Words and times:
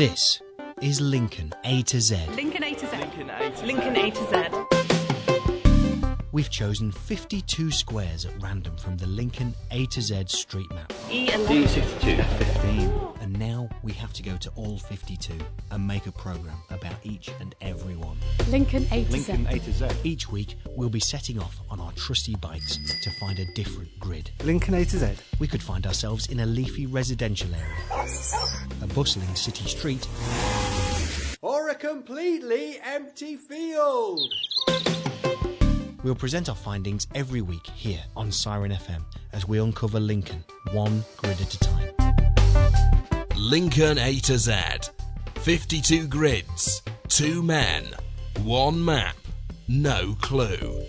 This 0.00 0.40
is 0.80 0.98
Lincoln 0.98 1.52
A 1.62 1.82
to 1.82 2.00
Z. 2.00 2.16
Lincoln 2.34 2.64
A 2.64 2.72
to 2.72 2.86
Z. 2.86 2.96
Lincoln 2.96 3.28
A 3.28 3.50
to, 3.50 3.66
Lincoln 3.66 3.96
A 3.96 4.10
to 4.10 4.24
Z. 4.30 4.46
We've 6.32 6.48
chosen 6.48 6.90
52 6.90 7.70
squares 7.70 8.24
at 8.24 8.32
random 8.42 8.78
from 8.78 8.96
the 8.96 9.06
Lincoln 9.06 9.54
A 9.72 9.84
to 9.84 10.00
Z 10.00 10.24
street 10.28 10.70
map. 10.70 10.90
E11. 11.10 11.46
D62 11.46 12.16
F15. 12.16 13.16
And 13.20 13.38
now 13.38 13.68
we 13.82 13.92
have 13.92 14.14
to 14.14 14.22
go 14.22 14.38
to 14.38 14.50
all 14.54 14.78
52 14.78 15.34
and 15.70 15.86
make 15.86 16.06
a 16.06 16.12
programme 16.12 16.62
about 16.70 16.94
each 17.02 17.28
and 17.38 17.54
every 17.60 17.94
one. 17.94 18.16
Lincoln 18.48 18.86
A 18.92 19.04
to 19.04 19.12
Lincoln 19.12 19.46
Z. 19.50 19.54
A 19.54 19.58
to 19.58 19.72
Z. 19.72 19.88
Each 20.02 20.30
week, 20.30 20.56
we'll 20.76 20.88
be 20.88 21.00
setting 21.00 21.38
off 21.38 21.60
on 21.68 21.78
our 21.78 21.92
trusty 21.92 22.36
bikes 22.36 22.78
to 23.02 23.10
find 23.20 23.38
a 23.38 23.44
different 23.52 23.90
grid. 24.00 24.30
Lincoln 24.44 24.72
A 24.72 24.84
to 24.86 24.98
Z. 24.98 25.08
We 25.38 25.46
could 25.46 25.62
find 25.62 25.86
ourselves 25.86 26.28
in 26.28 26.40
a 26.40 26.46
leafy 26.46 26.86
residential 26.86 27.50
area, 27.54 28.06
a 28.79 28.79
bustling 28.94 29.34
city 29.34 29.68
street, 29.68 30.06
Or 31.42 31.68
a 31.70 31.74
completely 31.74 32.78
empty 32.84 33.36
field. 33.36 34.20
We'll 36.02 36.14
present 36.14 36.48
our 36.48 36.54
findings 36.54 37.06
every 37.14 37.42
week 37.42 37.66
here 37.66 38.02
on 38.16 38.32
Siren 38.32 38.72
FM 38.72 39.02
as 39.32 39.46
we 39.46 39.58
uncover 39.58 40.00
Lincoln 40.00 40.44
one 40.72 41.04
grid 41.18 41.40
at 41.40 41.54
a 41.54 41.58
time. 41.58 41.94
Lincoln 43.36 43.98
A 43.98 44.18
to 44.20 44.38
Z. 44.38 44.54
52 45.36 46.06
grids, 46.06 46.82
2 47.08 47.42
men, 47.42 47.84
1 48.42 48.84
map, 48.84 49.16
no 49.68 50.14
clue. 50.20 50.84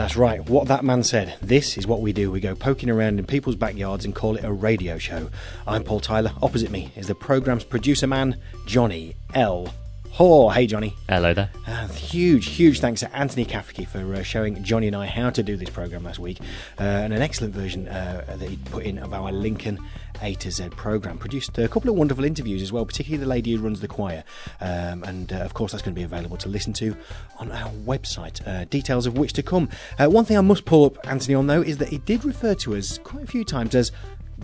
That's 0.00 0.16
right, 0.16 0.48
what 0.48 0.66
that 0.68 0.82
man 0.82 1.04
said. 1.04 1.36
This 1.42 1.76
is 1.76 1.86
what 1.86 2.00
we 2.00 2.14
do. 2.14 2.30
We 2.30 2.40
go 2.40 2.54
poking 2.54 2.88
around 2.88 3.18
in 3.18 3.26
people's 3.26 3.54
backyards 3.54 4.06
and 4.06 4.14
call 4.14 4.34
it 4.36 4.44
a 4.44 4.50
radio 4.50 4.96
show. 4.96 5.28
I'm 5.66 5.84
Paul 5.84 6.00
Tyler. 6.00 6.32
Opposite 6.40 6.70
me 6.70 6.90
is 6.96 7.06
the 7.06 7.14
programme's 7.14 7.64
producer 7.64 8.06
man, 8.06 8.40
Johnny 8.64 9.14
L. 9.34 9.74
Haw. 10.12 10.50
Hey, 10.50 10.66
Johnny. 10.66 10.94
Hello 11.08 11.32
there. 11.32 11.50
Uh, 11.66 11.88
huge, 11.88 12.46
huge 12.46 12.80
thanks 12.80 13.00
to 13.00 13.16
Anthony 13.16 13.46
Kafke 13.46 13.86
for 13.86 14.14
uh, 14.14 14.22
showing 14.22 14.62
Johnny 14.62 14.88
and 14.88 14.96
I 14.96 15.06
how 15.06 15.30
to 15.30 15.42
do 15.42 15.56
this 15.56 15.70
programme 15.70 16.04
last 16.04 16.18
week, 16.18 16.40
uh, 16.78 16.82
and 16.82 17.12
an 17.14 17.22
excellent 17.22 17.54
version 17.54 17.88
uh, 17.88 18.24
that 18.26 18.48
he 18.48 18.56
put 18.56 18.84
in 18.84 18.98
of 18.98 19.14
our 19.14 19.32
Lincoln 19.32 19.78
A 20.20 20.34
to 20.34 20.50
Z 20.50 20.70
programme. 20.70 21.16
Produced 21.16 21.56
a 21.58 21.68
couple 21.68 21.88
of 21.90 21.96
wonderful 21.96 22.24
interviews 22.24 22.60
as 22.60 22.72
well, 22.72 22.84
particularly 22.84 23.22
the 23.22 23.28
lady 23.28 23.54
who 23.54 23.62
runs 23.62 23.80
the 23.80 23.88
choir, 23.88 24.24
um, 24.60 25.04
and 25.04 25.32
uh, 25.32 25.36
of 25.36 25.54
course 25.54 25.72
that's 25.72 25.82
going 25.82 25.94
to 25.94 25.98
be 25.98 26.04
available 26.04 26.36
to 26.38 26.48
listen 26.48 26.72
to 26.74 26.94
on 27.38 27.50
our 27.52 27.70
website. 27.70 28.46
Uh, 28.46 28.64
details 28.64 29.06
of 29.06 29.16
which 29.16 29.32
to 29.34 29.42
come. 29.42 29.70
Uh, 29.98 30.08
one 30.08 30.24
thing 30.24 30.36
I 30.36 30.42
must 30.42 30.64
pull 30.64 30.84
up 30.84 30.98
Anthony 31.08 31.34
on 31.34 31.46
though 31.46 31.62
is 31.62 31.78
that 31.78 31.88
he 31.88 31.98
did 31.98 32.24
refer 32.24 32.54
to 32.56 32.74
us 32.76 32.98
quite 32.98 33.24
a 33.24 33.28
few 33.28 33.44
times 33.44 33.74
as. 33.74 33.92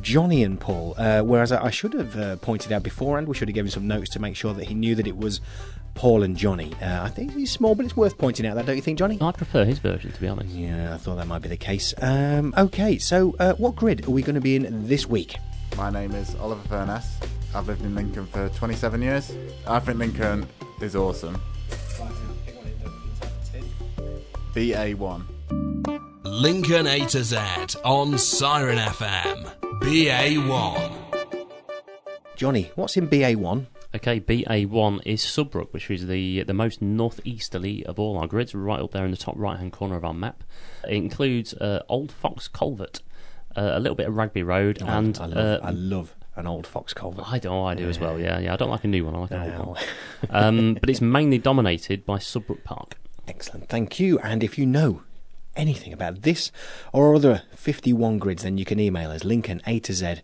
Johnny 0.00 0.42
and 0.42 0.61
Paul, 0.61 0.94
uh, 0.98 1.22
whereas 1.22 1.52
I, 1.52 1.66
I 1.66 1.70
should 1.70 1.92
have 1.94 2.16
uh, 2.16 2.36
pointed 2.36 2.72
out 2.72 2.83
beforehand, 2.83 3.28
we 3.28 3.34
should 3.34 3.48
have 3.48 3.55
given 3.55 3.70
some 3.70 3.86
notes 3.86 4.11
to 4.11 4.20
make 4.20 4.36
sure 4.36 4.55
that 4.55 4.64
he 4.66 4.75
knew 4.75 4.94
that 4.94 5.06
it 5.06 5.16
was 5.16 5.41
Paul 5.94 6.22
and 6.22 6.36
Johnny. 6.36 6.72
Uh, 6.83 7.03
I 7.05 7.08
think 7.08 7.33
he's 7.34 7.50
small, 7.50 7.75
but 7.75 7.84
it's 7.86 7.97
worth 7.97 8.19
pointing 8.19 8.47
out 8.47 8.55
that, 8.55 8.66
don't 8.66 8.77
you 8.77 8.83
think, 8.83 8.98
Johnny? 8.98 9.19
I 9.20 9.33
prefer 9.33 9.64
his 9.64 9.78
version, 9.78 10.12
to 10.12 10.20
be 10.20 10.28
honest. 10.28 10.55
Yeah, 10.55 10.94
I 10.94 10.98
thought 10.98 11.16
that 11.16 11.27
might 11.27 11.42
be 11.42 11.48
the 11.48 11.56
case. 11.56 11.94
Um, 12.00 12.55
okay, 12.56 12.98
so 12.98 13.34
uh, 13.38 13.55
what 13.55 13.75
grid 13.77 14.06
are 14.06 14.11
we 14.11 14.22
going 14.22 14.34
to 14.34 14.41
be 14.41 14.56
in 14.56 14.86
this 14.86 15.06
week? 15.06 15.36
My 15.77 15.91
name 15.91 16.12
is 16.14 16.34
Oliver 16.36 16.66
Furness. 16.69 17.06
I've 17.55 17.66
lived 17.66 17.83
in 17.83 17.94
Lincoln 17.94 18.27
for 18.27 18.48
27 18.50 19.03
years. 19.03 19.33
I 19.66 19.81
think 19.81 19.98
Lincoln 19.98 20.47
is 20.81 20.94
awesome. 20.94 21.41
BA1. 24.55 25.36
Lincoln 25.50 26.86
A 26.86 27.06
to 27.06 27.25
Z 27.25 27.36
on 27.84 28.19
Siren 28.19 28.78
FM. 28.78 29.53
BA1. 29.80 30.92
Johnny, 32.37 32.71
what's 32.75 32.97
in 32.97 33.09
BA1? 33.09 33.66
Okay, 33.94 34.21
BA1 34.21 35.00
is 35.06 35.22
Sudbrook, 35.22 35.72
which 35.72 35.91
is 35.91 36.06
the 36.06 36.43
the 36.43 36.53
most 36.53 36.82
northeasterly 36.82 37.87
of 37.87 37.98
all 37.98 38.19
our 38.19 38.26
grids, 38.26 38.54
right 38.54 38.81
up 38.81 38.91
there 38.93 39.04
in 39.04 39.10
the 39.10 39.16
top 39.16 39.34
right 39.38 39.59
hand 39.59 39.72
corner 39.72 39.97
of 39.97 40.04
our 40.04 40.12
map. 40.12 40.44
It 40.84 40.94
includes 40.94 41.54
uh, 41.54 41.82
Old 41.88 42.12
Fox 42.12 42.48
Culvert, 42.48 43.00
uh, 43.56 43.71
a 43.75 43.81
little 43.81 43.97
bit 43.97 44.06
of 44.06 44.15
Wragby 44.16 44.42
Road, 44.42 44.82
and 44.82 45.16
I 45.19 45.26
love, 45.26 45.37
uh, 45.37 45.59
I 45.62 45.71
love 45.71 46.15
an 46.37 46.47
old 46.47 46.66
fox 46.66 46.92
culvert. 46.92 47.32
I 47.32 47.38
do, 47.38 47.50
I 47.50 47.75
do 47.75 47.88
as 47.88 47.98
well. 47.98 48.19
Yeah, 48.21 48.38
yeah. 48.38 48.53
I 48.53 48.56
don't 48.56 48.69
like 48.69 48.84
a 48.84 48.88
new 48.88 49.06
one. 49.06 49.15
I 49.15 49.19
like 49.21 49.31
an 49.31 49.48
No. 49.48 49.59
old 49.59 49.66
one. 49.69 49.84
um, 50.31 50.75
but 50.75 50.91
it's 50.91 51.00
mainly 51.00 51.38
dominated 51.38 52.04
by 52.04 52.19
Sudbrook 52.19 52.62
Park. 52.62 52.98
Excellent, 53.26 53.71
thank 53.71 53.98
you. 53.98 54.19
And 54.19 54.44
if 54.44 54.59
you 54.59 54.66
know 54.66 55.03
anything 55.56 55.93
about 55.93 56.22
this 56.22 56.53
or 56.93 57.15
other 57.15 57.43
51 57.55 58.19
grids, 58.19 58.43
then 58.43 58.59
you 58.59 58.65
can 58.65 58.78
email 58.78 59.11
us 59.11 59.25
Lincoln 59.25 59.61
A 59.67 59.78
to 59.81 59.93
Z 59.93 60.17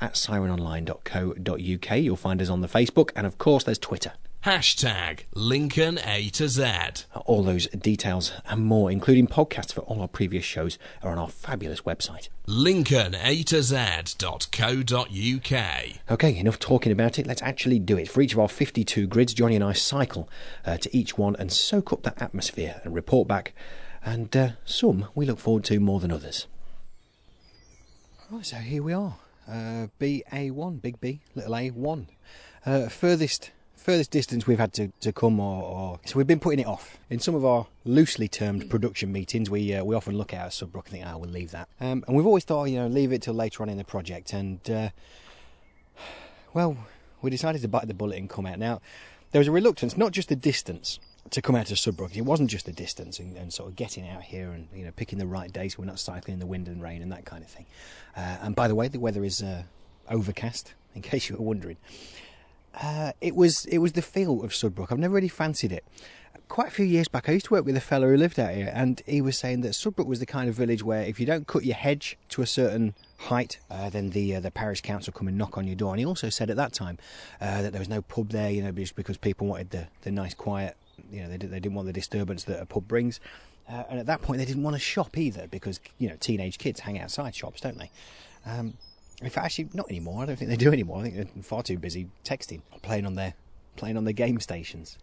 at 0.00 0.14
sirenonline.co.uk. 0.14 1.98
You'll 1.98 2.16
find 2.16 2.42
us 2.42 2.48
on 2.48 2.60
the 2.60 2.68
Facebook, 2.68 3.10
and 3.16 3.26
of 3.26 3.38
course, 3.38 3.64
there's 3.64 3.78
Twitter. 3.78 4.12
Hashtag 4.44 5.24
Lincoln 5.34 5.98
A 6.04 6.28
to 6.30 6.48
Z. 6.48 6.64
All 7.26 7.42
those 7.42 7.66
details 7.66 8.32
and 8.48 8.64
more, 8.64 8.88
including 8.88 9.26
podcasts 9.26 9.72
for 9.72 9.80
all 9.80 10.00
our 10.00 10.06
previous 10.06 10.44
shows, 10.44 10.78
are 11.02 11.10
on 11.10 11.18
our 11.18 11.28
fabulous 11.28 11.80
website. 11.80 12.28
Lincoln 12.46 13.16
A 13.16 13.42
to 13.42 13.62
Z.co.uk. 13.62 14.22
Okay, 16.10 16.38
enough 16.38 16.58
talking 16.60 16.92
about 16.92 17.18
it. 17.18 17.26
Let's 17.26 17.42
actually 17.42 17.80
do 17.80 17.98
it. 17.98 18.08
For 18.08 18.22
each 18.22 18.32
of 18.32 18.38
our 18.38 18.48
52 18.48 19.08
grids, 19.08 19.34
Johnny 19.34 19.56
and 19.56 19.64
I 19.64 19.72
cycle 19.72 20.30
uh, 20.64 20.76
to 20.78 20.96
each 20.96 21.18
one 21.18 21.34
and 21.36 21.50
soak 21.50 21.92
up 21.92 22.04
that 22.04 22.22
atmosphere 22.22 22.80
and 22.84 22.94
report 22.94 23.26
back. 23.26 23.52
And 24.04 24.34
uh, 24.36 24.50
some 24.64 25.06
we 25.14 25.26
look 25.26 25.38
forward 25.38 25.64
to 25.64 25.80
more 25.80 26.00
than 26.00 26.12
others. 26.12 26.46
Right, 28.30 28.44
so 28.44 28.56
here 28.56 28.82
we 28.82 28.92
are. 28.92 29.16
Uh, 29.48 29.86
BA1, 30.00 30.82
big 30.82 31.00
B, 31.00 31.20
little 31.34 31.52
A1. 31.52 32.06
Uh, 32.66 32.88
furthest 32.88 33.50
furthest 33.76 34.10
distance 34.10 34.46
we've 34.46 34.58
had 34.58 34.72
to, 34.72 34.88
to 35.00 35.12
come 35.12 35.38
or, 35.38 35.62
or 35.62 36.00
so 36.04 36.16
we've 36.16 36.26
been 36.26 36.40
putting 36.40 36.58
it 36.58 36.66
off 36.66 36.98
in 37.08 37.20
some 37.20 37.34
of 37.34 37.44
our 37.44 37.64
loosely 37.84 38.26
termed 38.26 38.68
production 38.68 39.10
meetings 39.12 39.48
we 39.48 39.72
uh, 39.72 39.84
we 39.84 39.94
often 39.94 40.18
look 40.18 40.34
at 40.34 40.46
a 40.46 40.50
Sudbrook 40.50 40.86
and 40.86 40.94
think 40.94 41.06
oh 41.06 41.16
we'll 41.16 41.30
leave 41.30 41.52
that 41.52 41.68
um, 41.80 42.04
and 42.06 42.16
we've 42.16 42.26
always 42.26 42.44
thought 42.44 42.64
you 42.64 42.76
know 42.76 42.88
leave 42.88 43.12
it 43.12 43.22
till 43.22 43.34
later 43.34 43.62
on 43.62 43.68
in 43.68 43.78
the 43.78 43.84
project 43.84 44.32
and 44.32 44.68
uh, 44.68 44.90
well, 46.54 46.76
we 47.20 47.30
decided 47.30 47.62
to 47.62 47.68
bite 47.68 47.86
the 47.88 47.94
bullet 47.94 48.18
and 48.18 48.28
come 48.28 48.46
out. 48.46 48.58
Now, 48.58 48.80
there 49.30 49.40
was 49.40 49.48
a 49.48 49.52
reluctance, 49.52 49.96
not 49.96 50.12
just 50.12 50.28
the 50.28 50.36
distance 50.36 50.98
to 51.30 51.42
come 51.42 51.54
out 51.54 51.66
to 51.66 51.74
Sudbrook, 51.74 52.16
It 52.16 52.22
wasn't 52.22 52.50
just 52.50 52.66
the 52.66 52.72
distance 52.72 53.18
and, 53.18 53.36
and 53.36 53.52
sort 53.52 53.68
of 53.68 53.76
getting 53.76 54.08
out 54.08 54.22
here 54.22 54.50
and 54.50 54.68
you 54.74 54.84
know 54.84 54.92
picking 54.94 55.18
the 55.18 55.26
right 55.26 55.52
day 55.52 55.68
so 55.68 55.76
we're 55.80 55.86
not 55.86 55.98
cycling 55.98 56.34
in 56.34 56.40
the 56.40 56.46
wind 56.46 56.68
and 56.68 56.82
rain 56.82 57.02
and 57.02 57.12
that 57.12 57.24
kind 57.24 57.42
of 57.42 57.50
thing. 57.50 57.66
Uh, 58.16 58.38
and 58.42 58.54
by 58.54 58.68
the 58.68 58.74
way, 58.74 58.88
the 58.88 59.00
weather 59.00 59.24
is 59.24 59.42
uh, 59.42 59.62
overcast, 60.10 60.74
in 60.94 61.02
case 61.02 61.28
you 61.28 61.36
were 61.36 61.44
wondering. 61.44 61.76
Uh, 62.80 63.12
it 63.20 63.34
was 63.34 63.64
it 63.66 63.78
was 63.78 63.92
the 63.92 64.02
feel 64.02 64.42
of 64.42 64.50
Sudbrook. 64.52 64.92
I've 64.92 64.98
never 64.98 65.14
really 65.14 65.28
fancied 65.28 65.72
it. 65.72 65.84
Quite 66.48 66.68
a 66.68 66.70
few 66.70 66.86
years 66.86 67.08
back, 67.08 67.28
I 67.28 67.32
used 67.32 67.46
to 67.46 67.52
work 67.52 67.66
with 67.66 67.76
a 67.76 67.80
fellow 67.80 68.08
who 68.08 68.16
lived 68.16 68.40
out 68.40 68.54
here, 68.54 68.70
and 68.72 69.02
he 69.04 69.20
was 69.20 69.36
saying 69.36 69.60
that 69.62 69.72
Sudbrook 69.72 70.06
was 70.06 70.18
the 70.18 70.26
kind 70.26 70.48
of 70.48 70.54
village 70.54 70.82
where 70.82 71.02
if 71.02 71.20
you 71.20 71.26
don't 71.26 71.46
cut 71.46 71.64
your 71.64 71.74
hedge 71.74 72.16
to 72.30 72.40
a 72.40 72.46
certain 72.46 72.94
height, 73.18 73.58
uh, 73.70 73.90
then 73.90 74.10
the 74.10 74.36
uh, 74.36 74.40
the 74.40 74.50
parish 74.50 74.80
council 74.80 75.12
come 75.12 75.28
and 75.28 75.36
knock 75.36 75.58
on 75.58 75.66
your 75.66 75.76
door. 75.76 75.92
And 75.92 76.00
he 76.00 76.06
also 76.06 76.30
said 76.30 76.48
at 76.48 76.56
that 76.56 76.72
time 76.72 76.98
uh, 77.40 77.62
that 77.62 77.72
there 77.72 77.80
was 77.80 77.88
no 77.88 78.00
pub 78.00 78.30
there, 78.30 78.50
you 78.50 78.62
know, 78.62 78.72
just 78.72 78.94
because 78.94 79.18
people 79.18 79.46
wanted 79.46 79.70
the, 79.70 79.88
the 80.02 80.10
nice 80.10 80.32
quiet, 80.34 80.76
you 81.10 81.22
know, 81.22 81.28
they, 81.28 81.38
did, 81.38 81.50
they 81.50 81.60
didn't 81.60 81.74
want 81.74 81.86
the 81.86 81.92
disturbance 81.92 82.44
that 82.44 82.60
a 82.60 82.66
pub 82.66 82.86
brings. 82.86 83.20
Uh, 83.68 83.84
and 83.90 84.00
at 84.00 84.06
that 84.06 84.22
point, 84.22 84.38
they 84.38 84.44
didn't 84.44 84.62
want 84.62 84.74
to 84.74 84.80
shop 84.80 85.16
either 85.18 85.46
because 85.48 85.78
you 85.98 86.08
know 86.08 86.16
teenage 86.18 86.58
kids 86.58 86.80
hang 86.80 86.98
outside 86.98 87.34
shops, 87.34 87.60
don't 87.60 87.78
they? 87.78 87.90
Um, 88.46 88.74
in 89.20 89.30
fact, 89.30 89.44
actually, 89.46 89.68
not 89.74 89.90
anymore. 89.90 90.22
I 90.22 90.26
don't 90.26 90.36
think 90.36 90.50
they 90.50 90.56
do 90.56 90.72
anymore. 90.72 91.00
I 91.00 91.02
think 91.02 91.16
they're 91.16 91.42
far 91.42 91.62
too 91.62 91.78
busy 91.78 92.08
texting, 92.24 92.62
playing 92.82 93.04
on 93.04 93.14
their 93.14 93.34
playing 93.76 93.96
on 93.96 94.04
their 94.04 94.14
game 94.14 94.40
stations. 94.40 94.96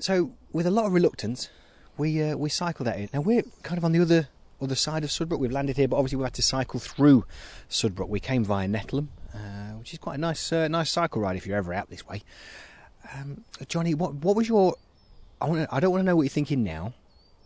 So, 0.00 0.32
with 0.52 0.66
a 0.66 0.70
lot 0.70 0.86
of 0.86 0.92
reluctance, 0.92 1.48
we 1.96 2.22
uh, 2.22 2.36
we 2.36 2.48
cycled 2.48 2.88
at 2.88 2.98
it. 2.98 3.14
Now 3.14 3.20
we're 3.20 3.42
kind 3.62 3.78
of 3.78 3.84
on 3.84 3.92
the 3.92 4.00
other 4.00 4.28
other 4.60 4.74
side 4.74 5.04
of 5.04 5.10
Sudbrook. 5.10 5.38
We've 5.38 5.52
landed 5.52 5.76
here, 5.76 5.88
but 5.88 5.96
obviously 5.96 6.16
we 6.16 6.24
had 6.24 6.34
to 6.34 6.42
cycle 6.42 6.80
through 6.80 7.24
Sudbrook. 7.68 8.08
We 8.08 8.20
came 8.20 8.44
via 8.44 8.66
Nettleham, 8.68 9.08
uh, 9.34 9.78
which 9.78 9.92
is 9.92 9.98
quite 9.98 10.16
a 10.16 10.20
nice 10.20 10.52
uh, 10.52 10.68
nice 10.68 10.90
cycle 10.90 11.20
ride 11.20 11.36
if 11.36 11.46
you're 11.46 11.56
ever 11.56 11.74
out 11.74 11.90
this 11.90 12.06
way. 12.06 12.22
Um, 13.14 13.44
Johnny, 13.68 13.94
what 13.94 14.14
what 14.14 14.36
was 14.36 14.48
your? 14.48 14.74
I 15.40 15.46
want. 15.46 15.68
I 15.70 15.80
don't 15.80 15.90
want 15.90 16.00
to 16.00 16.06
know 16.06 16.16
what 16.16 16.22
you're 16.22 16.30
thinking 16.30 16.64
now. 16.64 16.92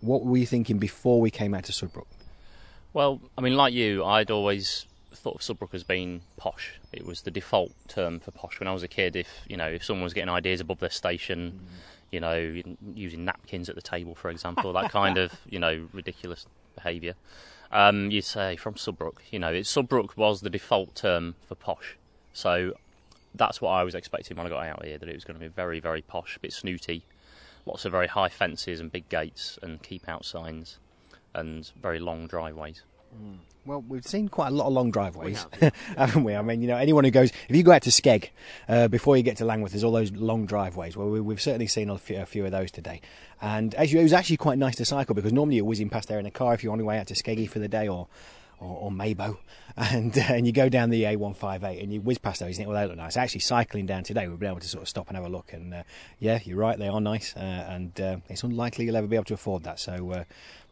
What 0.01 0.25
were 0.25 0.37
you 0.37 0.47
thinking 0.47 0.79
before 0.79 1.21
we 1.21 1.31
came 1.31 1.55
out 1.55 1.65
to 1.65 1.73
Sudbrook? 1.73 2.07
Well, 2.93 3.21
I 3.37 3.41
mean, 3.41 3.57
like 3.57 3.75
you, 3.75 4.05
I'd 4.05 4.31
always 4.31 4.87
thought 5.13 5.37
of 5.37 5.41
Sudbrook 5.41 5.75
as 5.75 5.85
being 5.85 6.23
posh. 6.37 6.81
It 6.93 7.05
was 7.05 7.23
the 7.23 7.31
default 7.31 7.73
term 7.89 8.21
for 8.21 8.31
posh 8.31 8.59
when 8.61 8.69
I 8.69 8.73
was 8.73 8.83
a 8.83 8.89
kid. 8.89 9.17
If 9.17 9.29
you 9.49 9.57
know, 9.57 9.69
if 9.69 9.85
someone 9.85 10.05
was 10.05 10.15
getting 10.15 10.31
ideas 10.31 10.61
above 10.61 10.79
their 10.79 10.91
station, 10.91 11.61
you 12.11 12.21
know, 12.21 12.63
using 12.95 13.25
napkins 13.25 13.69
at 13.69 13.75
the 13.75 13.83
table, 13.83 14.15
for 14.15 14.31
example, 14.31 14.73
that 14.73 14.91
kind 14.91 15.19
of 15.19 15.33
you 15.49 15.59
know 15.59 15.89
ridiculous 15.93 16.47
behaviour, 16.75 17.15
um, 17.73 18.11
you'd 18.11 18.25
say 18.25 18.57
from 18.57 18.75
Sudbrook. 18.75 19.19
You 19.31 19.39
know, 19.39 19.53
it, 19.53 19.65
Sudbrook 19.65 20.17
was 20.17 20.41
the 20.41 20.51
default 20.51 20.95
term 20.95 21.35
for 21.47 21.55
posh. 21.55 21.97
So 22.33 22.75
that's 23.35 23.61
what 23.61 23.71
I 23.71 23.85
was 23.85 23.95
expecting 23.95 24.37
when 24.37 24.47
I 24.47 24.51
got 24.51 24.65
out 24.65 24.85
here. 24.85 24.99
That 24.99 25.09
it 25.09 25.15
was 25.15 25.25
going 25.25 25.39
to 25.39 25.45
be 25.45 25.49
very, 25.49 25.81
very 25.81 26.03
posh, 26.03 26.37
a 26.37 26.41
bit 26.41 26.53
snooty, 26.53 27.05
lots 27.67 27.85
of 27.85 27.93
very 27.93 28.07
high 28.07 28.29
fences 28.29 28.81
and 28.81 28.91
big 28.91 29.09
gates 29.09 29.59
and 29.63 29.83
keep 29.83 30.09
out 30.09 30.25
signs, 30.25 30.79
and 31.35 31.71
very 31.81 31.99
long 31.99 32.27
driveways. 32.27 32.83
Well, 33.67 33.85
we've 33.87 34.07
seen 34.07 34.29
quite 34.29 34.49
a 34.49 34.51
lot 34.55 34.67
of 34.67 34.73
long 34.73 34.91
driveways, 34.91 35.47
haven't 35.97 36.25
we? 36.25 36.35
I 36.35 36.43
mean, 36.43 36.63
you 36.63 36.69
know, 36.69 36.77
anyone 36.77 37.05
who 37.05 37.11
goes, 37.11 37.31
if 37.49 37.55
you 37.55 37.63
go 37.63 37.73
out 37.73 37.83
to 37.83 37.91
Skeg 37.91 38.31
uh, 38.69 38.89
before 38.89 39.17
you 39.17 39.23
get 39.23 39.37
to 39.39 39.45
Langworth, 39.45 39.73
there's 39.73 39.85
all 39.85 39.93
those 39.93 40.13
long 40.13 40.47
driveways. 40.47 40.97
Well, 40.97 41.09
we, 41.09 41.21
we've 41.21 41.41
certainly 41.41 41.67
seen 41.67 41.91
a 41.91 41.99
few, 41.99 42.21
a 42.21 42.27
few 42.27 42.45
of 42.47 42.53
those 42.53 42.71
today. 42.71 43.01
And 43.43 43.75
as 43.75 43.93
you, 43.93 44.01
it 44.01 44.03
was 44.03 44.13
actually 44.13 44.39
quite 44.39 44.59
nice 44.59 44.77
to 44.77 44.85
cycle 44.85 45.15
because 45.15 45.33
normally 45.33 45.57
you're 45.57 45.65
whizzing 45.67 45.91
past 45.91 46.09
there 46.09 46.19
in 46.19 46.27
a 46.27 46.31
car 46.31 46.55
if 46.55 46.65
you're 46.65 46.73
on 46.73 46.79
your 46.79 46.87
way 46.87 46.99
out 46.99 47.09
to 47.09 47.15
Skeggy 47.15 47.49
for 47.49 47.59
the 47.59 47.69
day 47.69 47.87
or 47.87 48.09
or, 48.61 48.77
or 48.83 48.91
Maybo, 48.91 49.39
and 49.77 50.17
uh, 50.17 50.23
and 50.29 50.47
you 50.47 50.53
go 50.53 50.69
down 50.69 50.91
the 50.91 51.05
A158 51.05 51.83
and 51.83 51.93
you 51.93 52.01
whiz 52.01 52.19
past 52.19 52.41
those 52.41 52.47
and 52.47 52.51
you 52.51 52.57
think, 52.57 52.69
well, 52.69 52.81
they 52.81 52.87
look 52.87 52.97
nice. 52.97 53.17
Actually, 53.17 53.41
cycling 53.41 53.87
down 53.87 54.05
today, 54.05 54.29
we've 54.29 54.39
been 54.39 54.51
able 54.51 54.61
to 54.61 54.69
sort 54.69 54.83
of 54.83 54.89
stop 54.89 55.09
and 55.09 55.17
have 55.17 55.27
a 55.27 55.29
look, 55.29 55.53
and 55.53 55.75
uh, 55.75 55.83
yeah, 56.19 56.39
you're 56.45 56.59
right, 56.59 56.79
they 56.79 56.89
are 56.89 57.01
nice, 57.01 57.35
uh, 57.37 57.67
and 57.69 58.01
uh, 58.01 58.17
it's 58.29 58.43
unlikely 58.43 58.85
you'll 58.85 58.97
ever 58.97 59.07
be 59.07 59.17
able 59.17 59.25
to 59.25 59.35
afford 59.35 59.65
that. 59.65 59.81
So 59.81 60.11
uh, 60.13 60.25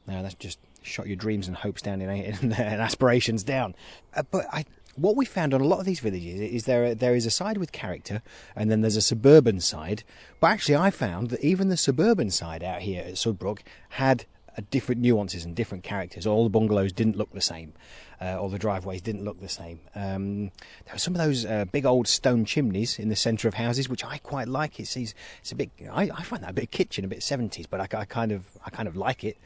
no, 0.07 0.23
that's 0.23 0.35
just 0.35 0.59
shot 0.83 1.07
your 1.07 1.17
dreams 1.17 1.49
and 1.49 1.57
hopes 1.57 1.83
down 1.83 2.01
in, 2.01 2.11
in 2.11 2.53
and 2.53 2.81
aspirations 2.81 3.43
down. 3.43 3.75
Uh, 4.15 4.23
but 4.31 4.47
I. 4.53 4.65
What 4.97 5.15
we 5.15 5.27
found 5.27 5.55
on 5.55 5.61
a 5.61 5.65
lot 5.65 5.79
of 5.79 5.85
these 5.87 6.01
villages 6.01 6.41
is 6.41 6.65
there 6.65 6.93
there 6.93 7.15
is 7.15 7.25
a 7.25 7.31
side 7.31 7.57
with 7.57 7.71
character, 7.71 8.21
and 8.57 8.69
then 8.69 8.81
there's 8.81 8.97
a 8.97 9.01
suburban 9.01 9.61
side. 9.61 10.03
But 10.41 10.49
actually, 10.49 10.75
I 10.75 10.91
found 10.91 11.31
that 11.31 11.41
even 11.41 11.69
the 11.69 11.77
suburban 11.77 12.31
side 12.31 12.65
out 12.65 12.81
here 12.81 13.05
at 13.07 13.13
Sudbrook 13.13 13.61
had 13.91 14.25
different 14.63 15.01
nuances 15.01 15.45
and 15.45 15.55
different 15.55 15.85
characters. 15.85 16.27
All 16.27 16.45
the 16.45 16.51
bungalows 16.51 16.93
didn't 16.93 17.17
look 17.17 17.33
the 17.33 17.41
same, 17.41 17.73
uh, 18.21 18.39
all 18.41 18.49
the 18.49 18.59
driveways 18.59 19.01
didn't 19.01 19.25
look 19.25 19.41
the 19.41 19.49
same. 19.49 19.81
Um, 19.95 20.51
there 20.85 20.95
were 20.95 20.99
some 20.99 21.15
of 21.15 21.21
those 21.21 21.45
uh, 21.45 21.65
big 21.67 21.87
old 21.87 22.09
stone 22.09 22.45
chimneys 22.45 22.99
in 22.99 23.09
the 23.09 23.17
centre 23.17 23.49
of 23.49 23.55
houses, 23.55 23.89
which 23.89 24.05
I 24.05 24.19
quite 24.19 24.49
like. 24.49 24.81
It's 24.81 24.97
it's, 24.97 25.15
it's 25.41 25.53
a 25.53 25.57
bit. 25.57 25.71
I, 25.91 26.11
I 26.15 26.23
find 26.23 26.43
that 26.43 26.51
a 26.51 26.55
bit 26.55 26.71
kitchen, 26.71 27.05
a 27.05 27.09
bit 27.09 27.23
seventies, 27.23 27.67
but 27.67 27.81
I, 27.81 28.01
I, 28.01 28.05
kind 28.05 28.33
of 28.33 28.45
I 28.65 28.71
kind 28.71 28.89
of 28.89 28.97
like 28.97 29.25
it. 29.25 29.37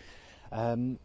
Um, 0.50 0.98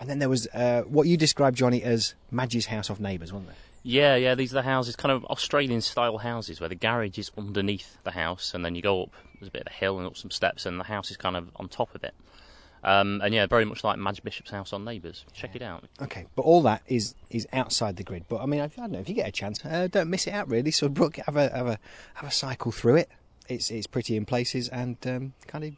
and 0.00 0.10
then 0.10 0.18
there 0.18 0.28
was 0.28 0.48
uh, 0.48 0.82
what 0.82 1.06
you 1.06 1.16
described, 1.16 1.56
Johnny, 1.56 1.82
as 1.82 2.14
Madge's 2.30 2.66
house 2.66 2.90
off 2.90 2.98
neighbours, 2.98 3.32
wasn't 3.32 3.50
there? 3.50 3.58
Yeah, 3.84 4.14
yeah, 4.14 4.36
these 4.36 4.52
are 4.52 4.56
the 4.56 4.62
houses, 4.62 4.94
kind 4.94 5.10
of 5.10 5.24
Australian 5.24 5.80
style 5.80 6.18
houses, 6.18 6.60
where 6.60 6.68
the 6.68 6.76
garage 6.76 7.18
is 7.18 7.32
underneath 7.36 7.98
the 8.04 8.12
house, 8.12 8.54
and 8.54 8.64
then 8.64 8.76
you 8.76 8.82
go 8.82 9.04
up, 9.04 9.10
there's 9.38 9.48
a 9.48 9.50
bit 9.50 9.62
of 9.62 9.66
a 9.68 9.72
hill 9.74 9.98
and 9.98 10.06
up 10.06 10.16
some 10.16 10.30
steps, 10.30 10.66
and 10.66 10.78
the 10.78 10.84
house 10.84 11.10
is 11.10 11.16
kind 11.16 11.36
of 11.36 11.50
on 11.56 11.68
top 11.68 11.92
of 11.94 12.04
it. 12.04 12.14
Um, 12.84 13.20
and 13.22 13.32
yeah, 13.32 13.46
very 13.46 13.64
much 13.64 13.84
like 13.84 13.98
Madge 13.98 14.22
Bishop's 14.22 14.50
house 14.50 14.72
on 14.72 14.84
Neighbours. 14.84 15.24
Check 15.32 15.54
it 15.54 15.62
out. 15.62 15.84
Okay, 16.00 16.26
but 16.34 16.42
all 16.42 16.62
that 16.62 16.82
is 16.86 17.14
is 17.30 17.46
outside 17.52 17.96
the 17.96 18.02
grid. 18.02 18.24
But 18.28 18.40
I 18.40 18.46
mean, 18.46 18.60
I, 18.60 18.64
I 18.64 18.68
don't 18.68 18.92
know 18.92 18.98
if 18.98 19.08
you 19.08 19.14
get 19.14 19.28
a 19.28 19.32
chance, 19.32 19.64
uh, 19.64 19.88
don't 19.90 20.10
miss 20.10 20.26
it 20.26 20.32
out. 20.32 20.48
Really, 20.48 20.70
Sudbrook, 20.70 21.24
have 21.24 21.36
a 21.36 21.48
have 21.50 21.66
a 21.66 21.78
have 22.14 22.28
a 22.28 22.32
cycle 22.32 22.72
through 22.72 22.96
it. 22.96 23.10
It's 23.48 23.70
it's 23.70 23.86
pretty 23.86 24.16
in 24.16 24.24
places 24.24 24.68
and 24.68 24.96
um, 25.06 25.34
kind 25.46 25.64
of 25.64 25.74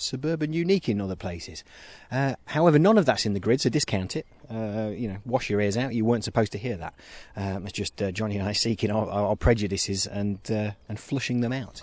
suburban 0.00 0.52
unique 0.52 0.88
in 0.88 1.00
other 1.00 1.16
places. 1.16 1.62
Uh, 2.10 2.34
however, 2.46 2.78
none 2.78 2.98
of 2.98 3.04
that's 3.06 3.26
in 3.26 3.34
the 3.34 3.40
grid, 3.40 3.60
so 3.60 3.68
discount 3.68 4.16
it. 4.16 4.26
Uh, 4.50 4.90
you 4.94 5.08
know, 5.08 5.18
wash 5.24 5.50
your 5.50 5.60
ears 5.60 5.76
out. 5.76 5.94
You 5.94 6.04
weren't 6.04 6.24
supposed 6.24 6.52
to 6.52 6.58
hear 6.58 6.76
that. 6.78 6.94
Um, 7.36 7.66
it's 7.66 7.74
just 7.74 8.00
uh, 8.02 8.10
Johnny 8.10 8.36
and 8.38 8.48
I 8.48 8.52
seeking 8.52 8.90
our, 8.90 9.08
our 9.08 9.36
prejudices 9.36 10.06
and 10.06 10.38
uh, 10.50 10.72
and 10.88 10.98
flushing 10.98 11.40
them 11.40 11.52
out. 11.52 11.82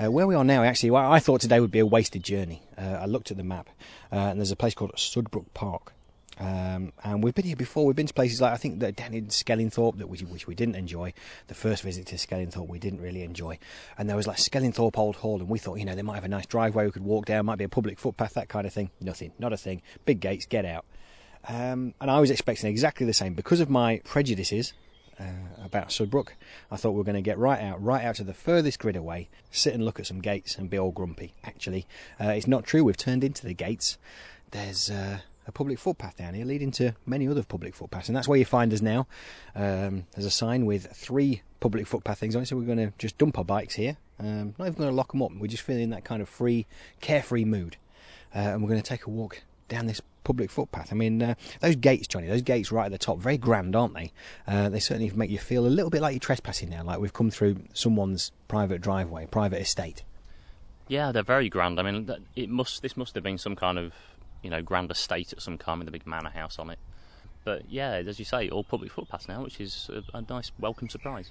Uh, 0.00 0.10
where 0.10 0.26
we 0.28 0.34
are 0.34 0.44
now, 0.44 0.62
actually, 0.62 0.92
well, 0.92 1.10
I 1.10 1.18
thought 1.18 1.40
today 1.40 1.58
would 1.58 1.72
be 1.72 1.80
a 1.80 1.86
wasted 1.86 2.22
journey. 2.22 2.62
Uh, 2.76 2.98
I 3.00 3.06
looked 3.06 3.32
at 3.32 3.36
the 3.36 3.42
map, 3.42 3.68
uh, 4.12 4.16
and 4.16 4.38
there's 4.38 4.52
a 4.52 4.56
place 4.56 4.74
called 4.74 4.92
Sudbrook 4.92 5.46
Park. 5.54 5.92
Um, 6.38 6.92
and 7.02 7.24
we've 7.24 7.34
been 7.34 7.46
here 7.46 7.56
before. 7.56 7.84
We've 7.84 7.96
been 7.96 8.06
to 8.06 8.14
places 8.14 8.40
like 8.40 8.52
I 8.52 8.56
think 8.58 8.78
that 8.78 8.94
down 8.94 9.12
in 9.12 9.26
Skellingthorpe, 9.26 9.98
that 9.98 10.08
we, 10.08 10.18
which 10.18 10.46
we 10.46 10.54
didn't 10.54 10.76
enjoy. 10.76 11.12
The 11.48 11.54
first 11.54 11.82
visit 11.82 12.06
to 12.06 12.14
Skellingthorpe, 12.14 12.68
we 12.68 12.78
didn't 12.78 13.00
really 13.00 13.22
enjoy. 13.22 13.58
And 13.96 14.08
there 14.08 14.16
was 14.16 14.28
like 14.28 14.36
Skellingthorpe 14.36 14.96
Old 14.96 15.16
Hall, 15.16 15.40
and 15.40 15.48
we 15.48 15.58
thought, 15.58 15.80
you 15.80 15.84
know, 15.84 15.96
they 15.96 16.02
might 16.02 16.14
have 16.14 16.24
a 16.24 16.28
nice 16.28 16.46
driveway 16.46 16.86
we 16.86 16.92
could 16.92 17.02
walk 17.02 17.26
down, 17.26 17.46
might 17.46 17.58
be 17.58 17.64
a 17.64 17.68
public 17.68 17.98
footpath, 17.98 18.34
that 18.34 18.48
kind 18.48 18.68
of 18.68 18.72
thing. 18.72 18.90
Nothing, 19.00 19.32
not 19.40 19.52
a 19.52 19.56
thing. 19.56 19.82
Big 20.04 20.20
gates, 20.20 20.46
get 20.46 20.64
out. 20.64 20.84
Um, 21.48 21.94
and 22.00 22.08
I 22.08 22.20
was 22.20 22.30
expecting 22.30 22.70
exactly 22.70 23.04
the 23.04 23.12
same 23.12 23.34
because 23.34 23.58
of 23.58 23.68
my 23.68 24.00
prejudices 24.04 24.74
uh, 25.20 25.64
about 25.64 25.88
Sudbrook. 25.88 26.30
I 26.70 26.76
thought 26.76 26.92
we 26.92 26.98
were 26.98 27.04
going 27.04 27.14
to 27.16 27.22
get 27.22 27.38
right 27.38 27.60
out, 27.60 27.82
right 27.82 28.04
out 28.04 28.16
to 28.16 28.24
the 28.24 28.34
furthest 28.34 28.78
grid 28.78 28.96
away, 28.96 29.28
sit 29.50 29.74
and 29.74 29.84
look 29.84 29.98
at 29.98 30.06
some 30.06 30.20
gates 30.20 30.56
and 30.56 30.70
be 30.70 30.78
all 30.78 30.92
grumpy. 30.92 31.34
Actually, 31.44 31.86
uh, 32.20 32.28
it's 32.28 32.46
not 32.46 32.64
true. 32.64 32.84
We've 32.84 32.96
turned 32.96 33.24
into 33.24 33.46
the 33.46 33.54
gates. 33.54 33.98
There's 34.50 34.90
uh, 34.90 35.18
a 35.46 35.52
public 35.52 35.78
footpath 35.78 36.16
down 36.16 36.34
here 36.34 36.44
leading 36.44 36.70
to 36.72 36.94
many 37.06 37.26
other 37.26 37.42
public 37.42 37.74
footpaths, 37.74 38.08
and 38.08 38.16
that's 38.16 38.28
where 38.28 38.38
you 38.38 38.44
find 38.44 38.72
us 38.72 38.82
now. 38.82 39.06
Um, 39.54 40.06
there's 40.12 40.26
a 40.26 40.30
sign 40.30 40.66
with 40.66 40.86
three 40.94 41.42
public 41.60 41.86
footpath 41.86 42.18
things 42.18 42.36
on 42.36 42.42
it, 42.42 42.46
so 42.46 42.56
we're 42.56 42.62
going 42.62 42.78
to 42.78 42.92
just 42.98 43.18
dump 43.18 43.38
our 43.38 43.44
bikes 43.44 43.74
here. 43.74 43.96
Um, 44.20 44.54
not 44.58 44.66
even 44.66 44.74
going 44.74 44.90
to 44.90 44.96
lock 44.96 45.12
them 45.12 45.22
up. 45.22 45.32
We're 45.32 45.46
just 45.46 45.62
feeling 45.62 45.90
that 45.90 46.04
kind 46.04 46.22
of 46.22 46.28
free, 46.28 46.66
carefree 47.00 47.44
mood, 47.44 47.76
uh, 48.34 48.38
and 48.38 48.62
we're 48.62 48.68
going 48.68 48.82
to 48.82 48.88
take 48.88 49.06
a 49.06 49.10
walk 49.10 49.42
down 49.68 49.86
this 49.86 50.00
public 50.24 50.50
footpath. 50.50 50.92
I 50.92 50.94
mean, 50.94 51.22
uh, 51.22 51.34
those 51.60 51.76
gates, 51.76 52.06
Johnny, 52.06 52.26
those 52.26 52.42
gates 52.42 52.70
right 52.70 52.86
at 52.86 52.92
the 52.92 52.98
top, 52.98 53.18
very 53.18 53.38
grand, 53.38 53.74
aren't 53.74 53.94
they? 53.94 54.12
Uh, 54.46 54.68
they 54.68 54.80
certainly 54.80 55.10
make 55.10 55.30
you 55.30 55.38
feel 55.38 55.66
a 55.66 55.68
little 55.68 55.90
bit 55.90 56.02
like 56.02 56.12
you're 56.12 56.20
trespassing 56.20 56.68
now, 56.68 56.82
like 56.82 56.98
we've 56.98 57.12
come 57.12 57.30
through 57.30 57.56
someone's 57.72 58.30
private 58.46 58.80
driveway, 58.80 59.26
private 59.26 59.60
estate. 59.60 60.02
Yeah, 60.88 61.12
they're 61.12 61.22
very 61.22 61.48
grand. 61.48 61.78
I 61.78 61.82
mean, 61.82 62.10
it 62.34 62.48
must 62.48 62.82
this 62.82 62.96
must 62.96 63.14
have 63.14 63.24
been 63.24 63.38
some 63.38 63.56
kind 63.56 63.78
of 63.78 63.92
you 64.42 64.50
know 64.50 64.62
grand 64.62 64.90
estate 64.90 65.32
at 65.32 65.42
some 65.42 65.58
time 65.58 65.78
with 65.78 65.88
a 65.88 65.90
big 65.90 66.06
manor 66.06 66.30
house 66.30 66.58
on 66.58 66.70
it. 66.70 66.78
But 67.44 67.70
yeah, 67.70 67.92
as 67.92 68.18
you 68.18 68.24
say, 68.24 68.48
all 68.48 68.64
public 68.64 68.92
footpaths 68.92 69.28
now, 69.28 69.42
which 69.42 69.60
is 69.60 69.90
a, 69.90 70.18
a 70.18 70.22
nice 70.28 70.50
welcome 70.58 70.88
surprise. 70.88 71.30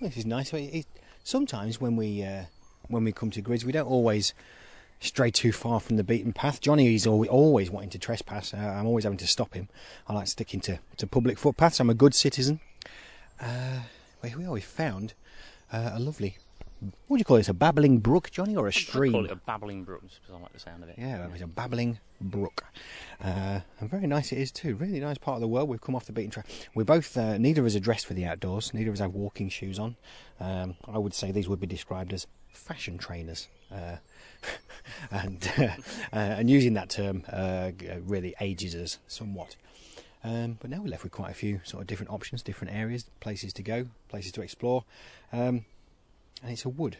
This 0.00 0.18
is 0.18 0.26
nice. 0.26 0.52
sometimes 1.24 1.80
when 1.80 1.96
we 1.96 2.22
uh, 2.22 2.44
when 2.88 3.04
we 3.04 3.12
come 3.12 3.30
to 3.30 3.40
grids, 3.40 3.64
we 3.64 3.72
don't 3.72 3.86
always 3.88 4.34
stray 5.00 5.30
too 5.30 5.52
far 5.52 5.80
from 5.80 5.96
the 5.96 6.04
beaten 6.04 6.32
path. 6.32 6.60
Johnny 6.60 6.94
is 6.94 7.06
always, 7.06 7.28
always 7.28 7.70
wanting 7.70 7.90
to 7.90 7.98
trespass. 7.98 8.54
Uh, 8.54 8.56
I'm 8.56 8.86
always 8.86 9.04
having 9.04 9.18
to 9.18 9.26
stop 9.26 9.54
him. 9.54 9.68
I 10.08 10.14
like 10.14 10.28
sticking 10.28 10.60
to, 10.60 10.78
to 10.96 11.06
public 11.06 11.38
footpaths. 11.38 11.80
I'm 11.80 11.90
a 11.90 11.94
good 11.94 12.14
citizen. 12.14 12.60
Uh, 13.40 13.80
we 14.22 14.46
always 14.46 14.64
found 14.64 15.14
uh, 15.72 15.90
a 15.94 16.00
lovely. 16.00 16.38
What 16.80 17.16
do 17.16 17.18
you 17.18 17.24
call 17.24 17.38
it? 17.38 17.48
A 17.48 17.54
babbling 17.54 18.00
brook, 18.00 18.30
Johnny, 18.30 18.54
or 18.54 18.66
a 18.66 18.72
stream? 18.72 19.14
I 19.14 19.18
call 19.18 19.24
it 19.24 19.30
a 19.30 19.36
babbling 19.36 19.84
brook 19.84 20.02
because 20.02 20.34
I 20.34 20.38
like 20.38 20.52
the 20.52 20.60
sound 20.60 20.82
of 20.82 20.90
it. 20.90 20.96
Yeah, 20.98 21.26
it's 21.32 21.42
a 21.42 21.46
babbling 21.46 21.98
brook, 22.20 22.64
uh, 23.22 23.60
and 23.80 23.90
very 23.90 24.06
nice 24.06 24.30
it 24.30 24.38
is 24.38 24.52
too. 24.52 24.76
Really 24.76 25.00
nice 25.00 25.16
part 25.16 25.36
of 25.36 25.40
the 25.40 25.48
world. 25.48 25.70
We've 25.70 25.80
come 25.80 25.94
off 25.94 26.04
the 26.04 26.12
beaten 26.12 26.30
track. 26.30 26.46
We're 26.74 26.84
both 26.84 27.16
uh, 27.16 27.38
neither 27.38 27.62
of 27.62 27.66
us 27.66 27.76
are 27.76 27.80
dressed 27.80 28.04
for 28.04 28.12
the 28.12 28.26
outdoors. 28.26 28.74
Neither 28.74 28.90
of 28.90 28.94
us 28.94 29.00
have 29.00 29.14
walking 29.14 29.48
shoes 29.48 29.78
on. 29.78 29.96
Um, 30.38 30.76
I 30.86 30.98
would 30.98 31.14
say 31.14 31.32
these 31.32 31.48
would 31.48 31.60
be 31.60 31.66
described 31.66 32.12
as 32.12 32.26
fashion 32.50 32.98
trainers. 32.98 33.48
Uh, 33.72 33.96
and 35.10 35.50
uh, 35.58 35.62
uh, 36.12 36.16
and 36.16 36.50
using 36.50 36.74
that 36.74 36.90
term 36.90 37.24
uh, 37.32 37.70
really 38.02 38.34
ages 38.40 38.74
us 38.74 38.98
somewhat. 39.06 39.56
Um, 40.22 40.58
but 40.60 40.70
now 40.70 40.80
we're 40.80 40.88
left 40.88 41.04
with 41.04 41.12
quite 41.12 41.30
a 41.30 41.34
few 41.34 41.60
sort 41.64 41.82
of 41.82 41.86
different 41.86 42.10
options, 42.10 42.42
different 42.42 42.74
areas, 42.74 43.06
places 43.20 43.52
to 43.54 43.62
go, 43.62 43.86
places 44.08 44.32
to 44.32 44.42
explore, 44.42 44.84
um, 45.32 45.64
and 46.42 46.52
it's 46.52 46.64
a 46.64 46.68
wood. 46.68 46.98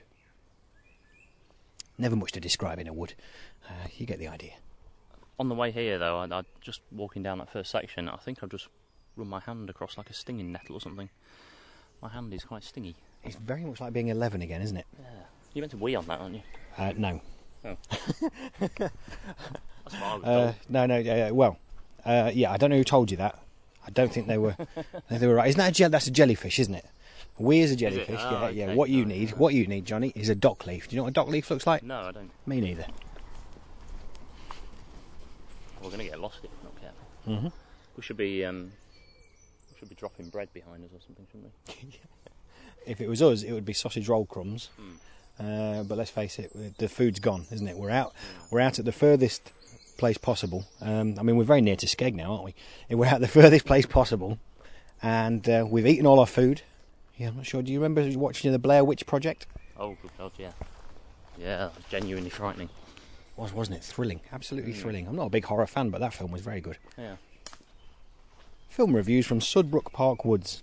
Never 1.98 2.16
much 2.16 2.32
to 2.32 2.40
describe 2.40 2.78
in 2.78 2.86
a 2.86 2.92
wood. 2.92 3.14
Uh, 3.68 3.88
you 3.96 4.06
get 4.06 4.18
the 4.18 4.28
idea. 4.28 4.52
On 5.38 5.48
the 5.48 5.54
way 5.54 5.70
here, 5.70 5.98
though, 5.98 6.18
I, 6.18 6.24
I 6.26 6.42
just 6.60 6.80
walking 6.92 7.22
down 7.22 7.38
that 7.38 7.50
first 7.50 7.70
section. 7.70 8.08
I 8.08 8.16
think 8.16 8.42
I've 8.42 8.50
just 8.50 8.68
run 9.16 9.28
my 9.28 9.40
hand 9.40 9.70
across 9.70 9.96
like 9.96 10.10
a 10.10 10.14
stinging 10.14 10.52
nettle 10.52 10.76
or 10.76 10.80
something. 10.80 11.08
My 12.02 12.08
hand 12.08 12.32
is 12.34 12.44
quite 12.44 12.64
stingy. 12.64 12.96
It's 13.24 13.36
very 13.36 13.64
much 13.64 13.80
like 13.80 13.92
being 13.92 14.08
11 14.08 14.42
again, 14.42 14.62
isn't 14.62 14.76
it? 14.76 14.86
Yeah. 14.98 15.08
You 15.54 15.62
meant 15.62 15.70
to 15.72 15.78
wee 15.78 15.94
on 15.94 16.06
that, 16.06 16.20
aren't 16.20 16.34
you? 16.34 16.42
Uh, 16.76 16.92
no. 16.96 17.20
Oh. 17.64 17.76
That's 18.60 18.90
what 19.94 20.02
I 20.02 20.16
was 20.16 20.24
Uh, 20.24 20.52
no, 20.68 20.86
no. 20.86 21.00
Uh, 21.00 21.32
well, 21.32 21.58
uh, 22.04 22.30
yeah. 22.32 22.52
I 22.52 22.56
don't 22.58 22.70
know 22.70 22.76
who 22.76 22.84
told 22.84 23.10
you 23.10 23.16
that. 23.16 23.38
I 23.86 23.90
don't 23.90 24.12
think 24.12 24.26
they 24.26 24.38
were. 24.38 24.56
they 25.10 25.26
were 25.26 25.34
right. 25.34 25.48
Isn't 25.48 25.58
that 25.58 25.80
a 25.80 25.88
that's 25.88 26.06
a 26.06 26.10
jellyfish, 26.10 26.58
isn't 26.58 26.74
it? 26.74 26.86
We 27.38 27.60
as 27.62 27.70
a 27.70 27.76
jellyfish. 27.76 28.20
Oh, 28.20 28.30
yeah, 28.30 28.44
okay. 28.46 28.52
yeah. 28.54 28.74
What 28.74 28.88
you 28.90 29.02
Oh, 29.02 29.08
need, 29.08 29.30
what 29.36 29.52
you 29.54 29.66
need, 29.66 29.84
Johnny, 29.84 30.12
is 30.14 30.28
a 30.28 30.34
dock 30.34 30.66
leaf. 30.66 30.88
Do 30.88 30.94
you 30.96 31.00
know 31.00 31.04
what 31.04 31.10
a 31.10 31.12
dock 31.12 31.28
leaf 31.28 31.50
looks 31.50 31.66
like? 31.66 31.82
No, 31.82 31.96
I 32.00 32.12
don't. 32.12 32.30
Me 32.46 32.60
neither. 32.60 32.86
We're 35.82 35.88
going 35.90 35.98
to 36.00 36.06
get 36.06 36.20
lost 36.20 36.38
if 36.42 36.50
we're 36.50 36.68
not 36.70 36.80
careful. 36.80 37.06
Mm-hmm. 37.28 37.56
We 37.96 38.02
should 38.02 38.16
be 38.16 38.44
um, 38.44 38.72
we 39.72 39.78
should 39.78 39.88
be 39.88 39.94
dropping 39.94 40.28
bread 40.30 40.52
behind 40.52 40.84
us 40.84 40.90
or 40.94 41.00
something, 41.06 41.26
shouldn't 41.30 41.52
we? 41.92 41.98
If 42.86 43.00
it 43.00 43.08
was 43.08 43.20
us, 43.20 43.42
it 43.42 43.50
would 43.52 43.64
be 43.64 43.72
sausage 43.72 44.08
roll 44.08 44.26
crumbs. 44.26 44.68
Hmm. 44.76 45.44
Uh, 45.44 45.82
but 45.82 45.98
let's 45.98 46.10
face 46.10 46.38
it, 46.38 46.52
the 46.78 46.88
food's 46.88 47.18
gone, 47.18 47.44
isn't 47.50 47.66
it? 47.66 47.76
We're 47.76 47.90
out. 47.90 48.14
We're 48.52 48.60
out 48.60 48.78
at 48.78 48.84
the 48.84 48.92
furthest 48.92 49.50
place 49.98 50.16
possible. 50.16 50.66
Um, 50.80 51.16
I 51.18 51.24
mean, 51.24 51.36
we're 51.36 51.42
very 51.42 51.62
near 51.62 51.74
to 51.74 51.86
Skeg 51.86 52.14
now, 52.14 52.30
aren't 52.30 52.44
we? 52.44 52.54
We're 52.96 53.06
out 53.06 53.20
the 53.20 53.26
furthest 53.40 53.66
place 53.66 53.86
possible, 53.86 54.38
and 55.02 55.48
uh, 55.48 55.66
we've 55.68 55.84
eaten 55.88 56.06
all 56.06 56.20
our 56.20 56.26
food. 56.28 56.62
Yeah, 57.16 57.28
I'm 57.28 57.36
not 57.36 57.46
sure. 57.46 57.62
Do 57.62 57.72
you 57.72 57.80
remember 57.80 58.06
watching 58.18 58.52
the 58.52 58.58
Blair 58.58 58.84
Witch 58.84 59.06
Project? 59.06 59.46
Oh, 59.78 59.96
good 60.02 60.10
God, 60.18 60.32
yeah. 60.38 60.52
Yeah, 61.38 61.56
that 61.58 61.76
was 61.76 61.84
genuinely 61.90 62.30
frightening. 62.30 62.68
Was 63.36 63.52
wasn't 63.52 63.78
it 63.78 63.84
thrilling? 63.84 64.20
Absolutely 64.32 64.72
Mm. 64.72 64.76
thrilling. 64.80 65.06
I'm 65.06 65.16
not 65.16 65.26
a 65.26 65.30
big 65.30 65.44
horror 65.44 65.66
fan, 65.66 65.90
but 65.90 66.00
that 66.00 66.14
film 66.14 66.30
was 66.30 66.40
very 66.40 66.60
good. 66.60 66.78
Yeah. 66.96 67.16
Film 68.68 68.94
reviews 68.94 69.26
from 69.26 69.40
Sudbrook 69.40 69.92
Park 69.92 70.24
Woods. 70.24 70.62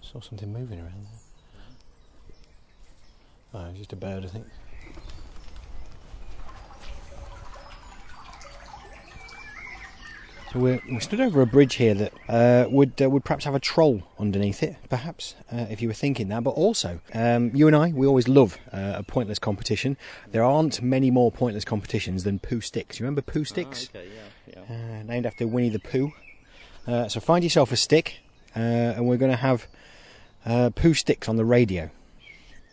Saw 0.00 0.20
something 0.20 0.52
moving 0.52 0.78
around 0.80 1.06
there. 3.52 3.60
Oh, 3.62 3.66
it's 3.70 3.78
just 3.78 3.92
a 3.92 3.96
bird, 3.96 4.24
I 4.24 4.28
think. 4.28 4.46
So 10.54 10.60
we're, 10.60 10.80
we 10.88 11.00
stood 11.00 11.20
over 11.20 11.42
a 11.42 11.46
bridge 11.46 11.74
here 11.74 11.94
that 11.94 12.12
uh, 12.28 12.70
would 12.70 13.02
uh, 13.02 13.10
would 13.10 13.24
perhaps 13.24 13.44
have 13.44 13.56
a 13.56 13.58
troll 13.58 14.04
underneath 14.20 14.62
it, 14.62 14.76
perhaps, 14.88 15.34
uh, 15.50 15.66
if 15.68 15.82
you 15.82 15.88
were 15.88 15.94
thinking 15.94 16.28
that. 16.28 16.44
But 16.44 16.50
also, 16.50 17.00
um, 17.12 17.50
you 17.54 17.66
and 17.66 17.74
I, 17.74 17.88
we 17.88 18.06
always 18.06 18.28
love 18.28 18.56
uh, 18.72 18.92
a 18.98 19.02
pointless 19.02 19.40
competition. 19.40 19.96
There 20.30 20.44
aren't 20.44 20.80
many 20.80 21.10
more 21.10 21.32
pointless 21.32 21.64
competitions 21.64 22.22
than 22.22 22.38
Pooh 22.38 22.60
Sticks. 22.60 23.00
You 23.00 23.04
remember 23.04 23.20
Pooh 23.20 23.44
Sticks? 23.44 23.90
okay, 23.92 24.06
yeah, 24.46 24.62
yeah. 24.68 25.00
uh, 25.00 25.02
named 25.02 25.26
after 25.26 25.44
Winnie 25.44 25.70
the 25.70 25.80
Pooh. 25.80 26.12
Uh, 26.86 27.08
so 27.08 27.18
find 27.18 27.42
yourself 27.42 27.72
a 27.72 27.76
stick, 27.76 28.20
uh, 28.54 28.60
and 28.60 29.08
we're 29.08 29.16
going 29.16 29.32
to 29.32 29.36
have 29.36 29.66
uh, 30.46 30.70
Pooh 30.70 30.94
sticks 30.94 31.28
on 31.28 31.34
the 31.34 31.44
radio. 31.44 31.90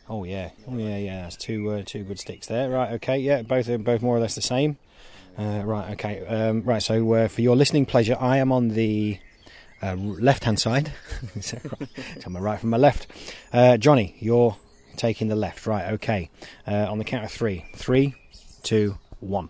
Oh 0.07 0.23
yeah, 0.23 0.51
oh 0.67 0.77
yeah, 0.77 0.97
yeah. 0.97 1.21
That's 1.23 1.35
two 1.35 1.71
uh, 1.71 1.81
two 1.83 2.03
good 2.03 2.19
sticks 2.19 2.45
there. 2.45 2.69
Right, 2.69 2.91
okay, 2.93 3.17
yeah, 3.17 3.41
both 3.41 3.67
are 3.69 3.79
both 3.79 4.03
more 4.03 4.15
or 4.15 4.19
less 4.19 4.35
the 4.35 4.41
same. 4.43 4.77
Uh, 5.37 5.61
right, 5.65 5.91
okay, 5.93 6.25
um, 6.25 6.61
right. 6.63 6.83
So 6.83 7.13
uh, 7.13 7.27
for 7.27 7.41
your 7.41 7.55
listening 7.55 7.85
pleasure, 7.85 8.17
I 8.19 8.37
am 8.37 8.51
on 8.51 8.69
the 8.69 9.19
uh, 9.81 9.95
left 9.95 10.43
hand 10.43 10.59
side. 10.59 10.91
so, 11.41 11.57
my 12.27 12.39
right 12.39 12.59
from 12.59 12.69
my 12.69 12.77
left. 12.77 13.07
Uh, 13.51 13.77
Johnny, 13.77 14.15
you're 14.19 14.57
taking 14.97 15.29
the 15.29 15.35
left. 15.35 15.65
Right, 15.65 15.93
okay. 15.93 16.29
Uh, 16.67 16.87
on 16.89 16.97
the 16.97 17.03
count 17.03 17.25
of 17.25 17.31
three, 17.31 17.65
three, 17.75 18.13
two, 18.63 18.97
one 19.19 19.49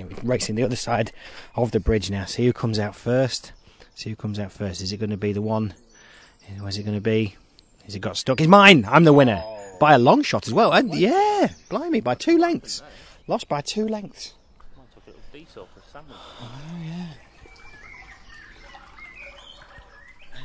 and 0.00 0.08
was 0.08 0.24
racing 0.24 0.54
the 0.54 0.62
other 0.62 0.76
side 0.76 1.12
of 1.54 1.70
the 1.70 1.80
bridge 1.80 2.10
now. 2.10 2.24
See 2.24 2.46
who 2.46 2.52
comes 2.52 2.78
out 2.78 2.96
first. 2.96 3.52
See 3.94 4.10
who 4.10 4.16
comes 4.16 4.38
out 4.38 4.52
first. 4.52 4.80
Is 4.80 4.92
it 4.92 4.96
going 4.98 5.10
to 5.10 5.16
be 5.16 5.32
the 5.32 5.42
one? 5.42 5.74
Where's 6.58 6.78
it 6.78 6.82
going 6.82 6.96
to 6.96 7.00
be? 7.00 7.36
Has 7.84 7.94
it 7.94 8.00
got 8.00 8.16
stuck? 8.16 8.40
It's 8.40 8.48
mine. 8.48 8.86
I'm 8.88 9.04
the 9.04 9.12
winner 9.12 9.42
by 9.82 9.94
a 9.94 9.98
long 9.98 10.22
shot 10.22 10.46
as 10.46 10.54
well. 10.54 10.72
And 10.72 10.94
yeah, 10.94 11.48
blimey, 11.68 12.00
by 12.00 12.14
two 12.14 12.38
lengths. 12.38 12.84
Lost 13.26 13.48
by 13.48 13.62
two 13.62 13.88
lengths. 13.88 14.34
I 14.76 14.94
took 14.94 15.02
a 15.04 15.10
little 15.10 15.22
detour 15.32 15.66
for 15.74 15.80
a 15.80 15.90
salmon. 15.90 16.16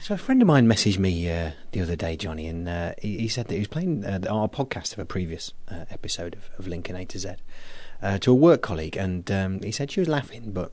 So 0.02 0.16
a 0.16 0.18
friend 0.18 0.42
of 0.42 0.48
mine 0.48 0.68
messaged 0.68 0.98
me 0.98 1.30
uh, 1.30 1.52
the 1.72 1.82
other 1.82 1.96
day, 1.96 2.18
Johnny, 2.18 2.48
and 2.48 2.68
uh, 2.68 2.94
he, 3.00 3.20
he 3.20 3.28
said 3.28 3.48
that 3.50 3.54
he 3.54 3.60
was 3.60 3.68
playing 3.68 4.04
uh, 4.04 4.22
our 4.28 4.48
podcast 4.48 4.94
of 4.94 5.00
a 5.00 5.06
previous 5.06 5.54
uh, 5.70 5.86
episode 5.92 6.34
of, 6.34 6.50
of 6.58 6.68
Lincoln 6.68 6.96
A 6.96 7.06
to 7.06 7.20
Z 7.20 7.34
uh, 8.02 8.18
to 8.18 8.32
a 8.32 8.36
work 8.36 8.64
colleague, 8.64 8.98
and 8.98 9.30
um, 9.30 9.62
he 9.62 9.72
said 9.72 9.92
she 9.92 10.00
was 10.00 10.10
laughing, 10.10 10.52
but 10.52 10.72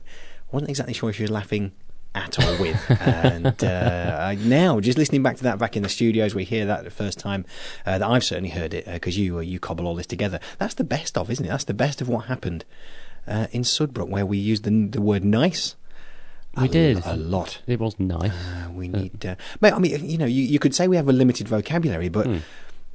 wasn't 0.51 0.69
exactly 0.69 0.93
sure 0.95 1.11
if 1.11 1.17
she 1.17 1.23
was 1.23 1.31
laughing 1.31 1.73
at 2.15 2.39
all 2.39 2.57
with. 2.59 2.79
and 3.01 3.63
uh, 3.63 4.33
now, 4.39 4.79
just 4.79 4.97
listening 4.97 5.21
back 5.21 5.37
to 5.37 5.43
that 5.43 5.59
back 5.59 5.75
in 5.77 5.83
the 5.83 5.89
studios, 5.89 6.33
we 6.33 6.43
hear 6.43 6.65
that 6.65 6.83
the 6.83 6.89
first 6.89 7.19
time 7.19 7.45
uh, 7.85 7.97
that 7.97 8.07
I've 8.07 8.23
certainly 8.23 8.49
heard 8.49 8.73
it 8.73 8.85
because 8.85 9.17
you 9.17 9.37
uh, 9.37 9.41
you 9.41 9.59
cobble 9.59 9.85
all 9.87 9.95
this 9.95 10.07
together. 10.07 10.39
That's 10.57 10.73
the 10.73 10.83
best 10.83 11.17
of, 11.17 11.29
isn't 11.29 11.45
it? 11.45 11.49
That's 11.49 11.65
the 11.65 11.73
best 11.73 12.01
of 12.01 12.07
what 12.09 12.25
happened 12.25 12.65
uh, 13.27 13.47
in 13.51 13.61
Sudbrook, 13.63 14.09
where 14.09 14.25
we 14.25 14.37
used 14.37 14.63
the 14.63 14.87
the 14.87 15.01
word 15.01 15.23
nice. 15.23 15.75
We 16.57 16.65
a, 16.65 16.69
did. 16.69 17.05
a 17.05 17.17
lot. 17.17 17.61
It 17.67 17.81
was 17.81 17.99
nice. 17.99 18.31
Uh, 18.31 18.69
we 18.71 18.87
need, 18.87 19.25
uh, 19.25 19.35
mate. 19.59 19.73
I 19.73 19.79
mean, 19.79 20.05
you 20.05 20.17
know, 20.17 20.25
you, 20.25 20.41
you 20.41 20.57
could 20.57 20.73
say 20.73 20.87
we 20.87 20.95
have 20.95 21.09
a 21.09 21.11
limited 21.11 21.49
vocabulary, 21.49 22.07
but 22.07 22.25
Hmm. 22.25 22.37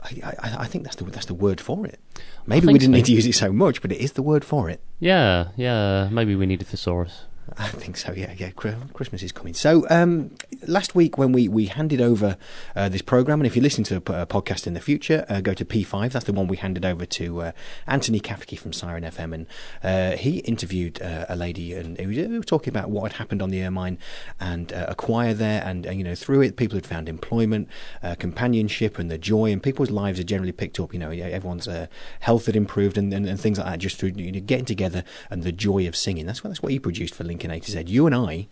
I, 0.03 0.33
I, 0.39 0.57
I 0.61 0.67
think 0.67 0.85
that's 0.85 0.97
the 0.97 1.05
that's 1.05 1.27
the 1.27 1.35
word 1.35 1.61
for 1.61 1.87
it. 1.87 2.01
Maybe 2.47 2.67
we 2.67 2.75
didn't 2.79 2.95
so. 2.95 2.97
need 2.97 3.05
to 3.07 3.13
use 3.13 3.27
it 3.27 3.35
so 3.35 3.53
much, 3.53 3.83
but 3.83 3.93
it 3.93 3.99
is 3.99 4.13
the 4.13 4.23
word 4.23 4.45
for 4.45 4.71
it. 4.71 4.81
Yeah, 4.99 5.49
yeah. 5.57 6.09
Maybe 6.11 6.35
we 6.35 6.47
need 6.47 6.63
a 6.63 6.65
thesaurus. 6.65 7.25
I 7.59 7.69
think 7.69 7.97
so. 7.97 8.13
Yeah, 8.13 8.33
yeah. 8.37 8.51
Christmas 8.51 9.23
is 9.23 9.33
coming. 9.33 9.55
So 9.55 9.87
um, 9.91 10.31
last 10.67 10.95
week 10.95 11.19
when 11.19 11.33
we, 11.33 11.49
we 11.49 11.67
handed 11.67 12.01
over 12.01 12.37
uh, 12.77 12.89
this 12.89 13.03
program, 13.03 13.41
and 13.41 13.47
if 13.47 13.57
you 13.57 13.63
listen 13.63 13.83
to 13.85 13.97
a 13.97 14.21
a 14.21 14.27
podcast 14.27 14.67
in 14.67 14.75
the 14.75 14.81
future, 14.81 15.25
uh, 15.29 15.41
go 15.41 15.55
to 15.55 15.65
P5. 15.65 16.13
That's 16.13 16.27
the 16.27 16.33
one 16.33 16.47
we 16.47 16.57
handed 16.57 16.85
over 16.85 17.07
to 17.07 17.43
uh, 17.43 17.53
Anthony 17.87 18.21
Kafke 18.21 18.59
from 18.59 18.73
Siren 18.73 19.03
FM, 19.03 19.35
and 19.35 19.47
uh, 19.83 20.17
he 20.17 20.39
interviewed 20.41 21.01
uh, 21.01 21.27
a 21.29 21.37
lady, 21.37 21.73
and 21.75 21.99
he 21.99 22.07
was 22.07 22.47
talking 22.47 22.73
about 22.73 22.91
what 22.91 23.13
had 23.13 23.19
happened 23.19 23.43
on 23.43 23.51
the 23.51 23.63
Ermine 23.63 23.99
and 24.39 24.73
uh, 24.73 24.87
a 24.89 24.95
choir 24.95 25.33
there, 25.33 25.63
and 25.65 25.87
uh, 25.87 25.91
you 25.91 26.05
know 26.05 26.15
through 26.15 26.43
it, 26.43 26.57
people 26.57 26.77
had 26.77 26.87
found 26.87 27.09
employment, 27.09 27.69
uh, 28.03 28.15
companionship, 28.19 28.99
and 28.99 29.11
the 29.11 29.19
joy, 29.19 29.51
and 29.51 29.63
people's 29.63 29.91
lives 29.91 30.19
had 30.19 30.27
generally 30.27 30.53
picked 30.53 30.79
up. 30.79 30.93
You 30.93 30.99
know, 30.99 31.11
everyone's 31.11 31.67
uh, 31.67 31.87
health 32.21 32.47
had 32.47 32.57
improved, 32.57 32.99
and, 32.99 33.13
and, 33.13 33.27
and 33.27 33.41
things 33.41 33.59
like 33.59 33.67
that, 33.67 33.79
just 33.79 33.97
through 33.97 34.13
you 34.17 34.33
know, 34.33 34.41
getting 34.41 34.67
together 34.67 35.03
and 35.31 35.43
the 35.43 35.53
joy 35.53 35.89
of 35.89 35.97
singing. 35.97 36.27
That's 36.27 36.45
what 36.45 36.51
that's 36.51 36.63
what 36.63 36.73
he 36.73 36.79
produced 36.79 37.15
for 37.15 37.25
Lincoln 37.25 37.40
A 37.51 37.61
to 37.61 37.71
Z. 37.71 37.85
You 37.87 38.07
and 38.07 38.15
I. 38.15 38.49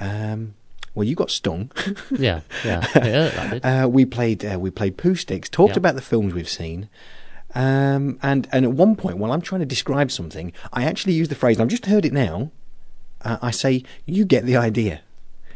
Um, 0.00 0.54
well, 0.94 1.04
you 1.04 1.14
got 1.14 1.30
stung. 1.30 1.70
Yeah, 2.10 2.40
yeah, 2.64 2.86
yeah. 2.96 3.82
Uh, 3.84 3.88
we 3.88 4.04
played 4.04 4.44
uh, 4.44 4.58
we 4.58 4.70
played 4.70 4.96
Pooh 4.96 5.14
sticks, 5.14 5.48
talked 5.48 5.74
Yeah. 5.74 5.78
about 5.78 5.94
the 5.94 6.02
films 6.02 6.32
we've 6.34 6.48
seen, 6.48 6.88
um, 7.54 8.18
and 8.22 8.48
and 8.52 8.64
at 8.64 8.72
one 8.72 8.96
point 8.96 9.18
while 9.18 9.32
I'm 9.32 9.40
trying 9.40 9.60
to 9.60 9.66
describe 9.66 10.10
something, 10.10 10.52
I 10.72 10.84
actually 10.84 11.14
use 11.14 11.28
the 11.28 11.34
phrase, 11.34 11.56
and 11.56 11.62
I've 11.62 11.68
just 11.70 11.86
heard 11.86 12.04
it 12.04 12.12
now. 12.12 12.50
Uh, 13.22 13.38
I 13.42 13.50
say, 13.50 13.84
"You 14.06 14.24
get 14.24 14.46
the 14.46 14.56
idea." 14.56 15.00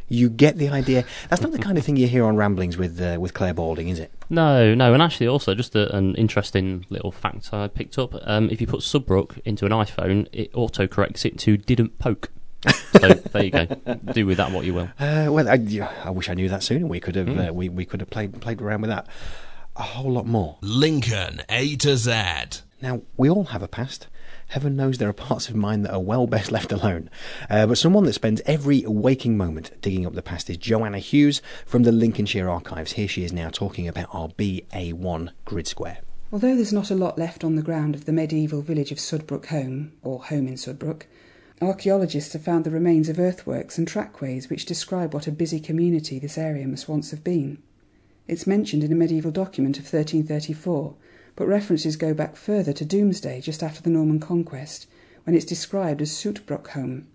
You 0.06 0.28
get 0.28 0.58
the 0.58 0.68
idea. 0.68 1.04
That's 1.30 1.40
not 1.40 1.52
the 1.52 1.58
kind 1.58 1.78
of 1.78 1.84
thing 1.84 1.96
you 1.96 2.06
hear 2.06 2.26
on 2.26 2.36
ramblings 2.36 2.76
with 2.76 3.00
uh, 3.00 3.16
with 3.18 3.32
Clare 3.32 3.54
Balding, 3.54 3.88
is 3.88 3.98
it? 3.98 4.12
No, 4.28 4.74
no, 4.74 4.92
and 4.92 5.02
actually, 5.02 5.26
also 5.28 5.54
just 5.54 5.74
a, 5.74 5.92
an 5.96 6.14
interesting 6.16 6.84
little 6.90 7.10
fact 7.10 7.48
I 7.54 7.68
picked 7.68 7.96
up. 7.98 8.14
Um, 8.24 8.50
if 8.50 8.60
you 8.60 8.66
put 8.66 8.80
Sudbrook 8.80 9.40
into 9.46 9.64
an 9.64 9.72
iPhone, 9.72 10.28
it 10.30 10.50
auto 10.54 10.86
corrects 10.86 11.24
it 11.24 11.38
to 11.40 11.56
"didn't 11.56 11.98
poke." 11.98 12.30
So 12.92 13.08
there 13.08 13.44
you 13.44 13.50
go. 13.50 13.66
Do 14.12 14.26
with 14.26 14.38
that 14.38 14.52
what 14.52 14.64
you 14.64 14.74
will. 14.74 14.88
Uh, 14.98 15.26
well, 15.30 15.48
I, 15.48 15.58
I 16.04 16.10
wish 16.10 16.28
I 16.28 16.34
knew 16.34 16.48
that 16.48 16.62
sooner. 16.62 16.86
We 16.86 17.00
could 17.00 17.16
have 17.16 17.38
uh, 17.38 17.52
we 17.52 17.68
we 17.68 17.84
could 17.84 18.00
have 18.00 18.10
played 18.10 18.40
played 18.40 18.62
around 18.62 18.82
with 18.82 18.90
that 18.90 19.06
a 19.76 19.82
whole 19.82 20.12
lot 20.12 20.26
more. 20.26 20.56
Lincoln 20.60 21.42
A 21.48 21.76
to 21.76 21.96
Z. 21.96 22.12
Now, 22.80 23.02
we 23.16 23.28
all 23.28 23.44
have 23.44 23.62
a 23.62 23.68
past. 23.68 24.06
Heaven 24.48 24.76
knows 24.76 24.98
there 24.98 25.08
are 25.08 25.14
parts 25.14 25.48
of 25.48 25.56
mine 25.56 25.82
that 25.82 25.92
are 25.92 26.00
well 26.00 26.26
best 26.26 26.52
left 26.52 26.70
alone. 26.70 27.10
Uh, 27.50 27.66
but 27.66 27.78
someone 27.78 28.04
that 28.04 28.12
spends 28.12 28.42
every 28.46 28.84
waking 28.86 29.36
moment 29.36 29.72
digging 29.80 30.06
up 30.06 30.14
the 30.14 30.22
past 30.22 30.48
is 30.50 30.58
Joanna 30.58 30.98
Hughes 30.98 31.42
from 31.66 31.82
the 31.82 31.92
Lincolnshire 31.92 32.48
Archives. 32.48 32.92
Here 32.92 33.08
she 33.08 33.24
is 33.24 33.32
now 33.32 33.48
talking 33.48 33.88
about 33.88 34.14
our 34.14 34.28
BA1 34.28 35.30
grid 35.44 35.66
square. 35.66 35.98
Although 36.32 36.54
there's 36.56 36.72
not 36.72 36.90
a 36.90 36.96
lot 36.96 37.18
left 37.18 37.42
on 37.42 37.56
the 37.56 37.62
ground 37.62 37.94
of 37.94 38.04
the 38.04 38.12
medieval 38.12 38.60
village 38.60 38.92
of 38.92 38.98
Sudbrook 38.98 39.46
Holme, 39.46 39.92
or 40.02 40.22
Holme 40.22 40.48
in 40.48 40.54
Sudbrook, 40.54 41.02
archaeologists 41.60 42.32
have 42.32 42.42
found 42.42 42.64
the 42.64 42.70
remains 42.70 43.08
of 43.08 43.18
earthworks 43.18 43.78
and 43.78 43.86
trackways 43.86 44.50
which 44.50 44.66
describe 44.66 45.14
what 45.14 45.26
a 45.26 45.32
busy 45.32 45.60
community 45.60 46.18
this 46.18 46.36
area 46.36 46.66
must 46.66 46.88
once 46.88 47.10
have 47.10 47.22
been. 47.22 47.58
It's 48.26 48.46
mentioned 48.46 48.82
in 48.82 48.92
a 48.92 48.96
medieval 48.96 49.30
document 49.30 49.76
of 49.76 49.84
1334, 49.84 50.94
but 51.36 51.46
references 51.46 51.96
go 51.96 52.14
back 52.14 52.36
further 52.36 52.72
to 52.72 52.84
Domesday 52.84 53.40
just 53.40 53.62
after 53.62 53.82
the 53.82 53.90
Norman 53.90 54.18
conquest, 54.18 54.86
when 55.24 55.36
it's 55.36 55.44
described 55.44 56.00
as 56.00 56.10
Sootbrook 56.10 56.68
Home. 56.68 57.06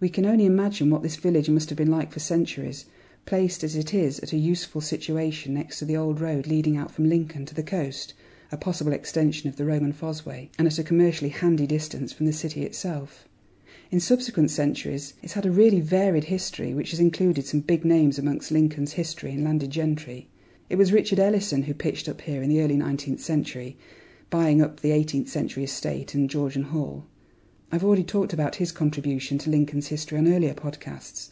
We 0.00 0.08
can 0.08 0.26
only 0.26 0.46
imagine 0.46 0.90
what 0.90 1.02
this 1.02 1.16
village 1.16 1.48
must 1.48 1.70
have 1.70 1.78
been 1.78 1.90
like 1.90 2.12
for 2.12 2.20
centuries, 2.20 2.86
placed 3.26 3.64
as 3.64 3.74
it 3.74 3.94
is 3.94 4.20
at 4.20 4.32
a 4.32 4.38
useful 4.38 4.80
situation 4.80 5.54
next 5.54 5.78
to 5.78 5.84
the 5.84 5.96
old 5.96 6.20
road 6.20 6.46
leading 6.46 6.76
out 6.76 6.90
from 6.90 7.08
Lincoln 7.08 7.46
to 7.46 7.54
the 7.54 7.62
coast, 7.62 8.14
a 8.52 8.56
possible 8.56 8.92
extension 8.92 9.48
of 9.48 9.56
the 9.56 9.64
Roman 9.64 9.92
Fosse 9.92 10.26
Way, 10.26 10.50
and 10.58 10.68
at 10.68 10.78
a 10.78 10.84
commercially 10.84 11.30
handy 11.30 11.66
distance 11.66 12.12
from 12.12 12.26
the 12.26 12.32
city 12.32 12.64
itself. 12.64 13.26
In 13.90 14.00
subsequent 14.00 14.50
centuries, 14.50 15.14
it's 15.22 15.34
had 15.34 15.44
a 15.44 15.50
really 15.50 15.80
varied 15.80 16.24
history, 16.24 16.72
which 16.72 16.90
has 16.90 17.00
included 17.00 17.46
some 17.46 17.60
big 17.60 17.84
names 17.84 18.18
amongst 18.18 18.50
Lincoln's 18.50 18.94
history 18.94 19.32
and 19.32 19.44
landed 19.44 19.70
gentry. 19.70 20.26
It 20.70 20.76
was 20.76 20.92
Richard 20.92 21.18
Ellison 21.18 21.64
who 21.64 21.74
pitched 21.74 22.08
up 22.08 22.22
here 22.22 22.42
in 22.42 22.48
the 22.48 22.62
early 22.62 22.76
19th 22.76 23.20
century, 23.20 23.76
buying 24.30 24.62
up 24.62 24.80
the 24.80 24.90
18th 24.90 25.28
century 25.28 25.64
estate 25.64 26.14
and 26.14 26.30
Georgian 26.30 26.64
Hall. 26.64 27.04
I've 27.70 27.84
already 27.84 28.04
talked 28.04 28.32
about 28.32 28.56
his 28.56 28.72
contribution 28.72 29.36
to 29.38 29.50
Lincoln's 29.50 29.88
history 29.88 30.16
on 30.16 30.32
earlier 30.32 30.54
podcasts, 30.54 31.28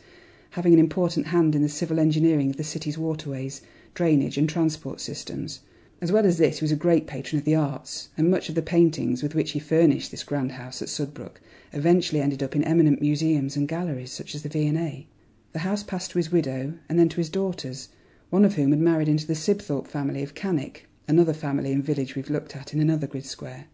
having 0.51 0.75
an 0.75 0.79
important 0.79 1.29
hand 1.29 1.55
in 1.55 1.63
the 1.63 1.69
civil 1.69 1.99
engineering 1.99 2.51
of 2.51 2.57
the 2.59 2.65
city's 2.65 2.99
waterways, 2.99 3.63
drainage, 3.95 4.37
and 4.37 4.49
transport 4.49 5.01
systems. 5.01 5.61
As 6.03 6.11
well 6.11 6.27
as 6.27 6.39
this, 6.39 6.59
he 6.59 6.65
was 6.65 6.73
a 6.73 6.77
great 6.77 7.07
patron 7.07 7.39
of 7.39 7.45
the 7.45 7.55
arts, 7.55 8.09
and 8.19 8.29
much 8.29 8.49
of 8.49 8.57
the 8.57 8.61
paintings 8.61 9.23
with 9.23 9.37
which 9.37 9.53
he 9.53 9.61
furnished 9.61 10.11
this 10.11 10.25
grand 10.25 10.51
house 10.51 10.83
at 10.83 10.89
Sudbrook 10.89 11.41
eventually 11.73 12.21
ended 12.21 12.43
up 12.43 12.57
in 12.57 12.65
eminent 12.65 13.01
museums 13.01 13.55
and 13.55 13.69
galleries 13.69 14.11
such 14.11 14.35
as 14.35 14.43
the 14.43 14.49
V&A. 14.49 15.07
The 15.53 15.61
house 15.61 15.85
passed 15.85 16.11
to 16.11 16.19
his 16.19 16.33
widow 16.33 16.75
and 16.89 16.99
then 16.99 17.09
to 17.11 17.19
his 17.19 17.31
daughters, 17.31 17.89
one 18.31 18.45
of 18.45 18.55
whom 18.57 18.73
had 18.73 18.81
married 18.81 19.09
into 19.09 19.29
the 19.29 19.37
Sibthorp 19.37 19.87
family 19.87 20.25
of 20.25 20.35
Canwick, 20.35 20.89
another 21.07 21.33
family 21.33 21.71
and 21.71 21.85
village 21.85 22.17
we've 22.17 22.31
looked 22.31 22.57
at 22.57 22.75
in 22.75 22.81
another 22.81 23.07
grid 23.07 23.25
square. 23.25 23.67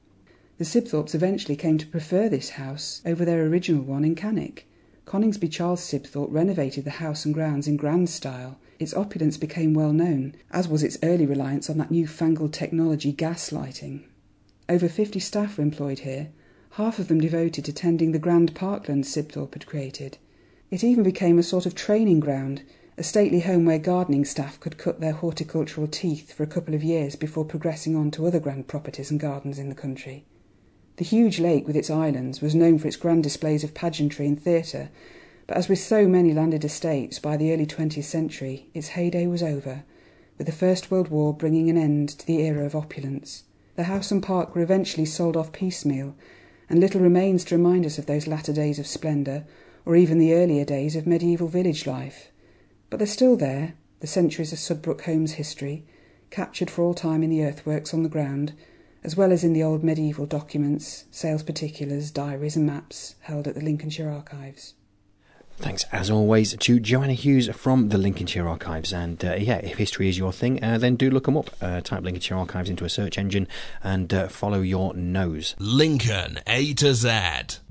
The 0.58 0.66
Sibthorps 0.66 1.14
eventually 1.14 1.56
came 1.56 1.78
to 1.78 1.86
prefer 1.86 2.28
this 2.28 2.50
house 2.50 3.00
over 3.06 3.24
their 3.24 3.46
original 3.46 3.82
one 3.82 4.04
in 4.04 4.14
Canwick. 4.14 4.66
Coningsby 5.06 5.48
Charles 5.48 5.80
Sibthorp 5.80 6.28
renovated 6.30 6.84
the 6.84 7.00
house 7.00 7.24
and 7.24 7.32
grounds 7.32 7.66
in 7.66 7.78
grand 7.78 8.10
style. 8.10 8.58
Its 8.78 8.94
opulence 8.94 9.36
became 9.36 9.74
well 9.74 9.92
known, 9.92 10.34
as 10.50 10.68
was 10.68 10.82
its 10.82 10.98
early 11.02 11.26
reliance 11.26 11.68
on 11.68 11.78
that 11.78 11.90
newfangled 11.90 12.52
technology 12.52 13.10
gas 13.10 13.50
lighting. 13.50 14.04
Over 14.68 14.88
50 14.88 15.18
staff 15.18 15.58
were 15.58 15.64
employed 15.64 16.00
here, 16.00 16.28
half 16.72 16.98
of 16.98 17.08
them 17.08 17.20
devoted 17.20 17.64
to 17.64 17.72
tending 17.72 18.12
the 18.12 18.18
grand 18.18 18.54
parkland 18.54 19.04
Sibthorp 19.04 19.54
had 19.54 19.66
created. 19.66 20.18
It 20.70 20.84
even 20.84 21.02
became 21.02 21.38
a 21.38 21.42
sort 21.42 21.66
of 21.66 21.74
training 21.74 22.20
ground, 22.20 22.62
a 22.96 23.02
stately 23.02 23.40
home 23.40 23.64
where 23.64 23.78
gardening 23.78 24.24
staff 24.24 24.60
could 24.60 24.78
cut 24.78 25.00
their 25.00 25.12
horticultural 25.12 25.86
teeth 25.86 26.32
for 26.32 26.42
a 26.42 26.48
couple 26.48 26.74
of 26.74 26.84
years 26.84 27.16
before 27.16 27.44
progressing 27.44 27.96
on 27.96 28.10
to 28.12 28.26
other 28.26 28.40
grand 28.40 28.68
properties 28.68 29.10
and 29.10 29.18
gardens 29.18 29.58
in 29.58 29.68
the 29.68 29.74
country. 29.74 30.24
The 30.98 31.04
huge 31.04 31.38
lake 31.40 31.66
with 31.66 31.76
its 31.76 31.90
islands 31.90 32.40
was 32.40 32.54
known 32.54 32.78
for 32.78 32.86
its 32.88 32.96
grand 32.96 33.22
displays 33.22 33.64
of 33.64 33.72
pageantry 33.72 34.26
and 34.26 34.40
theatre, 34.40 34.90
but 35.48 35.56
as 35.56 35.66
with 35.66 35.78
so 35.78 36.06
many 36.06 36.34
landed 36.34 36.62
estates, 36.62 37.18
by 37.18 37.34
the 37.34 37.54
early 37.54 37.64
20th 37.64 38.04
century 38.04 38.68
its 38.74 38.88
heyday 38.88 39.26
was 39.26 39.42
over, 39.42 39.82
with 40.36 40.46
the 40.46 40.52
First 40.52 40.90
World 40.90 41.08
War 41.08 41.32
bringing 41.32 41.70
an 41.70 41.78
end 41.78 42.10
to 42.10 42.26
the 42.26 42.42
era 42.42 42.66
of 42.66 42.76
opulence. 42.76 43.44
The 43.74 43.84
house 43.84 44.10
and 44.10 44.22
park 44.22 44.54
were 44.54 44.60
eventually 44.60 45.06
sold 45.06 45.38
off 45.38 45.50
piecemeal, 45.50 46.14
and 46.68 46.78
little 46.78 47.00
remains 47.00 47.44
to 47.44 47.56
remind 47.56 47.86
us 47.86 47.96
of 47.96 48.04
those 48.04 48.26
latter 48.26 48.52
days 48.52 48.78
of 48.78 48.86
splendour, 48.86 49.44
or 49.86 49.96
even 49.96 50.18
the 50.18 50.34
earlier 50.34 50.66
days 50.66 50.94
of 50.94 51.06
medieval 51.06 51.48
village 51.48 51.86
life. 51.86 52.30
But 52.90 52.98
they're 52.98 53.06
still 53.06 53.34
there, 53.34 53.72
the 54.00 54.06
centuries 54.06 54.52
of 54.52 54.58
Sudbrook 54.58 55.00
Holme's 55.00 55.32
history, 55.32 55.86
captured 56.28 56.70
for 56.70 56.84
all 56.84 56.92
time 56.92 57.22
in 57.22 57.30
the 57.30 57.42
earthworks 57.42 57.94
on 57.94 58.02
the 58.02 58.10
ground, 58.10 58.52
as 59.02 59.16
well 59.16 59.32
as 59.32 59.44
in 59.44 59.54
the 59.54 59.62
old 59.62 59.82
medieval 59.82 60.26
documents, 60.26 61.06
sales 61.10 61.42
particulars, 61.42 62.10
diaries, 62.10 62.54
and 62.54 62.66
maps 62.66 63.14
held 63.20 63.48
at 63.48 63.54
the 63.54 63.64
Lincolnshire 63.64 64.10
Archives. 64.10 64.74
Thanks, 65.60 65.84
as 65.90 66.08
always, 66.08 66.56
to 66.56 66.78
Joanna 66.78 67.14
Hughes 67.14 67.48
from 67.48 67.88
the 67.88 67.98
Lincolnshire 67.98 68.46
Archives. 68.46 68.92
And 68.92 69.22
uh, 69.24 69.34
yeah, 69.34 69.56
if 69.56 69.76
history 69.76 70.08
is 70.08 70.16
your 70.16 70.32
thing, 70.32 70.62
uh, 70.62 70.78
then 70.78 70.94
do 70.94 71.10
look 71.10 71.24
them 71.24 71.36
up. 71.36 71.50
Uh, 71.60 71.80
type 71.80 72.04
Lincolnshire 72.04 72.36
Archives 72.36 72.70
into 72.70 72.84
a 72.84 72.88
search 72.88 73.18
engine 73.18 73.48
and 73.82 74.14
uh, 74.14 74.28
follow 74.28 74.60
your 74.60 74.94
nose. 74.94 75.56
Lincoln 75.58 76.38
A 76.46 76.74
to 76.74 76.94
Z, 76.94 77.08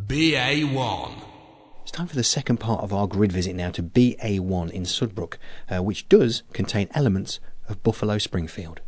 BA1. 0.05 1.11
It's 1.83 1.91
time 1.91 2.07
for 2.07 2.17
the 2.17 2.25
second 2.25 2.57
part 2.57 2.83
of 2.83 2.91
our 2.91 3.07
grid 3.07 3.31
visit 3.31 3.55
now 3.55 3.71
to 3.71 3.81
BA1 3.81 4.69
in 4.71 4.83
Sudbrook, 4.83 5.35
uh, 5.73 5.81
which 5.81 6.09
does 6.09 6.43
contain 6.51 6.89
elements 6.93 7.39
of 7.69 7.81
Buffalo 7.83 8.17
Springfield. 8.17 8.81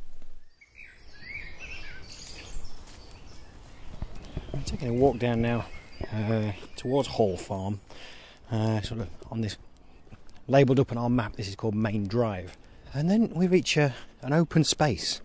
I'm 4.54 4.64
taking 4.66 4.90
a 4.90 4.94
walk 4.94 5.20
down 5.20 5.42
now 5.42 5.68
uh, 6.14 6.52
towards 6.76 7.08
Hall 7.08 7.38
Farm 7.38 7.80
uh, 8.52 8.82
sort 8.82 9.02
of 9.02 9.10
on 9.32 9.42
this 9.42 9.58
labelled 10.48 10.80
up 10.80 10.92
on 10.92 10.98
our 10.98 11.10
map. 11.10 11.36
This 11.36 11.48
is 11.48 11.56
called 11.56 11.76
Main 11.76 12.08
Drive, 12.08 12.58
and 12.94 13.10
then 13.10 13.32
we 13.34 13.48
reach 13.48 13.78
a, 13.78 13.94
an 14.22 14.34
open 14.34 14.64
space 14.64 15.22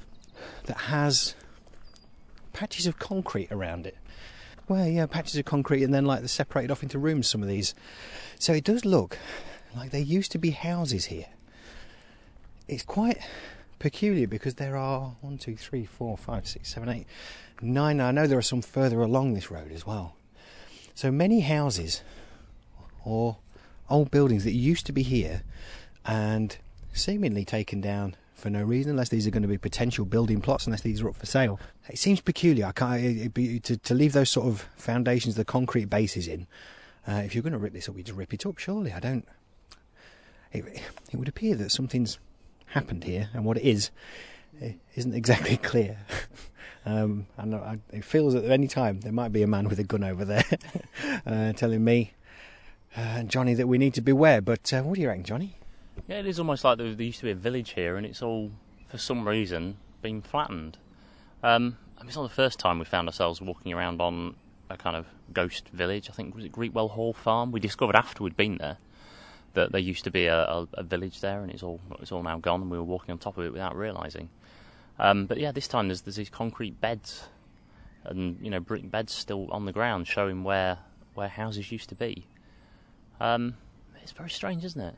that 0.66 0.76
has 0.76 1.35
patches 2.52 2.87
of 2.87 2.99
concrete 2.99 3.50
around 3.50 3.87
it. 3.87 3.97
Well, 4.69 4.87
yeah, 4.87 5.07
patches 5.07 5.37
of 5.37 5.45
concrete, 5.45 5.83
and 5.83 5.93
then 5.93 6.04
like 6.04 6.21
they're 6.21 6.28
separated 6.28 6.71
off 6.71 6.83
into 6.83 6.99
rooms. 6.99 7.28
Some 7.28 7.43
of 7.43 7.49
these, 7.49 7.75
so 8.38 8.52
it 8.52 8.64
does 8.64 8.85
look 8.85 9.19
like 9.76 9.90
there 9.90 10.00
used 10.00 10.33
to 10.33 10.38
be 10.38 10.50
houses 10.50 11.07
here. 11.07 11.26
It's 12.69 12.83
quite 12.83 13.19
peculiar 13.78 14.26
because 14.26 14.54
there 14.54 14.76
are 14.76 15.16
one, 15.21 15.37
two, 15.37 15.57
three, 15.57 15.85
four, 15.85 16.16
five, 16.16 16.47
six, 16.47 16.73
seven, 16.73 16.88
eight, 16.88 17.07
nine. 17.61 18.00
I 18.00 18.11
know 18.11 18.26
there 18.26 18.38
are 18.38 18.43
some 18.43 18.62
further 18.62 19.02
along 19.02 19.35
this 19.35 19.50
road 19.50 19.73
as 19.73 19.87
well. 19.87 20.16
So 20.95 21.11
many 21.11 21.40
houses 21.40 22.02
or 23.05 23.39
old 23.91 24.11
buildings 24.11 24.45
that 24.45 24.53
used 24.53 24.87
to 24.87 24.93
be 24.93 25.03
here 25.03 25.43
and 26.05 26.57
seemingly 26.93 27.45
taken 27.45 27.81
down 27.81 28.17
for 28.35 28.51
no 28.51 28.63
reason, 28.63 28.91
unless 28.91 29.09
these 29.09 29.27
are 29.27 29.31
going 29.31 29.43
to 29.43 29.49
be 29.49 29.57
potential 29.57 30.05
building 30.05 30.41
plots, 30.41 30.67
unless 30.67 30.83
these 30.83 31.01
are 31.01 31.09
up 31.09 31.17
for 31.17 31.27
sale. 31.27 31.59
It 31.89 31.99
seems 31.99 32.21
peculiar. 32.21 32.67
I 32.67 32.73
can't 32.73 33.33
be, 33.33 33.61
to, 33.61 33.77
to 33.77 33.95
leave 33.95 34.13
those 34.13 34.31
sort 34.31 34.47
of 34.47 34.69
foundations, 34.77 35.37
the 35.37 35.45
concrete 35.45 35.87
bases 35.87 36.29
in. 36.29 36.47
Uh, 37.07 37.23
if 37.25 37.35
you're 37.35 37.43
going 37.43 37.53
to 37.53 37.59
rip 37.59 37.73
this 37.73 37.89
up, 37.89 37.97
you 37.97 38.03
just 38.03 38.19
rip 38.19 38.35
it 38.35 38.45
up. 38.45 38.59
Surely, 38.59 38.93
I 38.93 39.01
don't. 39.01 39.27
It, 40.53 40.65
it 41.11 41.17
would 41.17 41.29
appear 41.29 41.55
that 41.57 41.71
something's 41.71 42.19
happened 42.67 43.05
here, 43.05 43.31
and 43.33 43.45
what 43.45 43.57
it 43.57 43.65
is 43.65 43.91
it 44.61 44.79
isn't 44.95 45.15
exactly 45.15 45.57
clear. 45.63 45.99
um, 46.87 47.27
and 47.37 47.55
I, 47.55 47.79
it 47.93 48.05
feels 48.05 48.35
that 48.35 48.45
at 48.45 48.51
any 48.51 48.69
time 48.69 49.01
there 49.01 49.13
might 49.13 49.33
be 49.33 49.43
a 49.43 49.47
man 49.47 49.69
with 49.69 49.79
a 49.79 49.85
gun 49.85 50.05
over 50.05 50.25
there 50.25 50.45
uh, 51.27 51.53
telling 51.53 51.83
me 51.83 52.12
uh, 52.96 53.22
Johnny 53.22 53.54
that 53.54 53.66
we 53.66 53.78
need 53.78 53.94
to 53.94 54.00
beware. 54.00 54.40
But 54.40 54.72
uh, 54.72 54.83
what 54.83 54.96
do 54.96 55.00
you 55.00 55.09
reckon, 55.09 55.24
Johnny? 55.24 55.57
Yeah, 56.09 56.18
it 56.18 56.26
is 56.26 56.38
almost 56.38 56.64
like 56.64 56.78
there 56.78 56.87
used 56.87 57.20
to 57.20 57.24
be 57.24 57.30
a 57.30 57.37
village 57.37 57.70
here, 57.70 57.96
and 57.96 58.04
it's 58.04 58.22
all 58.22 58.50
for 58.88 58.98
some 58.98 59.26
reason 59.26 59.76
been 60.02 60.22
flattened. 60.22 60.78
Um, 61.42 61.78
I 61.96 62.02
mean, 62.02 62.09
it's 62.09 62.16
not 62.16 62.24
the 62.24 62.35
first 62.35 62.59
time 62.59 62.78
we 62.78 62.85
found 62.85 63.09
ourselves 63.09 63.40
walking 63.40 63.72
around 63.72 64.00
on 64.00 64.35
a 64.70 64.76
kind 64.76 64.96
of 64.96 65.07
ghost 65.33 65.68
village. 65.70 66.11
I 66.11 66.12
think 66.12 66.35
was 66.35 66.44
it 66.44 66.52
Greetwell 66.52 66.90
Hall 66.90 67.12
Farm. 67.12 67.52
We 67.52 67.61
discovered 67.61 67.96
after 67.96 68.22
we'd 68.22 68.37
been 68.37 68.59
there 68.59 68.78
that 69.54 69.72
there 69.72 69.80
used 69.80 70.04
to 70.04 70.11
be 70.11 70.26
a, 70.26 70.44
a, 70.44 70.68
a, 70.74 70.83
village 70.83 71.20
there, 71.20 71.42
and 71.42 71.50
it's 71.50 71.62
all 71.62 71.80
it's 72.00 72.12
all 72.12 72.22
now 72.22 72.38
gone, 72.38 72.62
and 72.62 72.70
we 72.70 72.78
were 72.78 72.85
walking 72.85 73.12
on 73.12 73.18
top 73.18 73.38
of 73.38 73.44
it 73.44 73.52
without 73.52 73.76
realizing. 73.76 74.28
Um, 74.98 75.26
but 75.26 75.38
yeah, 75.38 75.52
this 75.52 75.68
time 75.68 75.88
there's 75.88 76.02
there's 76.02 76.16
these 76.16 76.30
concrete 76.30 76.80
beds, 76.80 77.28
and 78.04 78.38
you 78.40 78.50
know 78.50 78.61
brick 78.61 78.90
beds 78.90 79.12
still 79.12 79.48
on 79.50 79.64
the 79.64 79.72
ground, 79.72 80.07
showing 80.07 80.44
where 80.44 80.78
where 81.14 81.28
houses 81.28 81.70
used 81.70 81.88
to 81.88 81.94
be. 81.94 82.26
Um, 83.20 83.55
it's 84.03 84.12
very 84.12 84.31
strange, 84.31 84.64
isn't 84.64 84.81
it? 84.81 84.94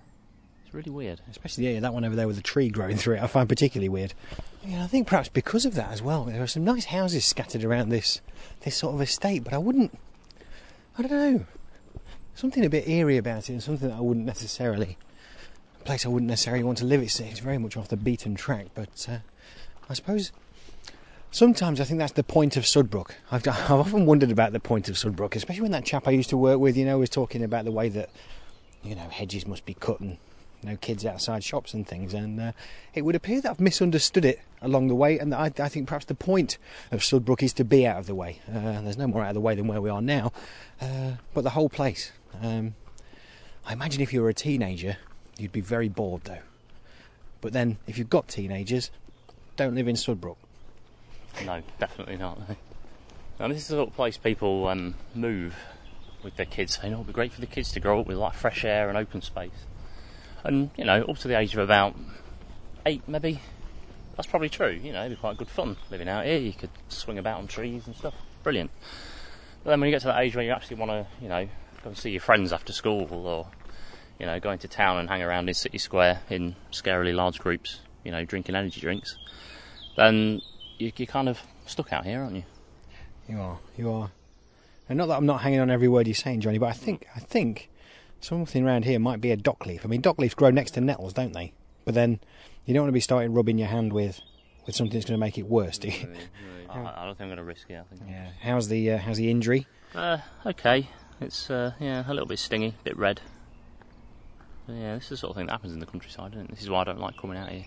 It's 0.65 0.75
really 0.75 0.91
weird. 0.91 1.21
Especially 1.31 1.73
yeah, 1.73 1.81
that 1.81 1.95
one 1.95 2.05
over 2.05 2.17
there 2.17 2.27
with 2.27 2.37
the 2.37 2.43
tree 2.43 2.69
growing 2.69 2.97
through 2.97 3.17
it, 3.17 3.23
I 3.23 3.27
find 3.27 3.49
particularly 3.49 3.89
weird. 3.89 4.15
Yeah, 4.65 4.83
I 4.83 4.87
think 4.89 5.07
perhaps 5.07 5.29
because 5.29 5.65
of 5.65 5.75
that 5.75 5.93
as 5.93 6.03
well. 6.03 6.25
There 6.25 6.43
are 6.43 6.49
some 6.49 6.65
nice 6.65 6.87
houses 6.87 7.25
scattered 7.25 7.63
around 7.63 7.91
this 7.91 8.21
this 8.63 8.77
sort 8.77 8.95
of 8.95 9.01
estate, 9.01 9.45
but 9.45 9.53
I 9.53 9.59
wouldn't. 9.59 9.97
I 10.99 11.03
don't 11.03 11.11
know. 11.11 11.47
Something 12.35 12.65
a 12.65 12.71
bit 12.71 12.89
eerie 12.89 13.17
about 13.17 13.49
it, 13.49 13.51
and 13.51 13.63
something 13.63 13.89
that 13.89 13.97
I 13.97 14.01
wouldn't 14.01 14.27
necessarily. 14.27 14.99
A 15.81 15.85
place 15.85 16.05
I 16.05 16.09
wouldn't 16.09 16.29
necessarily 16.29 16.65
want 16.65 16.79
to 16.79 16.85
live. 16.85 17.01
It's, 17.01 17.21
it's 17.21 17.39
very 17.39 17.59
much 17.59 17.77
off 17.77 17.89
the 17.89 17.97
beaten 17.97 18.35
track, 18.35 18.67
but 18.75 19.07
uh, 19.09 19.19
I 19.89 19.95
suppose 19.95 20.33
sometimes 21.37 21.83
I 21.83 21.85
think 21.85 21.99
that's 21.99 22.15
the 22.15 22.25
point 22.25 22.57
of 22.57 22.65
Sudbrook. 22.65 23.11
I've, 23.31 23.47
I've, 23.49 23.71
often 23.71 24.07
wondered 24.07 24.31
about 24.31 24.53
the 24.53 24.61
point 24.61 24.89
of 24.89 24.97
Sudbrook, 24.97 25.37
especially 25.37 25.63
when 25.63 25.73
that 25.73 25.85
chap 25.85 26.09
I 26.09 26.13
used 26.13 26.31
to 26.31 26.37
work 26.37 26.59
with, 26.59 26.77
you 26.77 26.87
know, 26.87 26.99
was 26.99 27.11
talking 27.11 27.45
about 27.45 27.67
the 27.67 27.71
way 27.71 27.91
that, 27.91 28.09
you 28.83 28.95
know, 28.95 29.09
hedges 29.11 29.47
must 29.47 29.67
be 29.67 29.75
cut 29.75 30.01
and, 30.01 30.17
you 30.63 30.71
know, 30.71 30.77
kids 30.79 31.05
outside 31.05 31.45
shops 31.45 31.75
and 31.75 31.87
things. 31.87 32.15
And 32.15 32.41
uh, 32.41 32.53
it 32.95 33.03
would 33.03 33.15
appear 33.15 33.43
that 33.43 33.51
I've 33.51 33.61
misunderstood 33.61 34.25
it 34.25 34.41
along 34.63 34.89
the 34.89 34.95
way, 34.95 35.19
and 35.19 35.35
I, 35.35 35.53
I, 35.59 35.69
think 35.69 35.87
perhaps 35.87 36.07
the 36.07 36.15
point 36.15 36.57
of 36.91 37.01
Sudbrook 37.01 37.43
is 37.43 37.53
to 37.55 37.65
be 37.65 37.87
out 37.87 37.99
of 37.99 38.07
the 38.07 38.15
way. 38.15 38.41
Uh, 38.49 38.81
there's 38.81 38.97
no 38.97 39.07
more 39.07 39.23
out 39.23 39.29
of 39.29 39.35
the 39.35 39.41
way 39.43 39.55
than 39.55 39.67
where 39.67 39.83
we 39.83 39.91
are 39.91 40.01
now, 40.01 40.33
uh, 40.81 41.13
but 41.35 41.45
the 41.45 41.51
whole 41.51 41.69
place. 41.69 42.13
Um, 42.41 42.75
I 43.67 43.75
imagine 43.75 44.01
if 44.01 44.13
you 44.15 44.23
were 44.23 44.31
a 44.31 44.35
teenager, 44.35 44.97
you'd 45.37 45.53
be 45.53 45.61
very 45.61 45.91
bored 45.91 46.23
though. 46.25 46.39
But 47.43 47.53
then, 47.53 47.77
if 47.87 47.99
you've 47.99 48.09
got 48.09 48.29
teenagers, 48.29 48.91
don't 49.57 49.75
live 49.75 49.87
in 49.87 49.97
Sudbrook. 49.97 50.37
No, 51.45 51.63
definitely 51.79 52.17
not. 52.17 52.39
And 53.39 53.53
this 53.53 53.63
is 53.63 53.69
the 53.69 53.75
sort 53.75 53.89
of 53.89 53.95
place 53.95 54.17
people 54.17 54.67
um, 54.69 54.95
move 55.15 55.55
with 56.23 56.37
their 56.37 56.47
kids, 56.47 56.79
saying, 56.79 56.95
"Oh, 56.95 56.99
it'd 56.99 57.09
be 57.09 57.13
great 57.13 57.33
for 57.33 57.41
the 57.41 57.47
kids 57.47 57.71
to 57.73 57.81
grow 57.81 58.01
up 58.01 58.07
with 58.07 58.17
like 58.17 58.35
fresh 58.35 58.65
air 58.65 58.89
and 58.89 58.97
open 58.97 59.21
space." 59.21 59.67
And 60.43 60.71
you 60.77 60.85
know, 60.85 61.03
up 61.05 61.19
to 61.19 61.29
the 61.29 61.39
age 61.39 61.53
of 61.53 61.61
about 61.61 61.97
eight, 62.87 63.03
maybe. 63.07 63.41
That's 64.17 64.27
probably 64.27 64.49
true. 64.49 64.71
You 64.71 64.93
know, 64.93 65.01
it'd 65.01 65.19
be 65.19 65.21
quite 65.21 65.37
good 65.37 65.49
fun 65.49 65.77
living 65.91 66.09
out 66.09 66.25
here. 66.25 66.39
You 66.39 66.55
could 66.55 66.71
swing 66.89 67.19
about 67.19 67.39
on 67.39 67.47
trees 67.47 67.87
and 67.87 67.95
stuff. 67.95 68.15
Brilliant. 68.43 68.71
But 69.63 69.71
then 69.71 69.81
when 69.81 69.89
you 69.89 69.95
get 69.95 70.01
to 70.03 70.07
that 70.09 70.21
age 70.21 70.35
where 70.35 70.45
you 70.45 70.53
actually 70.53 70.77
want 70.77 70.93
to, 70.93 71.07
you 71.21 71.29
know, 71.29 71.45
go 71.83 71.91
and 71.91 71.99
see 71.99 72.11
your 72.11 72.21
friends 72.21 72.53
after 72.53 72.73
school, 72.73 73.07
or 73.11 73.49
you 74.19 74.25
know, 74.25 74.41
go 74.41 74.51
into 74.51 74.69
town 74.69 74.97
and 74.99 75.09
hang 75.11 75.23
around 75.23 75.49
in 75.49 75.55
City 75.55 75.79
Square 75.79 76.23
in 76.31 76.57
scarily 76.73 77.15
large 77.15 77.39
groups, 77.39 77.81
you 78.05 78.11
know, 78.11 78.25
drinking 78.25 78.55
energy 78.55 78.81
drinks, 78.81 79.19
then 79.97 80.41
you, 80.79 80.93
are 81.01 81.07
kind 81.07 81.29
of 81.29 81.41
stuck 81.67 81.93
out 81.93 82.05
here, 82.05 82.23
aren't 82.23 82.37
you? 82.37 82.45
You 83.29 83.41
are. 83.41 83.59
You 83.77 83.93
are. 83.93 84.11
And 84.89 84.99
not 84.99 85.07
that 85.07 85.17
I'm 85.17 85.27
not 85.27 85.41
hanging 85.41 85.61
on 85.61 85.71
every 85.71 85.89
word 85.89 86.07
you're 86.07 86.15
saying, 86.15 86.41
Johnny, 86.41 86.59
but 86.59 86.67
I 86.67 86.73
think 86.73 87.07
I 87.17 87.19
think 87.19 87.71
something 88.21 88.65
around 88.65 88.85
here 88.85 88.99
might 88.99 89.21
be 89.21 89.31
a 89.33 89.37
dock 89.37 89.67
leaf. 89.67 89.85
I 89.85 89.89
mean, 89.89 90.01
dock 90.01 90.19
leaves 90.19 90.35
grow 90.35 90.51
next 90.51 90.73
to 90.73 90.81
nettles, 90.81 91.13
don't 91.13 91.33
they? 91.33 91.53
But 91.85 91.95
then 91.95 92.21
you 92.65 92.75
don't 92.75 92.85
want 92.85 92.91
to 92.91 92.95
be 92.95 93.01
starting 93.01 93.35
rubbing 93.35 93.59
your 93.59 93.69
hand 93.69 93.93
with 93.93 94.21
with 94.67 94.75
something 94.75 94.95
that's 94.95 95.07
going 95.07 95.19
to 95.19 95.25
make 95.25 95.39
it 95.39 95.47
worse, 95.47 95.79
do 95.79 95.89
you? 95.89 96.09
I, 96.69 97.03
I 97.03 97.05
don't 97.05 97.17
think 97.17 97.23
I'm 97.23 97.29
going 97.29 97.37
to 97.39 97.45
risk 97.45 97.71
it. 97.71 97.75
I 97.75 97.95
think. 97.95 98.11
Yeah. 98.11 98.31
How's 98.41 98.69
the 98.69 98.93
uh, 98.93 98.99
how's 98.99 99.17
the 99.17 99.31
injury? 99.31 99.67
Uh, 99.95 100.19
okay. 100.45 100.89
It's 101.21 101.51
uh, 101.51 101.73
yeah 101.81 102.05
a 102.07 102.13
little 102.13 102.27
bit 102.27 102.39
stingy, 102.39 102.75
a 102.81 102.85
bit 102.85 102.97
red. 102.97 103.21
But 104.67 104.75
yeah, 104.75 104.95
this 104.95 105.05
is 105.05 105.11
the 105.11 105.17
sort 105.19 105.31
of 105.31 105.37
thing 105.37 105.47
that 105.47 105.53
happens 105.53 105.73
in 105.73 105.81
the 105.81 105.87
countryside, 105.87 106.33
isn't 106.33 106.47
it? 106.47 106.51
This 106.51 106.63
is 106.63 106.71
why 106.71 106.81
I 106.81 106.85
don't 106.85 107.01
like 107.01 107.17
coming 107.17 107.39
out 107.39 107.49
here. 107.49 107.65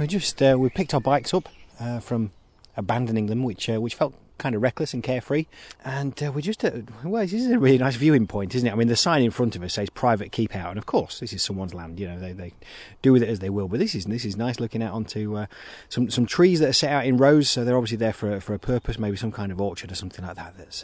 We 0.00 0.06
just 0.06 0.40
uh, 0.40 0.56
we 0.58 0.70
picked 0.70 0.94
our 0.94 1.00
bikes 1.00 1.34
up 1.34 1.46
uh, 1.78 2.00
from 2.00 2.30
abandoning 2.74 3.26
them, 3.26 3.42
which 3.42 3.68
uh, 3.68 3.82
which 3.82 3.94
felt 3.94 4.14
kind 4.38 4.54
of 4.54 4.62
reckless 4.62 4.94
and 4.94 5.02
carefree. 5.02 5.44
And 5.84 6.20
uh, 6.22 6.32
we 6.32 6.40
just 6.40 6.64
uh, 6.64 6.70
well, 7.04 7.20
this 7.20 7.34
is 7.34 7.50
a 7.50 7.58
really 7.58 7.76
nice 7.76 7.96
viewing 7.96 8.26
point, 8.26 8.54
isn't 8.54 8.66
it? 8.66 8.72
I 8.72 8.76
mean, 8.76 8.88
the 8.88 8.96
sign 8.96 9.22
in 9.22 9.30
front 9.30 9.56
of 9.56 9.62
us 9.62 9.74
says 9.74 9.90
"private 9.90 10.32
keep 10.32 10.56
out," 10.56 10.70
and 10.70 10.78
of 10.78 10.86
course, 10.86 11.20
this 11.20 11.34
is 11.34 11.42
someone's 11.42 11.74
land. 11.74 12.00
You 12.00 12.08
know, 12.08 12.18
they, 12.18 12.32
they 12.32 12.54
do 13.02 13.12
with 13.12 13.22
it 13.22 13.28
as 13.28 13.40
they 13.40 13.50
will. 13.50 13.68
But 13.68 13.78
this 13.78 13.94
is 13.94 14.06
this 14.06 14.24
is 14.24 14.38
nice 14.38 14.58
looking 14.58 14.82
out 14.82 14.94
onto 14.94 15.36
uh, 15.36 15.46
some 15.90 16.08
some 16.08 16.24
trees 16.24 16.60
that 16.60 16.70
are 16.70 16.72
set 16.72 16.92
out 16.92 17.04
in 17.04 17.18
rows, 17.18 17.50
so 17.50 17.62
they're 17.62 17.76
obviously 17.76 17.98
there 17.98 18.14
for 18.14 18.36
a, 18.36 18.40
for 18.40 18.54
a 18.54 18.58
purpose, 18.58 18.98
maybe 18.98 19.18
some 19.18 19.32
kind 19.32 19.52
of 19.52 19.60
orchard 19.60 19.92
or 19.92 19.96
something 19.96 20.24
like 20.24 20.36
that. 20.36 20.54
That's 20.56 20.82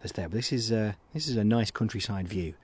that's 0.00 0.12
there. 0.14 0.28
But 0.28 0.34
this 0.34 0.52
is 0.52 0.70
this 0.70 1.28
is 1.28 1.36
a 1.36 1.44
nice 1.44 1.70
countryside 1.70 2.26
view. 2.26 2.54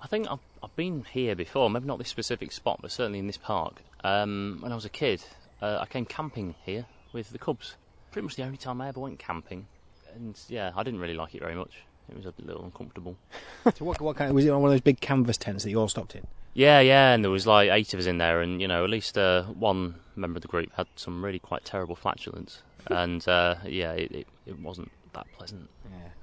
I 0.00 0.06
think 0.06 0.28
I've, 0.30 0.40
I've 0.62 0.74
been 0.74 1.04
here 1.12 1.34
before, 1.34 1.68
maybe 1.70 1.86
not 1.86 1.98
this 1.98 2.08
specific 2.08 2.50
spot, 2.52 2.78
but 2.80 2.90
certainly 2.90 3.20
in 3.20 3.28
this 3.28 3.38
park. 3.38 3.82
Um, 4.04 4.58
when 4.60 4.72
I 4.72 4.74
was 4.74 4.84
a 4.84 4.88
kid, 4.90 5.22
uh, 5.60 5.78
I 5.80 5.86
came 5.86 6.04
camping 6.04 6.54
here 6.64 6.86
with 7.12 7.30
the 7.30 7.38
Cubs. 7.38 7.76
Pretty 8.10 8.24
much 8.24 8.36
the 8.36 8.42
only 8.44 8.58
time 8.58 8.80
I 8.80 8.88
ever 8.88 9.00
went 9.00 9.18
camping, 9.18 9.66
and 10.14 10.38
yeah, 10.48 10.72
I 10.76 10.82
didn't 10.82 11.00
really 11.00 11.14
like 11.14 11.34
it 11.34 11.40
very 11.40 11.54
much. 11.54 11.70
It 12.10 12.16
was 12.16 12.26
a 12.26 12.34
little 12.44 12.64
uncomfortable. 12.64 13.16
So 13.76 13.84
what, 13.84 14.00
what 14.00 14.16
kind 14.16 14.28
of, 14.28 14.34
was 14.34 14.44
it 14.44 14.50
one 14.50 14.64
of 14.64 14.70
those 14.70 14.80
big 14.80 15.00
canvas 15.00 15.38
tents 15.38 15.62
that 15.62 15.70
you 15.70 15.78
all 15.78 15.86
stopped 15.88 16.16
in? 16.16 16.26
Yeah, 16.52 16.80
yeah, 16.80 17.14
and 17.14 17.22
there 17.24 17.30
was 17.30 17.46
like 17.46 17.70
eight 17.70 17.94
of 17.94 18.00
us 18.00 18.06
in 18.06 18.18
there, 18.18 18.42
and 18.42 18.60
you 18.60 18.66
know, 18.68 18.82
at 18.84 18.90
least 18.90 19.16
uh, 19.16 19.44
one 19.44 19.94
member 20.16 20.36
of 20.38 20.42
the 20.42 20.48
group 20.48 20.70
had 20.74 20.88
some 20.96 21.24
really 21.24 21.38
quite 21.38 21.64
terrible 21.64 21.94
flatulence, 21.94 22.62
and 22.88 23.26
uh, 23.28 23.54
yeah, 23.64 23.92
it, 23.92 24.10
it, 24.12 24.26
it 24.46 24.58
wasn't 24.60 24.90
that 25.14 25.26
pleasant. 25.38 25.70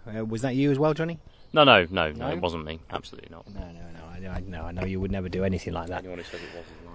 Uh, 0.06 0.26
was 0.26 0.42
that 0.42 0.56
you 0.56 0.70
as 0.70 0.78
well, 0.78 0.94
Johnny? 0.94 1.18
No, 1.54 1.64
no, 1.64 1.88
no, 1.90 2.12
no, 2.12 2.28
No? 2.28 2.30
it 2.32 2.42
wasn't 2.42 2.66
me. 2.66 2.80
Absolutely 2.92 3.30
not. 3.32 3.48
No, 3.52 3.62
no, 3.62 3.72
no. 3.72 4.06
I, 4.12 4.20
know- 4.20 4.30
I 4.32 4.40
know. 4.42 4.64
I 4.66 4.72
know 4.72 4.84
you 4.86 5.00
would 5.00 5.12
never 5.12 5.30
do 5.30 5.44
anything 5.46 5.74
like 5.74 5.88
that. 5.88 6.00
Anyone 6.00 6.18
who 6.20 6.24
says 6.26 6.42
it 6.42 6.50
wasn't. 6.56 6.89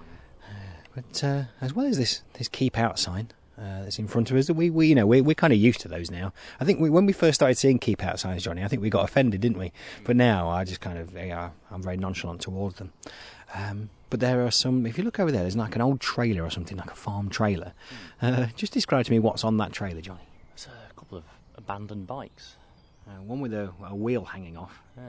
But 0.95 1.23
uh, 1.23 1.43
as 1.61 1.73
well 1.73 1.85
as 1.85 1.97
this, 1.97 2.21
this 2.33 2.47
keep 2.47 2.77
out 2.77 2.97
sign 2.97 3.29
uh, 3.57 3.83
that's 3.83 3.99
in 3.99 4.07
front 4.07 4.31
of 4.31 4.37
us, 4.37 4.49
we, 4.49 4.69
we 4.69 4.87
you 4.87 4.95
know, 4.95 5.05
we, 5.05 5.21
we're 5.21 5.35
kind 5.35 5.53
of 5.53 5.59
used 5.59 5.81
to 5.81 5.87
those 5.87 6.09
now. 6.09 6.33
I 6.59 6.65
think 6.65 6.79
we, 6.79 6.89
when 6.89 7.05
we 7.05 7.13
first 7.13 7.35
started 7.35 7.57
seeing 7.57 7.79
keep 7.79 8.03
out 8.03 8.19
signs, 8.19 8.43
Johnny, 8.43 8.63
I 8.63 8.67
think 8.67 8.81
we 8.81 8.89
got 8.89 9.03
offended, 9.03 9.41
didn't 9.41 9.57
we? 9.57 9.71
But 10.05 10.15
now 10.15 10.49
I 10.49 10.63
just 10.63 10.81
kind 10.81 10.97
of, 10.97 11.15
I'm 11.15 11.83
very 11.83 11.97
nonchalant 11.97 12.41
towards 12.41 12.77
them. 12.77 12.93
Um, 13.53 13.89
but 14.09 14.19
there 14.19 14.45
are 14.45 14.51
some. 14.51 14.85
If 14.85 14.97
you 14.97 15.03
look 15.03 15.19
over 15.19 15.31
there, 15.31 15.41
there's 15.41 15.55
like 15.55 15.75
an 15.75 15.81
old 15.81 15.99
trailer 15.99 16.43
or 16.43 16.49
something, 16.49 16.77
like 16.77 16.91
a 16.91 16.95
farm 16.95 17.29
trailer. 17.29 17.73
Uh, 18.21 18.47
just 18.55 18.71
describe 18.73 19.05
to 19.05 19.11
me 19.11 19.19
what's 19.19 19.43
on 19.43 19.57
that 19.57 19.73
trailer, 19.73 20.01
Johnny. 20.01 20.27
It's 20.53 20.67
a 20.67 20.93
couple 20.95 21.17
of 21.17 21.23
abandoned 21.55 22.07
bikes. 22.07 22.55
Uh, 23.07 23.21
one 23.21 23.39
with 23.39 23.53
a, 23.53 23.71
a 23.83 23.95
wheel 23.95 24.25
hanging 24.25 24.57
off. 24.57 24.81
Yeah. 24.97 25.03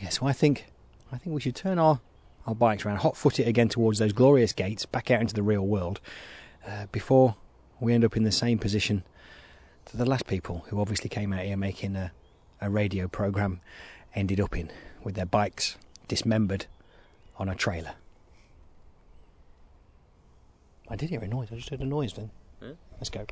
Yeah, 0.00 0.08
so 0.10 0.26
I 0.26 0.32
think 0.32 0.66
I 1.12 1.18
think 1.18 1.34
we 1.34 1.40
should 1.40 1.56
turn 1.56 1.78
our, 1.78 2.00
our 2.46 2.54
bikes 2.54 2.84
around, 2.84 2.98
hot 2.98 3.16
foot 3.16 3.40
it 3.40 3.48
again 3.48 3.68
towards 3.68 3.98
those 3.98 4.12
glorious 4.12 4.52
gates, 4.52 4.86
back 4.86 5.10
out 5.10 5.20
into 5.20 5.34
the 5.34 5.42
real 5.42 5.66
world, 5.66 6.00
uh, 6.66 6.86
before 6.92 7.36
we 7.80 7.92
end 7.92 8.04
up 8.04 8.16
in 8.16 8.22
the 8.22 8.32
same 8.32 8.58
position 8.58 9.02
that 9.86 9.96
the 9.96 10.06
last 10.06 10.26
people 10.26 10.64
who 10.68 10.80
obviously 10.80 11.08
came 11.08 11.32
out 11.32 11.44
here 11.44 11.56
making 11.56 11.96
a, 11.96 12.12
a 12.60 12.70
radio 12.70 13.08
program 13.08 13.60
ended 14.14 14.40
up 14.40 14.56
in, 14.56 14.70
with 15.02 15.14
their 15.14 15.26
bikes 15.26 15.76
dismembered 16.08 16.66
on 17.36 17.48
a 17.48 17.54
trailer. 17.54 17.92
I 20.88 20.96
did 20.96 21.10
hear 21.10 21.20
a 21.20 21.28
noise. 21.28 21.48
I 21.52 21.56
just 21.56 21.68
heard 21.68 21.80
a 21.80 21.84
noise 21.84 22.12
then. 22.14 22.30
Let's 22.98 23.10
go. 23.10 23.26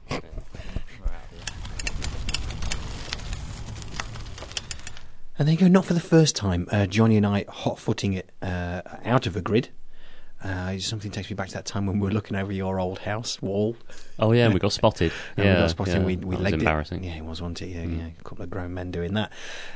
And 5.38 5.48
there 5.48 5.54
you 5.54 5.60
go, 5.60 5.68
not 5.68 5.84
for 5.84 5.94
the 5.94 6.00
first 6.00 6.36
time. 6.36 6.68
Uh, 6.70 6.86
Johnny 6.86 7.16
and 7.16 7.26
I 7.26 7.44
hot 7.48 7.78
footing 7.78 8.12
it 8.12 8.30
uh, 8.40 8.82
out 9.04 9.26
of 9.26 9.34
a 9.36 9.40
grid. 9.42 9.70
Uh, 10.42 10.78
something 10.78 11.10
takes 11.10 11.30
me 11.30 11.34
back 11.34 11.48
to 11.48 11.54
that 11.54 11.64
time 11.64 11.86
when 11.86 11.98
we 11.98 12.06
were 12.06 12.12
looking 12.12 12.36
over 12.36 12.52
your 12.52 12.78
old 12.78 12.98
house 13.00 13.40
wall. 13.40 13.76
Oh 14.18 14.32
yeah, 14.32 14.48
we 14.48 14.60
got 14.60 14.72
spotted. 14.72 15.10
Yeah, 15.38 15.54
we 15.54 15.60
got 15.62 15.70
spotted. 15.70 15.94
yeah, 16.00 16.04
we 16.04 16.16
we 16.16 16.36
legged 16.36 16.60
embarrassing. 16.60 17.02
it. 17.02 17.06
Yeah, 17.08 17.16
it 17.16 17.24
was, 17.24 17.40
wasn't 17.40 17.62
it? 17.62 17.68
Yeah, 17.68 17.84
Mm. 17.84 17.98
yeah, 17.98 18.06
a 18.20 18.22
couple 18.24 18.44
of 18.44 18.50
grown 18.50 18.74
men 18.74 18.90
doing 18.90 19.14
that. 19.14 19.32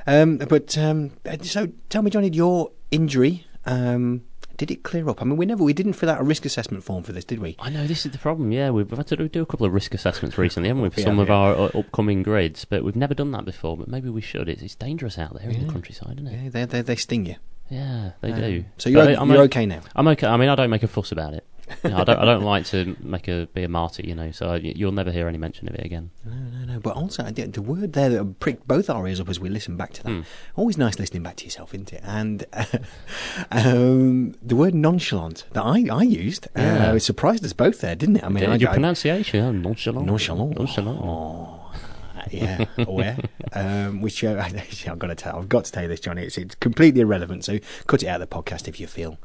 Um, 0.07 0.37
but 0.37 0.77
um, 0.77 1.12
uh, 1.25 1.38
so, 1.42 1.68
tell 1.88 2.03
me, 2.03 2.11
Johnny, 2.11 2.29
your 2.29 2.71
injury. 2.90 3.47
Um, 3.64 4.25
did 4.59 4.71
it 4.71 4.83
clear 4.83 5.09
up? 5.09 5.23
I 5.23 5.25
mean, 5.25 5.38
we 5.38 5.47
never, 5.47 5.64
we 5.64 5.73
didn't 5.73 5.94
fill 5.94 6.11
out 6.11 6.21
a 6.21 6.25
risk 6.25 6.44
assessment 6.44 6.85
form 6.85 7.03
for 7.03 7.12
this, 7.12 7.25
did 7.25 7.38
we? 7.38 7.57
I 7.59 7.71
know 7.71 7.87
this 7.87 8.05
is 8.05 8.12
the 8.12 8.18
problem. 8.18 8.53
Yeah, 8.53 8.68
we've 8.71 8.90
had 8.90 9.07
to 9.07 9.16
do- 9.16 9.29
do 9.29 9.40
a 9.42 9.47
couple 9.47 9.64
of 9.64 9.73
risk 9.73 9.94
assessments 9.94 10.37
recently, 10.47 10.68
haven't 10.68 10.83
we, 10.83 10.90
for 10.90 11.01
Yeah, 11.01 11.07
some 11.07 11.18
of 11.18 11.29
yeah. 11.29 11.35
our 11.35 11.55
uh, 11.55 11.71
upcoming 11.79 12.23
grids? 12.23 12.66
But 12.66 12.85
we've 12.85 12.97
never 12.97 13.14
done 13.14 13.31
that 13.33 13.47
before. 13.47 13.77
But 13.79 13.88
maybe 13.88 14.11
we 14.11 14.21
should. 14.21 14.49
It's, 14.49 14.61
it's 14.61 14.75
dangerous 14.75 15.16
out 15.18 15.35
there 15.40 15.49
in 15.49 15.66
the 15.66 15.73
countryside, 15.73 16.18
isn't 16.18 16.27
it? 16.27 16.42
Yeah, 16.44 16.51
they 16.51 16.64
they, 16.66 16.83
they 16.83 16.97
sting 16.97 17.25
you. 17.25 17.37
Yeah, 17.71 18.12
they 18.21 18.33
Um, 18.33 18.40
do. 18.40 18.64
so 18.79 18.90
you're 18.90 19.05
But 19.05 19.14
o- 19.16 19.21
I'm 19.23 19.31
you're 19.31 19.42
okay 19.44 19.64
now? 19.66 19.81
I'm 19.94 20.09
okay. 20.09 20.27
I 20.27 20.37
mean, 20.37 20.49
I 20.49 20.55
don't 20.55 20.71
make 20.71 20.83
a 20.83 20.88
fuss 20.88 21.12
about 21.12 21.35
it. 21.35 21.44
Know, 21.85 21.98
I 21.98 22.04
don't. 22.04 22.18
I 22.18 22.24
don't 22.24 22.42
like 22.42 22.64
to 22.66 22.96
make 23.00 23.28
a 23.28 23.46
be 23.52 23.62
a 23.62 23.68
martyr, 23.68 24.02
you 24.04 24.14
know. 24.14 24.31
So 24.31 24.50
I, 24.50 24.57
you'll 24.57 24.92
never 24.92 25.11
hear 25.12 25.28
any 25.28 25.38
mention 25.38 25.68
of 25.68 25.74
it 25.74 25.85
again. 25.85 26.11
No, 26.24 26.33
no, 26.35 26.72
no. 26.74 26.81
But 26.81 26.96
also, 26.96 27.22
the, 27.24 27.44
the 27.46 27.62
word 27.62 27.92
there 27.92 28.09
that 28.11 28.40
pricked 28.40 28.66
both 28.66 28.88
our 28.90 29.07
ears 29.07 29.20
up 29.20 29.28
as 29.28 29.38
we 29.40 29.48
listen 29.48 29.76
back 29.76 29.92
to 29.94 30.02
that. 30.04 30.11
Hmm. 30.11 30.20
Always 30.57 30.78
nice 30.78 30.98
listening 30.98 31.22
back 31.22 31.37
to 31.37 31.44
yourself, 31.44 31.74
isn't 31.74 31.92
it? 31.92 32.00
And 32.04 32.44
uh, 32.52 32.64
um, 33.50 34.35
the 34.42 34.57
word 34.57 34.74
nonchalant 34.74 35.44
that 35.52 35.62
I, 35.62 35.87
I 35.90 36.02
used 36.02 36.48
Yeah. 36.57 36.90
uh, 36.90 36.94
it 36.94 37.00
surprised 37.00 37.44
us 37.44 37.52
both 37.52 37.81
there, 37.81 37.94
didn't 37.94 38.16
it? 38.16 38.24
I 38.24 38.28
mean, 38.28 38.42
Yeah, 38.44 38.52
I, 38.52 38.57
your 38.57 38.70
I- 38.70 38.74
pronunciation, 38.74 39.44
oh, 39.44 39.52
nonchalant, 39.52 40.07
Nonchalant. 40.07 40.57
nonchalant. 40.59 41.00
Oh, 41.02 41.72
yeah, 42.31 42.64
aware. 42.78 43.16
um, 43.54 44.00
which 44.02 44.22
uh, 44.22 44.37
I've 44.87 44.98
got 44.98 45.07
to 45.07 45.14
tell. 45.14 45.38
I've 45.38 45.48
got 45.48 45.64
to 45.64 45.72
tell 45.72 45.83
you 45.85 45.88
this, 45.88 46.00
Johnny. 46.00 46.24
It's, 46.24 46.37
it's 46.37 46.54
completely 46.57 47.00
irrelevant. 47.00 47.44
So 47.44 47.59
cut 47.87 48.02
it 48.02 48.07
out 48.09 48.20
of 48.20 48.28
the 48.28 48.35
podcast 48.37 48.68
if 48.68 48.78
you 48.81 48.87
feel 48.87 49.18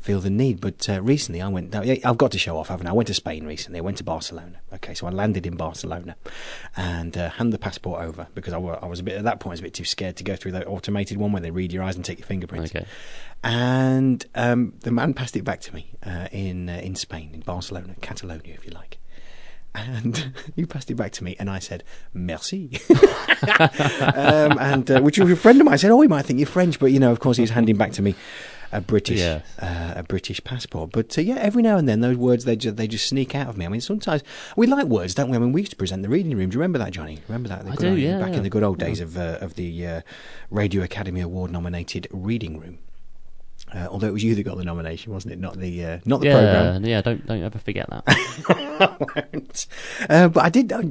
feel 0.00 0.20
the 0.20 0.30
need. 0.30 0.60
But 0.60 0.88
uh, 0.88 1.02
recently, 1.02 1.40
I 1.40 1.48
went. 1.48 1.74
I've 1.74 2.18
got 2.18 2.32
to 2.32 2.38
show 2.38 2.56
off, 2.56 2.68
haven't 2.68 2.86
I? 2.86 2.90
I 2.90 2.92
went 2.92 3.06
to 3.08 3.14
Spain 3.14 3.46
recently. 3.46 3.78
I 3.78 3.82
went 3.82 3.98
to 3.98 4.04
Barcelona. 4.04 4.60
Okay, 4.74 4.94
so 4.94 5.06
I 5.06 5.10
landed 5.10 5.46
in 5.46 5.56
Barcelona 5.56 6.16
and 6.76 7.16
uh, 7.16 7.30
handed 7.30 7.52
the 7.52 7.58
passport 7.58 8.02
over 8.02 8.26
because 8.34 8.52
I, 8.52 8.58
I 8.58 8.86
was 8.86 9.00
a 9.00 9.02
bit 9.02 9.16
at 9.16 9.24
that 9.24 9.40
point. 9.40 9.52
I 9.52 9.54
was 9.54 9.60
a 9.60 9.64
bit 9.64 9.74
too 9.74 9.84
scared 9.84 10.16
to 10.16 10.24
go 10.24 10.36
through 10.36 10.52
that 10.52 10.66
automated 10.66 11.18
one 11.18 11.32
where 11.32 11.42
they 11.42 11.50
read 11.50 11.72
your 11.72 11.82
eyes 11.82 11.96
and 11.96 12.04
take 12.04 12.18
your 12.18 12.26
fingerprints. 12.26 12.74
Okay. 12.74 12.86
And 13.42 14.24
um, 14.34 14.74
the 14.80 14.90
man 14.90 15.14
passed 15.14 15.36
it 15.36 15.44
back 15.44 15.60
to 15.62 15.74
me 15.74 15.92
uh, 16.04 16.28
in 16.32 16.68
uh, 16.68 16.80
in 16.82 16.94
Spain, 16.94 17.30
in 17.32 17.40
Barcelona, 17.40 17.94
Catalonia, 18.00 18.54
if 18.54 18.66
you 18.66 18.72
like. 18.72 18.98
And 19.72 20.34
he 20.56 20.66
passed 20.66 20.90
it 20.90 20.96
back 20.96 21.12
to 21.12 21.24
me, 21.24 21.36
and 21.38 21.48
I 21.48 21.58
said, 21.58 21.84
"Merci." 22.12 22.80
um, 22.90 24.58
and 24.58 24.90
uh, 24.90 25.00
which 25.00 25.18
was 25.18 25.30
a 25.30 25.36
friend 25.36 25.60
of 25.60 25.64
mine. 25.64 25.74
I 25.74 25.76
said, 25.76 25.90
"Oh, 25.90 26.00
he 26.00 26.08
might 26.08 26.26
think 26.26 26.38
you're 26.38 26.46
French," 26.46 26.78
but 26.78 26.86
you 26.86 26.98
know, 26.98 27.12
of 27.12 27.20
course, 27.20 27.36
he 27.36 27.42
was 27.42 27.50
handing 27.50 27.76
back 27.76 27.92
to 27.92 28.02
me 28.02 28.14
a 28.72 28.80
British 28.80 29.18
Yes. 29.18 29.42
uh, 29.60 29.94
a 29.96 30.02
British 30.02 30.42
passport. 30.44 30.90
But 30.92 31.16
uh, 31.18 31.22
yeah, 31.22 31.36
every 31.36 31.62
now 31.62 31.76
and 31.76 31.88
then 31.88 32.00
those 32.00 32.16
words 32.16 32.44
they 32.44 32.56
just, 32.56 32.76
they 32.76 32.86
just 32.86 33.06
sneak 33.06 33.34
out 33.34 33.48
of 33.48 33.56
me. 33.56 33.64
I 33.66 33.68
mean, 33.68 33.80
sometimes 33.80 34.22
we 34.56 34.66
like 34.66 34.86
words, 34.86 35.14
don't 35.14 35.28
we? 35.30 35.36
I 35.36 35.40
mean, 35.40 35.52
we 35.52 35.62
used 35.62 35.72
to 35.72 35.76
present 35.76 36.02
the 36.02 36.08
reading 36.08 36.36
room. 36.36 36.50
Do 36.50 36.54
you 36.54 36.60
remember 36.60 36.78
that, 36.78 36.92
Johnny? 36.92 37.18
Remember 37.28 37.48
that? 37.48 37.66
I 37.66 37.74
do, 37.76 37.88
old- 37.90 37.98
yeah, 37.98 38.18
Back 38.18 38.30
yeah. 38.30 38.36
in 38.38 38.42
the 38.42 38.50
good 38.50 38.62
old 38.62 38.78
days 38.78 39.00
of 39.00 39.16
uh, 39.16 39.38
of 39.40 39.54
the 39.54 39.86
uh, 39.86 40.00
Radio 40.50 40.82
Academy 40.82 41.20
Award 41.20 41.50
nominated 41.50 42.06
reading 42.12 42.58
room. 42.60 42.78
Uh, 43.74 43.86
although 43.90 44.08
it 44.08 44.12
was 44.12 44.24
you 44.24 44.34
that 44.34 44.42
got 44.42 44.56
the 44.56 44.64
nomination, 44.64 45.12
wasn't 45.12 45.32
it? 45.32 45.38
Not 45.38 45.56
the 45.58 45.84
uh, 45.84 45.98
not 46.04 46.20
the 46.20 46.26
yeah, 46.28 46.32
program. 46.32 46.84
yeah. 46.84 47.00
Don't 47.02 47.26
don't 47.26 47.42
ever 47.42 47.58
forget 47.58 47.88
that. 47.90 48.04
Uh, 50.08 50.28
but 50.28 50.44
I 50.44 50.48
did. 50.48 50.72
Uh, 50.72 50.82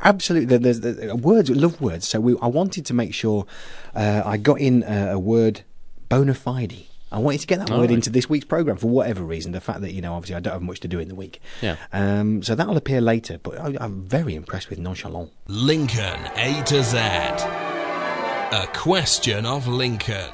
absolutely, 0.00 0.56
there's, 0.58 0.80
there's 0.80 1.10
uh, 1.12 1.16
words. 1.16 1.50
Love 1.50 1.80
words. 1.80 2.06
So 2.08 2.20
we, 2.20 2.36
I 2.40 2.46
wanted 2.46 2.86
to 2.86 2.94
make 2.94 3.12
sure 3.14 3.46
uh, 3.94 4.22
I 4.24 4.36
got 4.36 4.60
in 4.60 4.84
a 4.84 5.18
word 5.18 5.62
bona 6.08 6.34
fide. 6.34 6.76
I 7.10 7.18
wanted 7.18 7.40
to 7.40 7.46
get 7.46 7.58
that 7.60 7.70
All 7.70 7.78
word 7.78 7.88
right. 7.90 7.94
into 7.94 8.10
this 8.10 8.28
week's 8.28 8.44
program 8.44 8.76
for 8.76 8.88
whatever 8.88 9.22
reason. 9.24 9.52
The 9.52 9.60
fact 9.60 9.80
that 9.80 9.92
you 9.92 10.02
know, 10.02 10.14
obviously, 10.14 10.36
I 10.36 10.40
don't 10.40 10.52
have 10.52 10.62
much 10.62 10.80
to 10.80 10.88
do 10.88 10.98
in 10.98 11.08
the 11.08 11.14
week. 11.14 11.40
Yeah. 11.62 11.76
Um, 11.92 12.42
so 12.42 12.54
that'll 12.54 12.76
appear 12.76 13.00
later. 13.00 13.38
But 13.38 13.58
I, 13.58 13.76
I'm 13.80 14.04
very 14.04 14.34
impressed 14.34 14.68
with 14.68 14.78
nonchalant. 14.78 15.32
Lincoln 15.46 16.20
A 16.36 16.62
to 16.64 16.82
Z. 16.82 16.98
A 16.98 18.66
question 18.72 19.46
of 19.46 19.66
Lincoln. 19.66 20.30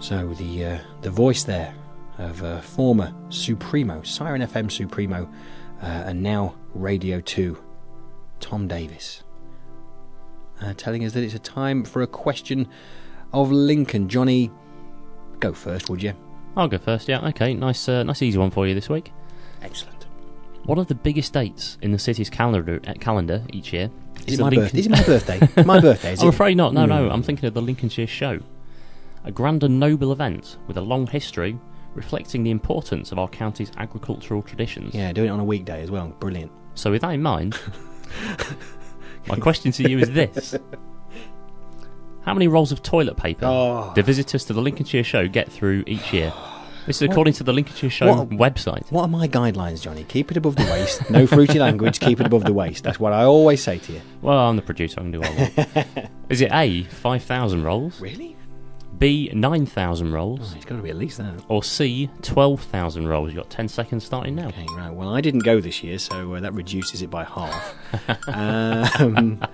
So 0.00 0.34
the 0.34 0.64
uh, 0.64 0.78
the 1.02 1.10
voice 1.10 1.44
there 1.44 1.72
of 2.18 2.42
uh, 2.42 2.60
former 2.60 3.14
Supremo, 3.28 4.02
Siren 4.02 4.42
FM 4.42 4.70
Supremo, 4.70 5.28
uh, 5.82 5.86
and 5.86 6.22
now 6.22 6.54
Radio 6.74 7.20
Two, 7.20 7.58
Tom 8.40 8.68
Davis, 8.68 9.22
uh, 10.60 10.74
telling 10.76 11.04
us 11.04 11.12
that 11.12 11.22
it's 11.24 11.34
a 11.34 11.38
time 11.38 11.84
for 11.84 12.02
a 12.02 12.06
question 12.06 12.68
of 13.32 13.50
Lincoln. 13.50 14.08
Johnny, 14.08 14.50
go 15.40 15.52
first, 15.52 15.90
would 15.90 16.02
you? 16.02 16.14
I'll 16.56 16.68
go 16.68 16.78
first. 16.78 17.08
Yeah. 17.08 17.26
Okay. 17.28 17.54
Nice, 17.54 17.88
uh, 17.88 18.02
nice, 18.02 18.22
easy 18.22 18.38
one 18.38 18.50
for 18.50 18.66
you 18.66 18.74
this 18.74 18.88
week. 18.88 19.12
Excellent. 19.62 20.06
One 20.64 20.78
of 20.78 20.86
the 20.86 20.94
biggest 20.94 21.32
dates 21.32 21.78
in 21.82 21.90
the 21.92 21.98
city's 21.98 22.30
calendar 22.30 22.80
uh, 22.86 22.92
calendar 23.00 23.44
each 23.52 23.72
year 23.72 23.90
Is 24.26 24.38
it 24.38 24.40
my 24.42 24.48
Lincoln- 24.50 24.64
birthday? 24.64 24.78
Is 24.78 24.86
it 24.86 24.90
my 24.90 25.02
birthday? 25.02 25.62
My 25.64 25.80
birthday, 25.80 26.12
is 26.12 26.20
I'm 26.22 26.28
it? 26.28 26.34
afraid 26.34 26.56
not. 26.56 26.72
No, 26.74 26.86
no. 26.86 27.06
Hmm. 27.06 27.12
I'm 27.12 27.22
thinking 27.22 27.46
of 27.46 27.54
the 27.54 27.62
Lincolnshire 27.62 28.06
Show, 28.06 28.40
a 29.24 29.32
grand 29.32 29.64
and 29.64 29.80
noble 29.80 30.12
event 30.12 30.58
with 30.68 30.76
a 30.76 30.80
long 30.80 31.06
history, 31.08 31.58
reflecting 31.94 32.42
the 32.42 32.50
importance 32.50 33.12
of 33.12 33.18
our 33.18 33.28
county's 33.28 33.70
agricultural 33.76 34.42
traditions. 34.42 34.94
Yeah, 34.94 35.12
doing 35.12 35.28
it 35.28 35.32
on 35.32 35.40
a 35.40 35.44
weekday 35.44 35.82
as 35.82 35.90
well. 35.90 36.08
Brilliant. 36.20 36.50
So, 36.74 36.90
with 36.90 37.02
that 37.02 37.10
in 37.10 37.22
mind, 37.22 37.58
my 39.26 39.36
question 39.36 39.72
to 39.72 39.88
you 39.90 39.98
is 39.98 40.10
this: 40.10 40.54
How 42.22 42.34
many 42.34 42.48
rolls 42.48 42.72
of 42.72 42.82
toilet 42.82 43.16
paper 43.16 43.46
Oh. 43.46 43.92
do 43.94 44.02
visitors 44.02 44.44
to 44.46 44.52
the 44.52 44.60
Lincolnshire 44.60 45.04
Show 45.04 45.28
get 45.28 45.50
through 45.50 45.84
each 45.86 46.12
year? 46.12 46.32
This 46.86 46.96
is 47.00 47.02
according 47.08 47.34
to 47.34 47.44
the 47.44 47.52
Lincolnshire 47.52 47.90
Show 47.90 48.12
What- 48.24 48.30
website. 48.30 48.90
What 48.90 49.02
are 49.02 49.08
my 49.08 49.28
guidelines, 49.28 49.82
Johnny? 49.82 50.02
Keep 50.04 50.32
it 50.32 50.36
above 50.36 50.56
the 50.56 50.64
waist. 50.64 51.08
No 51.10 51.28
fruity 51.28 51.58
language. 51.66 52.00
Keep 52.00 52.20
it 52.20 52.26
above 52.26 52.42
the 52.44 52.52
waist. 52.52 52.82
That's 52.82 52.98
what 52.98 53.12
I 53.12 53.22
always 53.24 53.62
say 53.62 53.78
to 53.78 53.92
you. 53.92 54.00
Well, 54.20 54.36
I'm 54.36 54.56
the 54.56 54.62
producer. 54.62 54.98
I 54.98 55.02
can 55.04 55.12
do 55.12 55.20
what 55.20 55.30
I 55.30 55.76
want. 55.76 56.08
is 56.28 56.40
it 56.40 56.50
A, 56.52 56.82
5,000 56.84 57.62
rolls? 57.62 58.00
Really? 58.00 58.36
B, 59.02 59.28
9,000 59.34 60.12
rolls? 60.12 60.52
Oh, 60.52 60.56
it's 60.56 60.64
got 60.64 60.76
to 60.76 60.82
be 60.82 60.90
at 60.90 60.96
least 60.96 61.18
that. 61.18 61.34
Or 61.48 61.64
C, 61.64 62.08
12,000 62.22 63.08
rolls? 63.08 63.30
You've 63.30 63.36
got 63.42 63.50
10 63.50 63.66
seconds 63.66 64.04
starting 64.04 64.36
now. 64.36 64.46
Okay, 64.46 64.64
right. 64.76 64.94
Well, 64.94 65.12
I 65.12 65.20
didn't 65.20 65.40
go 65.40 65.60
this 65.60 65.82
year, 65.82 65.98
so 65.98 66.34
uh, 66.34 66.40
that 66.40 66.54
reduces 66.54 67.02
it 67.02 67.10
by 67.10 67.24
half. 67.24 67.74
um, 68.28 69.44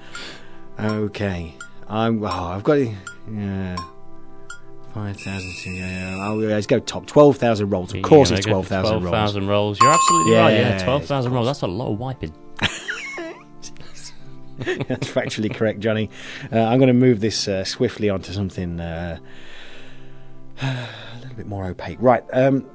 okay. 0.79 1.55
I'm. 1.89 2.23
Oh, 2.23 2.27
I've 2.29 2.63
got. 2.63 2.75
Yeah. 2.75 3.77
Five 4.93 5.19
thousand. 5.19 5.77
Yeah, 5.77 6.29
oh, 6.29 6.41
yeah, 6.41 6.49
let's 6.49 6.67
go 6.67 6.79
top. 6.79 7.07
Twelve 7.07 7.39
thousand 7.39 7.71
rolls. 7.71 7.95
Of 7.95 8.03
course, 8.03 8.31
Yeah, 8.31 8.37
it's 8.37 8.47
go 8.47 8.63
twelve 8.63 8.71
rolls. 8.71 9.01
12,000 9.01 9.47
rolls. 9.47 9.81
You're 9.81 9.91
absolutely 9.91 10.33
right. 10.35 10.51
Yeah, 10.51 10.69
Yeah, 10.77 10.85
twelve 10.85 11.07
thousand 11.07 11.33
rolls. 11.33 11.47
That's 11.47 11.63
a 11.63 11.67
lot 11.67 11.91
of 11.91 11.99
wiping. 11.99 12.35
That's 14.89 15.09
factually 15.09 15.55
correct, 15.55 15.79
Johnny. 15.79 16.11
Uh, 16.53 16.65
I'm 16.65 16.79
going 16.79 16.89
to 16.89 16.93
move 16.93 17.21
this 17.21 17.47
uh, 17.47 17.65
swiftly 17.65 18.11
onto 18.11 18.33
something 18.33 18.81
uh, 18.81 19.19
a 20.63 20.89
little 21.21 21.37
bit 21.37 21.47
more 21.47 21.67
opaque. 21.67 21.99
Right. 22.01 22.25
Um, 22.33 22.69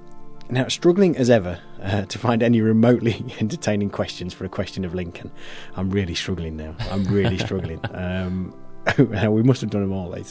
now, 0.49 0.67
struggling 0.69 1.17
as 1.17 1.29
ever 1.29 1.59
uh, 1.81 2.01
to 2.05 2.19
find 2.19 2.41
any 2.41 2.61
remotely 2.61 3.25
entertaining 3.39 3.89
questions 3.89 4.33
for 4.33 4.45
a 4.45 4.49
question 4.49 4.85
of 4.85 4.95
Lincoln. 4.95 5.29
I'm 5.75 5.89
really 5.89 6.15
struggling 6.15 6.55
now. 6.55 6.75
I'm 6.89 7.03
really 7.05 7.37
struggling. 7.37 7.81
Um, 7.93 8.55
we 8.97 9.43
must 9.43 9.59
have 9.61 9.69
done 9.69 9.81
them 9.81 9.91
all. 9.91 10.13
I 10.15 10.21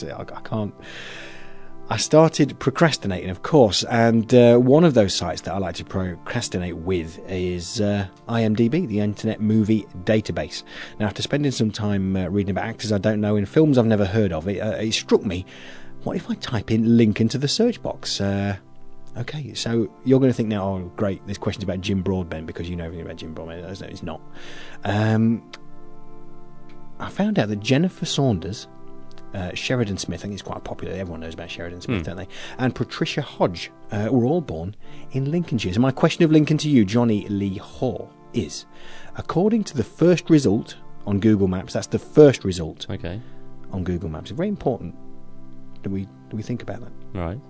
can't. 0.41 0.75
I 1.93 1.99
started 1.99 2.59
procrastinating, 2.59 3.29
of 3.29 3.43
course, 3.43 3.85
and 3.85 4.35
uh, 4.35 4.57
one 4.57 4.83
of 4.83 4.95
those 4.95 5.15
sites 5.15 5.43
that 5.43 5.53
I 5.53 5.59
like 5.59 5.75
to 5.75 5.85
procrastinate 5.85 6.79
with 6.79 7.21
is 7.29 7.83
uh, 7.83 8.07
IMDb, 8.31 8.89
the 8.89 9.01
Internet 9.01 9.43
Movie 9.43 9.87
Database. 10.05 10.63
Now, 10.99 11.09
after 11.09 11.21
spending 11.21 11.53
some 11.53 11.71
time 11.71 12.17
uh, 12.17 12.29
reading 12.29 12.53
about 12.53 12.65
actors 12.65 12.93
I 12.93 12.99
don't 12.99 13.21
know 13.21 13.37
in 13.37 13.45
films 13.45 13.77
I've 13.77 13.85
never 13.85 14.07
heard 14.07 14.33
of, 14.33 14.49
it, 14.49 14.61
uh, 14.61 14.71
it 14.77 14.93
struck 14.93 15.23
me 15.23 15.45
what 16.03 16.17
if 16.17 16.31
I 16.31 16.35
type 16.37 16.71
in 16.71 16.97
Lincoln 16.97 17.29
to 17.29 17.37
the 17.37 17.47
search 17.47 17.83
box? 17.83 18.23
Uh, 18.23 18.57
okay, 19.19 19.53
so 19.53 19.95
you're 20.03 20.19
going 20.19 20.33
to 20.33 20.35
think 20.35 20.49
now, 20.49 20.67
oh, 20.67 20.93
great, 20.97 21.27
this 21.27 21.37
question's 21.37 21.65
about 21.65 21.83
Jim 21.83 22.01
Broadbent 22.01 22.47
because 22.47 22.71
you 22.71 22.77
know 22.77 22.85
everything 22.85 23.05
about 23.05 23.17
Jim 23.17 23.35
Broadbent. 23.35 23.65
No, 23.65 23.87
It's 23.87 24.03
not. 24.03 24.23
Um, 24.85 25.47
I 26.99 27.11
found 27.11 27.39
out 27.39 27.51
that 27.51 27.61
Jennifer 27.61 28.07
Saunders 28.07 28.67
uh, 29.35 29.55
Sheridan 29.55 29.97
Smith, 29.99 30.21
I 30.21 30.23
think 30.23 30.35
it's 30.35 30.43
quite 30.43 30.63
popular. 30.65 30.95
Everyone 30.95 31.21
knows 31.21 31.35
about 31.35 31.51
Sheridan 31.51 31.81
Smith, 31.81 31.99
Hmm. 31.99 32.03
don't 32.05 32.17
they? 32.17 32.29
And 32.59 32.75
Patricia 32.75 33.23
Hodge 33.23 33.71
uh, 33.91 34.09
were 34.11 34.25
all 34.25 34.41
born 34.41 34.75
in 35.13 35.31
Lincolnshire. 35.31 35.73
So 35.73 35.81
my 35.81 35.91
question 35.91 36.25
of 36.25 36.31
Lincoln 36.31 36.59
to 36.59 36.69
you, 36.69 36.85
Johnny 36.85 37.27
Lee 37.29 37.57
Hall, 37.59 38.11
is: 38.35 38.67
according 39.17 39.65
to 39.65 39.77
the 39.77 39.85
first 39.85 40.29
result 40.31 40.77
on 41.07 41.19
Google 41.21 41.49
Maps, 41.49 41.73
that's 41.73 41.87
the 41.89 41.99
first 41.99 42.45
result. 42.45 42.87
Okay. 42.91 43.21
On 43.73 43.83
Google 43.85 44.09
Maps, 44.11 44.31
it's 44.31 44.37
very 44.37 44.49
important. 44.49 44.95
Do 45.83 45.91
we 45.91 46.05
do 46.31 46.37
we 46.37 46.43
think 46.43 46.63
about 46.63 46.81
that? 46.81 46.93
Right. 47.19 47.41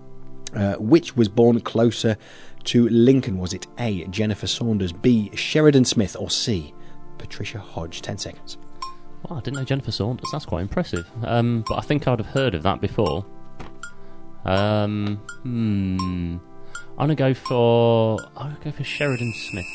Uh, 0.54 0.74
which 0.76 1.16
was 1.16 1.28
born 1.28 1.60
closer 1.60 2.16
to 2.64 2.88
Lincoln? 2.90 3.38
Was 3.38 3.52
it 3.54 3.66
A. 3.78 4.04
Jennifer 4.04 4.46
Saunders, 4.46 4.92
B. 4.92 5.30
Sheridan 5.34 5.84
Smith, 5.84 6.14
or 6.18 6.30
C. 6.30 6.74
Patricia 7.18 7.58
Hodge? 7.58 8.02
Ten 8.02 8.18
seconds. 8.18 8.56
Wow, 9.28 9.36
I 9.36 9.40
didn't 9.40 9.56
know 9.56 9.64
Jennifer 9.64 9.92
Saunders. 9.92 10.28
That's 10.32 10.44
quite 10.44 10.62
impressive. 10.62 11.08
Um, 11.22 11.64
but 11.68 11.76
I 11.78 11.82
think 11.82 12.08
I'd 12.08 12.18
have 12.18 12.26
heard 12.26 12.54
of 12.54 12.62
that 12.64 12.80
before. 12.80 13.24
Um, 14.44 15.20
hmm. 15.42 16.38
I'm 16.98 17.08
gonna 17.08 17.14
go 17.14 17.32
for. 17.34 18.18
I'm 18.36 18.52
gonna 18.52 18.64
go 18.64 18.72
for 18.72 18.84
Sheridan 18.84 19.32
Smith. 19.32 19.66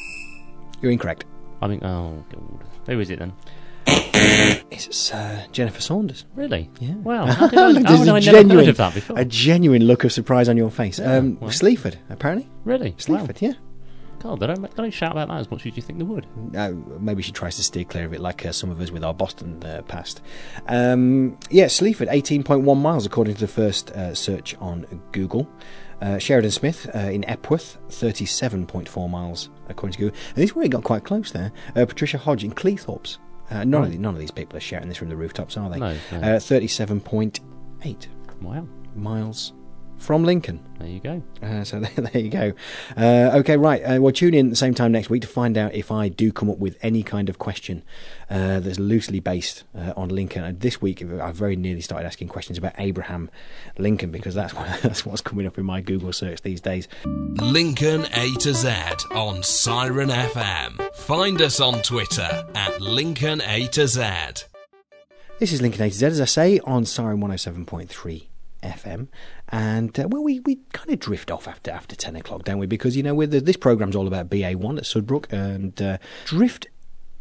You're 0.82 0.92
incorrect. 0.92 1.26
I 1.62 1.68
mean, 1.68 1.84
oh 1.84 2.24
god, 2.30 2.64
who 2.86 3.00
is 3.00 3.10
it 3.10 3.20
then? 3.20 3.34
It's 4.70 5.14
uh, 5.14 5.46
Jennifer 5.52 5.82
Saunders. 5.82 6.26
Really? 6.36 6.70
Yeah. 6.80 6.96
Wow. 6.96 7.26
How 7.32 7.48
did 7.48 7.58
I, 7.58 7.90
how 7.90 8.14
a 8.14 8.18
I 8.18 8.20
never 8.20 8.54
heard 8.54 8.68
of 8.68 8.78
that 8.78 8.94
before? 8.94 9.18
A 9.18 9.26
genuine 9.26 9.84
look 9.86 10.04
of 10.04 10.12
surprise 10.12 10.50
on 10.50 10.58
your 10.58 10.70
face. 10.70 11.00
Yeah, 11.00 11.16
um. 11.16 11.52
Sleaford, 11.52 11.98
apparently. 12.10 12.50
Really? 12.66 12.94
Sleaford, 12.98 13.42
yeah. 13.42 13.54
God, 14.20 14.40
they 14.40 14.48
don't, 14.48 14.62
they 14.62 14.68
don't 14.84 14.92
shout 14.92 15.12
about 15.12 15.28
that 15.28 15.40
as 15.40 15.52
much 15.52 15.66
as 15.66 15.76
you 15.76 15.82
think 15.82 16.00
they 16.00 16.06
would. 16.06 16.26
Uh, 16.56 16.72
maybe 17.00 17.22
she 17.22 17.32
tries 17.32 17.56
to 17.58 17.64
steer 17.64 17.84
clear 17.84 18.06
of 18.06 18.14
it, 18.14 18.20
like 18.20 18.46
uh, 18.46 18.52
some 18.52 18.70
of 18.72 18.82
us 18.82 18.90
with 18.92 19.04
our 19.04 19.14
Boston 19.14 19.64
uh, 19.64 19.82
past. 19.88 20.22
Um, 20.68 21.38
yeah, 21.50 21.68
Sleaford, 21.68 22.08
18.1 22.08 22.78
miles, 22.82 23.06
according 23.06 23.36
to 23.36 23.40
the 23.42 23.48
first 23.48 23.92
uh, 23.92 24.16
search 24.16 24.56
on 24.60 24.86
Google. 25.12 25.48
Uh, 26.02 26.18
Sheridan 26.20 26.52
Smith 26.52 26.90
uh, 26.96 27.00
in 27.00 27.26
Epworth, 27.26 27.78
37.4 27.90 29.10
miles, 29.10 29.50
according 29.70 29.94
to 29.94 30.00
Google. 30.00 30.20
And 30.30 30.36
this 30.38 30.50
is 30.52 30.56
where 30.56 30.66
it 30.66 30.70
got 30.72 30.84
quite 30.84 31.04
close 31.04 31.32
there. 31.32 31.52
Uh, 31.76 31.86
Patricia 31.86 32.18
Hodge 32.18 32.44
in 32.44 32.52
Cleethorpes. 32.52 33.18
Uh, 33.50 33.64
none, 33.64 33.84
of 33.84 33.92
the, 33.92 33.98
none 33.98 34.14
of 34.14 34.20
these 34.20 34.30
people 34.32 34.58
are 34.58 34.62
shouting 34.62 34.90
this 34.90 34.98
from 34.98 35.10
the 35.10 35.16
rooftops, 35.16 35.58
are 35.58 35.70
they? 35.70 35.80
No, 35.80 35.96
no. 36.12 36.18
Uh, 36.20 36.40
37.8 36.40 38.08
Wow. 38.42 38.68
miles 38.96 39.54
from 39.98 40.24
Lincoln. 40.24 40.64
There 40.80 40.88
you 40.88 41.00
go. 41.00 41.24
Uh, 41.42 41.64
so 41.64 41.80
there, 41.80 41.92
there 42.12 42.22
you 42.22 42.30
go. 42.30 42.54
Uh, 42.96 43.38
okay, 43.40 43.58
right. 43.58 43.82
Uh, 43.82 44.02
well, 44.02 44.14
tune 44.14 44.34
in 44.34 44.48
at 44.48 44.50
the 44.52 44.56
same 44.56 44.74
time 44.74 44.92
next 44.92 45.10
week 45.10 45.22
to 45.24 45.28
find 45.28 45.58
out 45.58 45.74
if 45.74 45.92
I 45.92 46.10
do 46.10 46.32
come 46.32 46.50
up 46.50 46.60
with 46.60 46.78
any 46.82 47.04
kind 47.04 47.30
of 47.30 47.40
question 47.40 47.84
uh, 48.30 48.60
that's 48.60 48.80
loosely 48.80 49.20
based 49.20 49.64
uh, 49.76 49.94
on 49.98 50.10
Lincoln. 50.10 50.44
And 50.44 50.60
this 50.60 50.82
week, 50.82 51.04
I 51.04 51.32
very 51.32 51.56
nearly 51.56 51.82
started 51.82 52.06
asking 52.06 52.28
questions 52.28 52.58
about 52.58 52.74
Abraham 52.78 53.30
Lincoln 53.78 54.12
because 54.12 54.36
that's 54.36 54.54
what, 54.54 54.68
that's 54.82 55.06
what's 55.06 55.22
coming 55.22 55.48
up 55.48 55.58
in 55.58 55.66
my 55.66 55.82
Google 55.82 56.14
search 56.14 56.42
these 56.42 56.62
days. 56.62 56.88
Lincoln 57.06 58.06
A 58.14 58.34
to 58.40 58.54
Z 58.54 58.70
on 59.12 59.44
Siren 59.44 60.10
FM. 60.10 60.96
Find 60.96 61.42
us 61.42 61.60
on 61.60 61.82
Twitter 61.82 62.48
at 62.54 62.80
Lincoln 62.80 63.42
A 63.42 63.68
to 63.68 63.88
Z. 63.88 64.02
This 65.40 65.54
is 65.54 65.62
Lincoln 65.62 65.84
A 65.84 65.90
to 65.90 65.96
Z, 65.96 66.06
as 66.06 66.22
I 66.22 66.26
say, 66.26 66.60
on 66.60 66.86
Siren 66.86 67.20
107.3 67.20 68.28
FM. 68.64 69.08
And, 69.50 69.98
uh, 70.00 70.08
well, 70.10 70.24
we, 70.24 70.40
we 70.42 70.60
kind 70.74 70.90
of 70.90 71.00
drift 71.00 71.32
off 71.32 71.48
after 71.48 71.72
after 71.72 71.96
10 71.96 72.16
o'clock, 72.16 72.44
don't 72.44 72.58
we? 72.58 72.66
Because, 72.66 72.96
you 72.98 73.04
know, 73.04 73.26
the, 73.26 73.40
this 73.40 73.58
program's 73.58 73.96
all 73.96 74.08
about 74.08 74.30
BA1 74.30 74.78
at 74.78 74.84
Sudbrook, 74.84 75.32
and 75.32 75.82
uh, 75.82 75.98
drift 76.26 76.68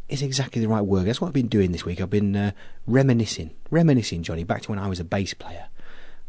is 0.09 0.21
exactly 0.21 0.61
the 0.61 0.67
right 0.67 0.81
word. 0.81 1.05
That's 1.05 1.19
what 1.19 1.27
I've 1.27 1.33
been 1.33 1.47
doing 1.47 1.71
this 1.71 1.85
week. 1.85 2.01
I've 2.01 2.09
been 2.09 2.35
uh, 2.35 2.51
reminiscing, 2.85 3.51
reminiscing, 3.69 4.23
Johnny, 4.23 4.43
back 4.43 4.63
to 4.63 4.69
when 4.69 4.79
I 4.79 4.87
was 4.87 4.99
a 4.99 5.03
bass 5.03 5.33
player. 5.33 5.67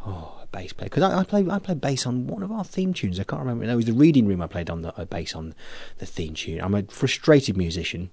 Oh, 0.04 0.38
a 0.42 0.46
bass 0.46 0.72
player. 0.72 0.88
Because 0.88 1.02
I, 1.02 1.20
I 1.20 1.24
played 1.24 1.48
I 1.48 1.58
played 1.58 1.80
bass 1.80 2.06
on 2.06 2.26
one 2.26 2.42
of 2.42 2.50
our 2.50 2.64
theme 2.64 2.92
tunes. 2.92 3.20
I 3.20 3.24
can't 3.24 3.40
remember. 3.40 3.66
No, 3.66 3.72
it 3.72 3.76
was 3.76 3.84
the 3.86 3.92
reading 3.92 4.26
room 4.26 4.40
I 4.40 4.46
played 4.46 4.70
on 4.70 4.82
the 4.82 4.98
uh, 4.98 5.04
bass 5.04 5.34
on 5.34 5.54
the 5.98 6.06
theme 6.06 6.34
tune. 6.34 6.60
I'm 6.60 6.74
a 6.74 6.82
frustrated 6.84 7.56
musician. 7.56 8.10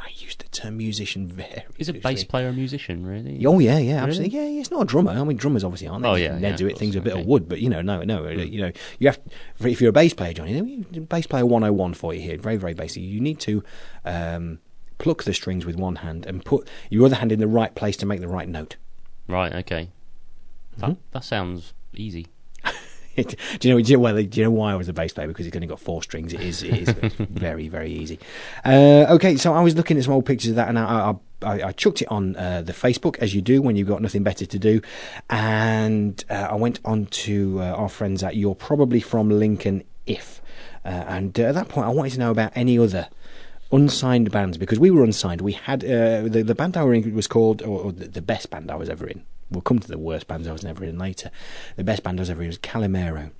I 0.00 0.08
use 0.14 0.36
the 0.36 0.44
term 0.48 0.78
musician 0.78 1.26
very 1.28 1.64
Is 1.78 1.88
a 1.88 1.92
bass 1.92 2.24
player 2.24 2.48
a 2.48 2.52
musician, 2.52 3.04
really? 3.06 3.44
Oh 3.44 3.58
yeah, 3.58 3.78
yeah, 3.78 3.96
Really? 4.00 4.08
absolutely. 4.08 4.38
Yeah, 4.38 4.46
yeah, 4.46 4.60
it's 4.60 4.70
not 4.70 4.82
a 4.82 4.84
drummer. 4.84 5.10
I 5.12 5.22
mean, 5.24 5.36
drummers 5.36 5.64
obviously 5.64 5.88
aren't. 5.88 6.02
They? 6.02 6.08
Oh, 6.08 6.14
They 6.14 6.22
yeah, 6.24 6.28
can 6.34 6.42
yeah, 6.42 6.56
do 6.56 6.66
it. 6.66 6.78
Things 6.78 6.94
course, 6.94 6.96
are 7.06 7.10
a 7.10 7.14
bit 7.14 7.20
of 7.20 7.26
wood, 7.26 7.48
but 7.48 7.60
you 7.60 7.68
know, 7.68 7.82
no, 7.82 8.02
no. 8.02 8.26
You 8.28 8.60
know, 8.62 8.72
you 8.98 9.08
have 9.08 9.18
if 9.60 9.80
you're 9.80 9.90
a 9.90 9.92
bass 9.92 10.14
player, 10.14 10.32
Johnny. 10.32 10.52
you 10.54 10.86
know, 10.92 11.00
Bass 11.02 11.26
player 11.26 11.44
101 11.44 11.94
for 11.94 12.14
you 12.14 12.20
here. 12.20 12.38
Very, 12.38 12.56
very 12.56 12.74
basic. 12.74 13.02
You 13.02 13.20
need 13.20 13.38
to 13.40 13.62
um, 14.04 14.58
pluck 14.98 15.24
the 15.24 15.34
strings 15.34 15.66
with 15.66 15.76
one 15.76 15.96
hand 15.96 16.24
and 16.26 16.44
put 16.44 16.68
your 16.90 17.04
other 17.06 17.16
hand 17.16 17.32
in 17.32 17.38
the 17.38 17.46
right 17.48 17.74
place 17.74 17.96
to 17.98 18.06
make 18.06 18.20
the 18.20 18.28
right 18.28 18.48
note. 18.48 18.76
Right. 19.28 19.52
Okay. 19.54 19.90
That, 20.78 20.90
Mhm. 20.90 20.96
that 21.12 21.24
sounds 21.24 21.72
easy. 21.94 22.26
do 23.58 23.68
you 23.68 23.74
know? 23.74 23.80
Do 23.80 23.92
you 23.92 23.98
well, 23.98 24.14
do 24.14 24.40
you 24.40 24.44
know 24.44 24.50
why 24.50 24.72
I 24.72 24.74
was 24.74 24.88
a 24.88 24.92
bass 24.92 25.12
player? 25.12 25.26
Because 25.26 25.46
it's 25.46 25.56
only 25.56 25.66
got 25.66 25.80
four 25.80 26.02
strings. 26.02 26.32
It 26.32 26.40
is, 26.40 26.62
it 26.62 26.74
is 26.74 26.88
very, 27.18 27.68
very 27.68 27.90
easy. 27.90 28.18
Uh, 28.64 29.06
okay, 29.10 29.36
so 29.36 29.54
I 29.54 29.60
was 29.62 29.74
looking 29.74 29.96
at 29.96 30.04
some 30.04 30.12
old 30.12 30.26
pictures 30.26 30.50
of 30.50 30.56
that, 30.56 30.68
and 30.68 30.78
I, 30.78 30.84
I, 30.84 31.14
I, 31.42 31.62
I 31.68 31.72
chucked 31.72 32.02
it 32.02 32.08
on 32.08 32.36
uh, 32.36 32.62
the 32.62 32.72
Facebook 32.74 33.16
as 33.18 33.34
you 33.34 33.40
do 33.40 33.62
when 33.62 33.76
you've 33.76 33.88
got 33.88 34.02
nothing 34.02 34.22
better 34.22 34.44
to 34.44 34.58
do, 34.58 34.82
and 35.30 36.22
uh, 36.28 36.48
I 36.50 36.54
went 36.56 36.80
on 36.84 37.06
to 37.06 37.60
uh, 37.60 37.64
our 37.64 37.88
friends 37.88 38.22
at 38.22 38.36
You're 38.36 38.54
Probably 38.54 39.00
From 39.00 39.30
Lincoln 39.30 39.84
If, 40.04 40.42
uh, 40.84 40.88
and 40.88 41.38
uh, 41.40 41.44
at 41.44 41.54
that 41.54 41.68
point 41.68 41.86
I 41.86 41.90
wanted 41.90 42.12
to 42.12 42.18
know 42.18 42.30
about 42.30 42.52
any 42.54 42.78
other 42.78 43.08
unsigned 43.72 44.30
bands 44.30 44.58
because 44.58 44.78
we 44.78 44.90
were 44.90 45.02
unsigned. 45.02 45.40
We 45.40 45.52
had 45.52 45.82
uh, 45.84 46.22
the 46.22 46.42
the 46.46 46.54
band 46.54 46.76
I 46.76 46.84
were 46.84 46.94
in 46.94 47.14
was 47.14 47.26
called, 47.26 47.62
or, 47.62 47.84
or 47.84 47.92
the 47.92 48.22
best 48.22 48.50
band 48.50 48.70
I 48.70 48.76
was 48.76 48.90
ever 48.90 49.06
in. 49.06 49.24
We'll 49.50 49.62
come 49.62 49.78
to 49.78 49.88
the 49.88 49.98
worst 49.98 50.26
bands 50.26 50.48
I 50.48 50.52
was 50.52 50.64
ever 50.64 50.84
in 50.84 50.98
later. 50.98 51.30
The 51.76 51.84
best 51.84 52.02
band 52.02 52.18
I 52.18 52.22
was 52.22 52.30
ever 52.30 52.42
in 52.42 52.48
was 52.48 52.58
Calimero. 52.58 53.30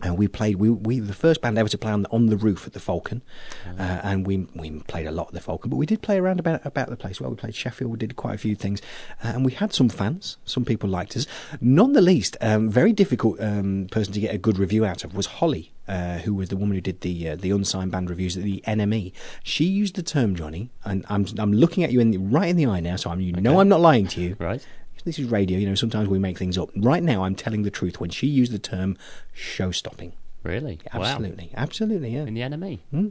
And 0.00 0.16
we 0.16 0.28
played. 0.28 0.56
We 0.56 0.70
we 0.70 1.00
the 1.00 1.12
first 1.12 1.40
band 1.40 1.58
ever 1.58 1.68
to 1.68 1.78
play 1.78 1.90
on 1.90 2.02
the, 2.02 2.10
on 2.10 2.26
the 2.26 2.36
roof 2.36 2.68
at 2.68 2.72
the 2.72 2.78
Falcon, 2.78 3.20
uh, 3.66 4.00
and 4.04 4.24
we 4.24 4.46
we 4.54 4.70
played 4.86 5.08
a 5.08 5.10
lot 5.10 5.28
at 5.28 5.34
the 5.34 5.40
Falcon. 5.40 5.70
But 5.70 5.76
we 5.76 5.86
did 5.86 6.02
play 6.02 6.18
around 6.18 6.38
about 6.38 6.64
about 6.64 6.88
the 6.88 6.96
place. 6.96 7.20
Well, 7.20 7.30
we 7.30 7.36
played 7.36 7.56
Sheffield. 7.56 7.90
We 7.90 7.98
did 7.98 8.14
quite 8.14 8.36
a 8.36 8.38
few 8.38 8.54
things, 8.54 8.80
uh, 9.24 9.32
and 9.34 9.44
we 9.44 9.50
had 9.50 9.74
some 9.74 9.88
fans. 9.88 10.36
Some 10.44 10.64
people 10.64 10.88
liked 10.88 11.16
us. 11.16 11.26
None 11.60 11.94
the 11.94 12.00
least, 12.00 12.36
um, 12.40 12.70
very 12.70 12.92
difficult 12.92 13.40
um, 13.40 13.88
person 13.90 14.12
to 14.14 14.20
get 14.20 14.32
a 14.32 14.38
good 14.38 14.56
review 14.56 14.84
out 14.84 15.02
of 15.02 15.16
was 15.16 15.26
Holly, 15.26 15.72
uh, 15.88 16.18
who 16.18 16.34
was 16.34 16.48
the 16.48 16.56
woman 16.56 16.76
who 16.76 16.80
did 16.80 17.00
the 17.00 17.30
uh, 17.30 17.36
the 17.36 17.50
unsigned 17.50 17.90
band 17.90 18.08
reviews 18.08 18.36
at 18.36 18.44
the 18.44 18.62
NME. 18.68 19.12
She 19.42 19.64
used 19.64 19.96
the 19.96 20.04
term 20.04 20.36
Johnny, 20.36 20.70
and 20.84 21.04
I'm 21.08 21.26
I'm 21.38 21.52
looking 21.52 21.82
at 21.82 21.90
you 21.90 21.98
in 21.98 22.12
the, 22.12 22.18
right 22.18 22.48
in 22.48 22.56
the 22.56 22.66
eye 22.66 22.80
now, 22.80 22.94
so 22.94 23.10
I'm 23.10 23.20
you 23.20 23.32
know 23.32 23.58
I'm 23.58 23.68
not 23.68 23.80
lying 23.80 24.06
to 24.08 24.20
you. 24.20 24.36
Right. 24.48 24.64
This 25.04 25.18
is 25.18 25.26
radio. 25.30 25.58
You 25.58 25.66
know, 25.68 25.74
sometimes 25.74 26.08
we 26.08 26.18
make 26.18 26.38
things 26.38 26.58
up. 26.58 26.70
Right 26.76 27.02
now, 27.02 27.24
I'm 27.24 27.34
telling 27.34 27.62
the 27.62 27.70
truth. 27.70 28.00
When 28.00 28.10
she 28.10 28.26
used 28.26 28.52
the 28.52 28.58
term 28.58 28.96
show 29.32 29.70
stopping. 29.70 30.12
Really? 30.42 30.78
Wow. 30.94 31.02
Absolutely, 31.02 31.50
absolutely, 31.56 32.10
yeah. 32.14 32.22
In 32.24 32.34
the 32.34 32.40
NME. 32.40 32.78
Hmm. 32.90 33.08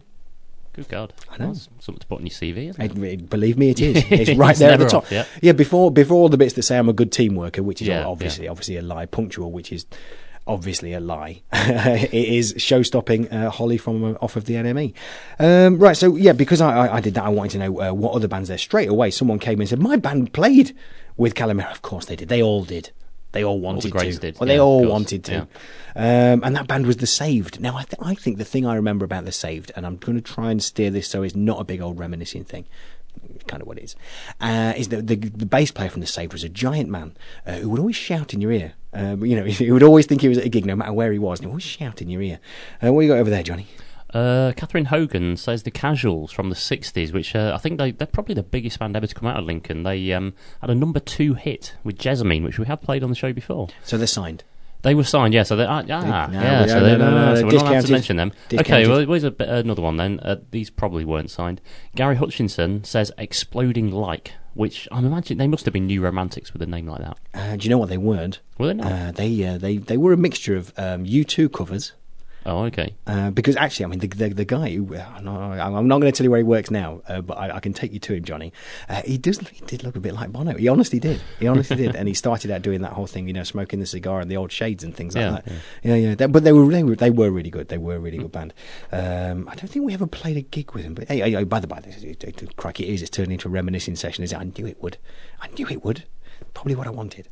Good 0.74 0.90
God. 0.90 1.14
I 1.30 1.38
know. 1.38 1.48
That's 1.48 1.70
something 1.80 2.00
to 2.00 2.08
put 2.08 2.20
on 2.20 2.26
your 2.26 2.32
CV, 2.32 2.70
isn't 2.70 2.82
it? 3.04 3.04
It- 3.04 3.30
believe 3.30 3.58
me, 3.58 3.72
it 3.72 3.82
is. 3.82 3.96
It's 4.12 4.34
right 4.38 4.52
It's 4.52 4.60
there 4.60 4.72
at 4.72 4.80
the 4.80 4.86
top. 4.88 5.12
off, 5.12 5.40
yeah. 5.42 5.52
before 5.54 5.92
before 5.92 6.18
all 6.18 6.30
the 6.30 6.38
bits 6.38 6.54
that 6.54 6.64
say 6.64 6.78
I'm 6.78 6.88
a 6.88 6.94
good 6.94 7.12
team 7.12 7.36
worker, 7.36 7.64
which 7.64 7.82
is 7.82 7.88
Yeah, 7.88 8.06
obviously 8.06 8.48
obviously 8.48 8.78
a 8.78 8.82
lie. 8.84 9.08
Punctual, 9.08 9.52
which 9.52 9.72
is 9.72 9.86
obviously 10.46 10.94
a 10.94 11.00
lie. 11.00 11.42
it 11.52 12.14
is 12.14 12.54
show 12.58 12.84
stopping 12.84 13.28
uh, 13.30 13.50
Holly 13.50 13.78
from 13.78 14.04
uh, 14.04 14.14
off 14.22 14.36
of 14.36 14.46
the 14.46 14.54
NME. 14.54 14.94
Um, 15.40 15.80
right, 15.80 15.98
so 15.98 16.16
yeah, 16.16 16.32
because 16.34 16.62
I, 16.62 16.88
I, 16.88 16.96
I 16.98 17.02
did 17.02 17.16
that, 17.16 17.26
I 17.26 17.30
wanted 17.30 17.52
to 17.54 17.58
know 17.58 17.82
uh, 17.82 17.92
what 17.94 18.14
other 18.14 18.28
bands 18.28 18.48
there. 18.50 18.58
Straight 18.60 18.88
away, 18.88 19.10
someone 19.12 19.40
came 19.40 19.56
in 19.56 19.62
and 19.62 19.70
said, 19.70 19.80
"My 19.80 19.96
band 19.98 20.32
played 20.32 20.76
with 21.18 21.34
Calimero. 21.36 21.72
Of 21.72 21.82
course 21.82 22.06
they 22.06 22.16
did. 22.16 22.30
They 22.30 22.42
all 22.42 22.64
did. 22.64 22.92
They 23.34 23.44
all 23.44 23.60
wanted 23.60 23.92
greats 23.92 24.16
to. 24.16 24.22
did, 24.22 24.40
Well, 24.40 24.48
they 24.48 24.56
yeah, 24.56 24.62
all 24.62 24.88
wanted 24.88 25.24
to. 25.26 25.42
Um, 25.96 26.42
and 26.44 26.56
that 26.56 26.68
band 26.68 26.88
was 26.88 26.98
The 26.98 27.08
Saved. 27.08 27.60
Now, 27.60 27.76
I, 27.76 27.84
th- 27.84 28.00
I 28.02 28.16
think 28.16 28.38
the 28.38 28.46
thing 28.46 28.66
I 28.66 28.76
remember 28.76 29.04
about 29.04 29.26
The 29.26 29.32
Saved, 29.32 29.72
and 29.76 29.86
I'm 29.86 29.98
going 29.98 30.16
to 30.18 30.22
try 30.22 30.50
and 30.50 30.64
steer 30.64 30.90
this 30.90 31.08
so 31.10 31.24
it's 31.24 31.36
not 31.36 31.60
a 31.60 31.64
big 31.66 31.82
old 31.82 32.00
reminiscing 32.00 32.46
thing, 32.46 32.66
kind 33.48 33.62
of 33.62 33.68
what 33.68 33.78
it 33.80 33.84
is, 33.84 33.96
uh, 34.40 34.74
is 34.78 34.88
that 34.90 35.08
the, 35.08 35.16
the 35.16 35.46
bass 35.46 35.72
player 35.72 35.90
from 35.90 36.02
The 36.02 36.08
Saved 36.08 36.32
was 36.34 36.44
a 36.46 36.50
giant 36.50 36.90
man 36.90 37.18
uh, 37.46 37.56
who 37.56 37.70
would 37.70 37.80
always 37.80 37.98
shout 37.98 38.34
in 38.34 38.40
your 38.42 38.52
ear. 38.54 38.74
Um, 38.94 39.26
you 39.26 39.36
know, 39.36 39.44
he 39.46 39.72
would 39.72 39.84
always 39.84 40.06
think 40.06 40.22
he 40.22 40.30
was 40.30 40.38
at 40.38 40.46
a 40.46 40.50
gig, 40.50 40.66
no 40.66 40.76
matter 40.76 40.94
where 40.94 41.12
he 41.12 41.20
was, 41.20 41.40
and 41.40 41.44
he 41.44 41.48
would 41.48 41.54
always 41.54 41.64
shout 41.64 42.02
in 42.02 42.10
your 42.10 42.22
ear. 42.22 42.40
Uh, 42.82 42.94
what 42.94 43.02
you 43.02 43.10
got 43.10 43.20
over 43.20 43.30
there, 43.30 43.44
Johnny? 43.44 43.68
Uh, 44.14 44.54
Catherine 44.56 44.86
Hogan 44.86 45.36
says 45.38 45.64
the 45.64 45.72
Casuals 45.72 46.32
from 46.32 46.50
the 46.50 46.56
'60s, 46.56 47.12
which 47.14 47.36
uh, 47.36 47.52
I 47.54 47.58
think 47.58 47.78
they, 47.78 47.92
they're 47.92 48.08
probably 48.08 48.36
the 48.36 48.44
biggest 48.44 48.80
band 48.80 48.96
ever 48.96 49.08
to 49.08 49.16
come 49.16 49.28
out 49.28 49.38
of 49.38 49.46
Lincoln. 49.46 49.84
They 49.84 50.14
um, 50.14 50.34
had 50.62 50.70
a 50.70 50.76
number 50.76 51.00
two 51.00 51.34
hit 51.34 51.76
with 51.84 51.98
Jesamine, 51.98 52.44
which 52.44 52.58
we 52.60 52.66
have 52.68 52.82
played 52.82 53.04
on 53.04 53.10
the 53.10 53.16
show 53.16 53.34
before. 53.34 53.68
So 53.84 53.98
they're 53.98 54.08
signed. 54.08 54.44
They 54.84 54.96
were 54.96 55.04
signed, 55.04 55.34
yeah. 55.34 55.44
So 55.44 55.56
they, 55.56 55.66
ah, 55.66 55.84
ah, 55.90 56.28
no, 56.32 56.40
yeah. 56.40 56.66
So, 56.66 56.80
no, 56.80 56.86
they, 56.86 56.98
no, 56.98 57.36
so 57.36 57.46
we're 57.46 57.52
not 57.54 57.68
allowed 57.68 57.86
to 57.86 57.92
mention 57.92 58.16
them. 58.16 58.32
Okay, 58.54 58.88
well, 58.88 59.00
here's 59.00 59.24
a 59.24 59.34
another 59.40 59.82
one 59.82 59.98
then. 59.98 60.20
Uh, 60.20 60.38
these 60.52 60.70
probably 60.70 61.04
weren't 61.04 61.32
signed. 61.32 61.62
Gary 61.96 62.16
Hutchinson 62.16 62.84
says 62.84 63.12
"Exploding 63.18 63.92
Like," 63.92 64.34
which 64.54 64.88
I'm 64.92 65.06
imagining 65.06 65.40
they 65.40 65.48
must 65.48 65.66
have 65.66 65.74
been 65.74 65.88
new 65.88 66.02
romantics 66.02 66.54
with 66.54 66.62
a 66.62 66.68
name 66.68 66.88
like 66.88 67.02
that. 67.02 67.18
Uh, 67.34 67.56
do 67.56 67.64
you 67.64 67.70
know 67.70 67.78
what 67.78 67.90
they 67.90 67.98
weren't? 67.98 68.40
Were 68.58 68.68
they 68.68 68.74
not? 68.76 68.92
Uh, 68.92 69.12
they, 69.12 69.44
uh, 69.44 69.58
they, 69.58 69.78
they 69.78 69.98
were 69.98 70.14
a 70.14 70.18
mixture 70.18 70.56
of 70.56 70.72
um, 70.78 71.06
U2 71.06 71.52
covers. 71.52 71.94
Oh, 72.48 72.64
okay. 72.64 72.96
Uh, 73.06 73.30
because 73.30 73.58
actually, 73.58 73.84
I 73.86 73.88
mean, 73.90 74.00
the 74.00 74.08
the, 74.08 74.30
the 74.30 74.46
guy 74.46 74.70
who 74.72 74.96
uh, 74.96 75.06
I'm 75.18 75.88
not 75.90 76.00
going 76.00 76.10
to 76.12 76.18
tell 76.18 76.24
you 76.24 76.32
where 76.32 76.38
he 76.40 76.44
works 76.46 76.72
now, 76.72 77.02
uh, 77.10 77.20
but 77.20 77.38
I, 77.38 77.58
I 77.58 77.60
can 77.60 77.74
take 77.74 77.92
you 77.92 78.00
to 78.00 78.14
him, 78.14 78.24
Johnny. 78.24 78.54
Uh, 78.88 79.02
he 79.04 79.18
does 79.18 79.40
he 79.50 79.66
did 79.66 79.84
look 79.84 79.98
a 79.98 80.00
bit 80.00 80.14
like 80.14 80.32
Bono. 80.32 80.54
He 80.56 80.70
honestly 80.70 80.98
did. 81.00 81.22
He 81.40 81.48
honestly 81.48 81.76
did, 81.76 81.94
and 81.98 82.08
he 82.08 82.14
started 82.14 82.50
out 82.50 82.62
doing 82.62 82.82
that 82.82 82.94
whole 82.94 83.06
thing, 83.06 83.28
you 83.28 83.34
know, 83.34 83.44
smoking 83.44 83.82
the 83.82 83.86
cigar 83.86 84.22
and 84.22 84.32
the 84.32 84.38
old 84.38 84.52
shades 84.54 84.82
and 84.84 84.96
things 84.96 85.14
like 85.14 85.24
Yeah, 85.24 85.32
that. 85.32 85.48
Yeah, 85.84 85.96
yeah. 85.96 86.16
That- 86.16 86.32
but 86.32 86.46
they 86.46 86.54
were 86.54 86.66
they 86.72 86.84
were 86.86 86.96
they 86.96 87.10
were 87.12 87.30
really 87.32 87.50
good. 87.50 87.68
They 87.68 87.78
were 87.78 87.98
a 87.98 88.00
really 88.00 88.18
good 88.18 88.32
band. 88.32 88.54
Um, 88.94 89.50
I 89.50 89.56
don't 89.56 89.68
think 89.68 89.84
we 89.86 89.94
ever 89.94 90.08
played 90.08 90.38
a 90.38 90.42
gig 90.42 90.72
with 90.72 90.86
him. 90.86 90.94
But 90.94 91.10
hey, 91.10 91.20
hey, 91.20 91.32
hey, 91.32 91.44
by 91.44 91.60
the 91.60 91.68
by, 91.68 91.82
this 91.82 91.98
is- 91.98 92.04
it- 92.06 92.24
it- 92.24 92.56
crikey, 92.56 92.88
it 92.88 92.94
is. 92.94 93.02
It's 93.02 93.12
turned 93.12 93.32
into 93.34 93.50
a 93.50 93.52
reminiscing 93.52 93.98
session. 93.98 94.24
Is 94.24 94.32
it? 94.32 94.40
I 94.40 94.46
knew 94.46 94.66
it 94.66 94.82
would. 94.82 94.98
I 95.42 95.50
knew 95.50 95.68
it 95.68 95.84
would. 95.84 96.06
Probably 96.54 96.76
what 96.76 96.88
I 96.88 96.90
wanted. 96.90 97.28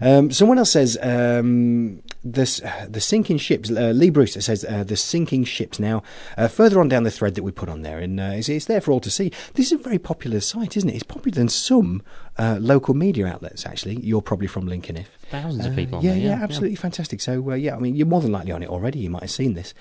Um, 0.00 0.30
someone 0.30 0.58
else 0.58 0.70
says 0.70 0.96
um, 1.02 2.02
this, 2.22 2.62
uh, 2.62 2.86
the 2.88 3.00
sinking 3.00 3.38
ships. 3.38 3.70
Uh, 3.70 3.90
Lee 3.90 4.10
Brewster 4.10 4.40
says 4.40 4.64
uh, 4.64 4.84
the 4.84 4.96
sinking 4.96 5.44
ships. 5.44 5.80
Now, 5.80 6.02
uh, 6.36 6.46
further 6.46 6.80
on 6.80 6.88
down 6.88 7.02
the 7.02 7.10
thread 7.10 7.34
that 7.34 7.42
we 7.42 7.50
put 7.50 7.68
on 7.68 7.82
there, 7.82 7.98
and 7.98 8.20
uh, 8.20 8.32
it's, 8.34 8.48
it's 8.48 8.66
there 8.66 8.80
for 8.80 8.92
all 8.92 9.00
to 9.00 9.10
see. 9.10 9.32
This 9.54 9.66
is 9.66 9.72
a 9.72 9.82
very 9.82 9.98
popular 9.98 10.40
site, 10.40 10.76
isn't 10.76 10.88
it? 10.88 10.94
It's 10.94 11.02
popular 11.02 11.34
than 11.34 11.48
some 11.48 12.02
uh, 12.38 12.58
local 12.60 12.94
media 12.94 13.26
outlets. 13.26 13.66
Actually, 13.66 13.98
you're 14.00 14.22
probably 14.22 14.46
from 14.46 14.66
Lincoln, 14.66 14.96
if 14.96 15.19
Thousands 15.30 15.64
of 15.64 15.72
uh, 15.72 15.76
people 15.76 15.98
on 15.98 16.04
yeah, 16.04 16.10
there, 16.10 16.20
yeah, 16.20 16.28
yeah, 16.30 16.42
absolutely 16.42 16.74
fantastic. 16.74 17.20
So, 17.20 17.52
uh, 17.52 17.54
yeah, 17.54 17.76
I 17.76 17.78
mean, 17.78 17.94
you're 17.94 18.06
more 18.06 18.20
than 18.20 18.32
likely 18.32 18.50
on 18.50 18.64
it 18.64 18.68
already. 18.68 18.98
You 18.98 19.10
might 19.10 19.22
have 19.22 19.30
seen 19.30 19.54
this. 19.54 19.74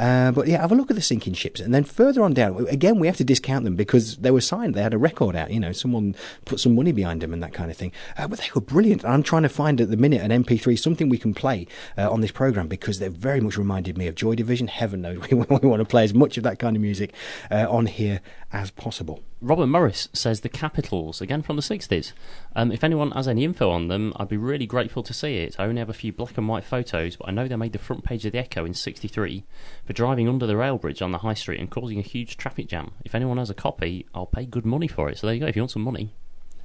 Uh, 0.00 0.32
but 0.32 0.48
yeah, 0.48 0.60
have 0.60 0.72
a 0.72 0.74
look 0.74 0.90
at 0.90 0.96
the 0.96 1.02
sinking 1.02 1.34
ships. 1.34 1.60
And 1.60 1.72
then 1.72 1.84
further 1.84 2.22
on 2.22 2.34
down, 2.34 2.66
again, 2.68 2.98
we 2.98 3.06
have 3.06 3.16
to 3.18 3.24
discount 3.24 3.64
them 3.64 3.76
because 3.76 4.16
they 4.16 4.32
were 4.32 4.40
signed. 4.40 4.74
They 4.74 4.82
had 4.82 4.92
a 4.92 4.98
record 4.98 5.36
out, 5.36 5.52
you 5.52 5.60
know, 5.60 5.70
someone 5.70 6.16
put 6.44 6.58
some 6.58 6.74
money 6.74 6.90
behind 6.90 7.22
them 7.22 7.32
and 7.32 7.40
that 7.40 7.52
kind 7.52 7.70
of 7.70 7.76
thing. 7.76 7.92
Uh, 8.18 8.26
but 8.26 8.40
they 8.40 8.48
were 8.52 8.60
brilliant. 8.60 9.04
I'm 9.04 9.22
trying 9.22 9.44
to 9.44 9.48
find 9.48 9.80
at 9.80 9.90
the 9.90 9.96
minute 9.96 10.22
an 10.22 10.44
MP3, 10.44 10.76
something 10.76 11.08
we 11.08 11.18
can 11.18 11.34
play 11.34 11.68
uh, 11.96 12.10
on 12.10 12.20
this 12.20 12.32
program 12.32 12.66
because 12.66 12.98
they 12.98 13.08
very 13.08 13.40
much 13.40 13.56
reminded 13.56 13.96
me 13.96 14.08
of 14.08 14.16
Joy 14.16 14.34
Division. 14.34 14.66
Heaven 14.66 15.02
knows 15.02 15.18
we, 15.30 15.36
we 15.36 15.68
want 15.68 15.80
to 15.80 15.84
play 15.84 16.02
as 16.02 16.14
much 16.14 16.36
of 16.36 16.42
that 16.42 16.58
kind 16.58 16.74
of 16.74 16.82
music 16.82 17.14
uh, 17.50 17.66
on 17.70 17.86
here 17.86 18.20
as 18.52 18.72
possible. 18.72 19.22
Robert 19.42 19.66
Morris 19.66 20.08
says 20.14 20.40
the 20.40 20.48
Capitals, 20.48 21.20
again 21.20 21.42
from 21.42 21.56
the 21.56 21.62
60s. 21.62 22.12
Um, 22.54 22.72
if 22.72 22.82
anyone 22.82 23.10
has 23.10 23.28
any 23.28 23.44
info 23.44 23.70
on 23.70 23.88
them, 23.88 24.14
I'd 24.16 24.28
be 24.28 24.38
really 24.38 24.66
grateful 24.66 25.02
to 25.02 25.12
see 25.12 25.36
it. 25.38 25.56
I 25.58 25.64
only 25.64 25.80
have 25.80 25.90
a 25.90 25.94
few 25.94 26.10
black 26.12 26.38
and 26.38 26.48
white 26.48 26.64
photos, 26.64 27.16
but 27.16 27.28
I 27.28 27.32
know 27.32 27.46
they 27.46 27.56
made 27.56 27.72
the 27.72 27.78
front 27.78 28.02
page 28.02 28.24
of 28.24 28.32
the 28.32 28.38
Echo 28.38 28.64
in 28.64 28.72
63 28.72 29.44
for 29.84 29.92
driving 29.92 30.26
under 30.26 30.46
the 30.46 30.56
rail 30.56 30.78
bridge 30.78 31.02
on 31.02 31.12
the 31.12 31.18
high 31.18 31.34
street 31.34 31.60
and 31.60 31.70
causing 31.70 31.98
a 31.98 32.02
huge 32.02 32.38
traffic 32.38 32.66
jam. 32.68 32.92
If 33.04 33.14
anyone 33.14 33.36
has 33.36 33.50
a 33.50 33.54
copy, 33.54 34.06
I'll 34.14 34.26
pay 34.26 34.46
good 34.46 34.64
money 34.64 34.88
for 34.88 35.10
it. 35.10 35.18
So 35.18 35.26
there 35.26 35.34
you 35.34 35.40
go, 35.40 35.46
if 35.46 35.56
you 35.56 35.62
want 35.62 35.72
some 35.72 35.82
money. 35.82 36.14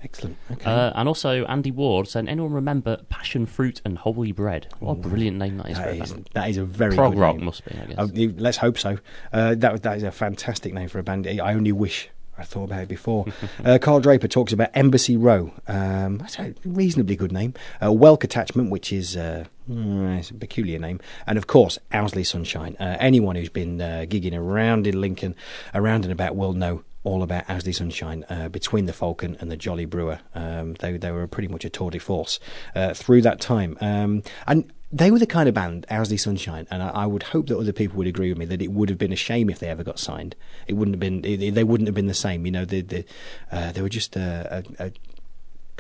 Excellent. 0.03 0.37
Okay. 0.49 0.65
Uh, 0.65 0.93
and 0.95 1.07
also, 1.07 1.45
Andy 1.45 1.71
Ward 1.71 2.07
said, 2.07 2.27
anyone 2.27 2.53
remember 2.53 2.97
Passion 3.09 3.45
Fruit 3.45 3.81
and 3.85 3.97
Holy 3.97 4.31
Bread? 4.31 4.67
What 4.79 4.93
a 4.93 4.95
brilliant 4.95 5.37
name 5.37 5.57
that 5.57 5.69
is 5.69 5.77
That 5.77 5.95
is, 5.95 6.15
that 6.33 6.49
is 6.49 6.57
a 6.57 6.65
very 6.65 6.95
Prog 6.95 7.15
rock 7.17 7.35
name. 7.35 7.45
must 7.45 7.65
be, 7.65 7.77
I 7.77 7.85
guess. 7.85 7.97
Uh, 7.99 8.33
let's 8.37 8.57
hope 8.57 8.79
so. 8.79 8.97
Uh, 9.31 9.55
that 9.55 9.83
that 9.83 9.97
is 9.97 10.03
a 10.03 10.11
fantastic 10.11 10.73
name 10.73 10.87
for 10.87 10.97
a 10.99 11.03
band. 11.03 11.27
I 11.27 11.53
only 11.53 11.71
wish 11.71 12.09
I 12.37 12.43
thought 12.43 12.65
about 12.65 12.83
it 12.83 12.89
before. 12.89 13.25
uh, 13.65 13.77
Carl 13.81 13.99
Draper 13.99 14.27
talks 14.27 14.53
about 14.53 14.69
Embassy 14.73 15.17
Row. 15.17 15.53
Um, 15.67 16.17
that's 16.17 16.39
a 16.39 16.53
reasonably 16.65 17.15
good 17.15 17.31
name. 17.31 17.53
Uh, 17.81 17.87
Welk 17.87 18.23
Attachment, 18.23 18.69
which 18.71 18.91
is 18.91 19.15
uh, 19.15 19.45
mm, 19.69 20.31
a 20.31 20.33
peculiar 20.35 20.79
name, 20.79 20.99
and 21.27 21.37
of 21.37 21.47
course 21.47 21.77
Owsley 21.93 22.23
Sunshine. 22.23 22.75
Uh, 22.79 22.97
anyone 22.99 23.35
who's 23.35 23.49
been 23.49 23.81
uh, 23.81 24.05
gigging 24.07 24.35
around 24.35 24.87
in 24.87 24.99
Lincoln, 24.99 25.35
around 25.73 26.03
and 26.03 26.11
about, 26.11 26.35
will 26.35 26.53
know 26.53 26.83
all 27.03 27.23
about 27.23 27.49
Owsley 27.49 27.73
Sunshine 27.73 28.25
uh, 28.29 28.49
between 28.49 28.85
the 28.85 28.93
Falcon 28.93 29.37
and 29.39 29.51
the 29.51 29.57
Jolly 29.57 29.85
Brewer. 29.85 30.19
Um, 30.35 30.75
they 30.75 30.97
they 30.97 31.11
were 31.11 31.27
pretty 31.27 31.47
much 31.47 31.65
a 31.65 31.69
tour 31.69 31.89
de 31.91 31.99
force 31.99 32.39
uh, 32.75 32.93
through 32.93 33.21
that 33.23 33.39
time, 33.41 33.77
um, 33.81 34.23
and 34.47 34.71
they 34.93 35.09
were 35.09 35.19
the 35.19 35.25
kind 35.25 35.47
of 35.47 35.55
band, 35.55 35.85
Owsley 35.89 36.17
Sunshine, 36.17 36.67
and 36.69 36.83
I, 36.83 36.89
I 36.89 37.05
would 37.05 37.23
hope 37.23 37.47
that 37.47 37.57
other 37.57 37.71
people 37.71 37.97
would 37.97 38.07
agree 38.07 38.29
with 38.29 38.37
me 38.37 38.45
that 38.45 38.61
it 38.61 38.71
would 38.71 38.89
have 38.89 38.97
been 38.97 39.13
a 39.13 39.17
shame 39.17 39.49
if 39.49 39.59
they 39.59 39.67
ever 39.67 39.83
got 39.83 39.99
signed. 39.99 40.35
It 40.67 40.73
wouldn't 40.73 40.95
have 40.95 40.99
been. 40.99 41.21
They 41.21 41.49
they 41.49 41.63
wouldn't 41.63 41.87
have 41.87 41.95
been 41.95 42.07
the 42.07 42.13
same. 42.13 42.45
You 42.45 42.51
know, 42.51 42.65
the, 42.65 42.81
the, 42.81 43.05
uh, 43.51 43.71
they 43.71 43.81
were 43.81 43.89
just 43.89 44.15
a, 44.15 44.63
a 44.79 44.91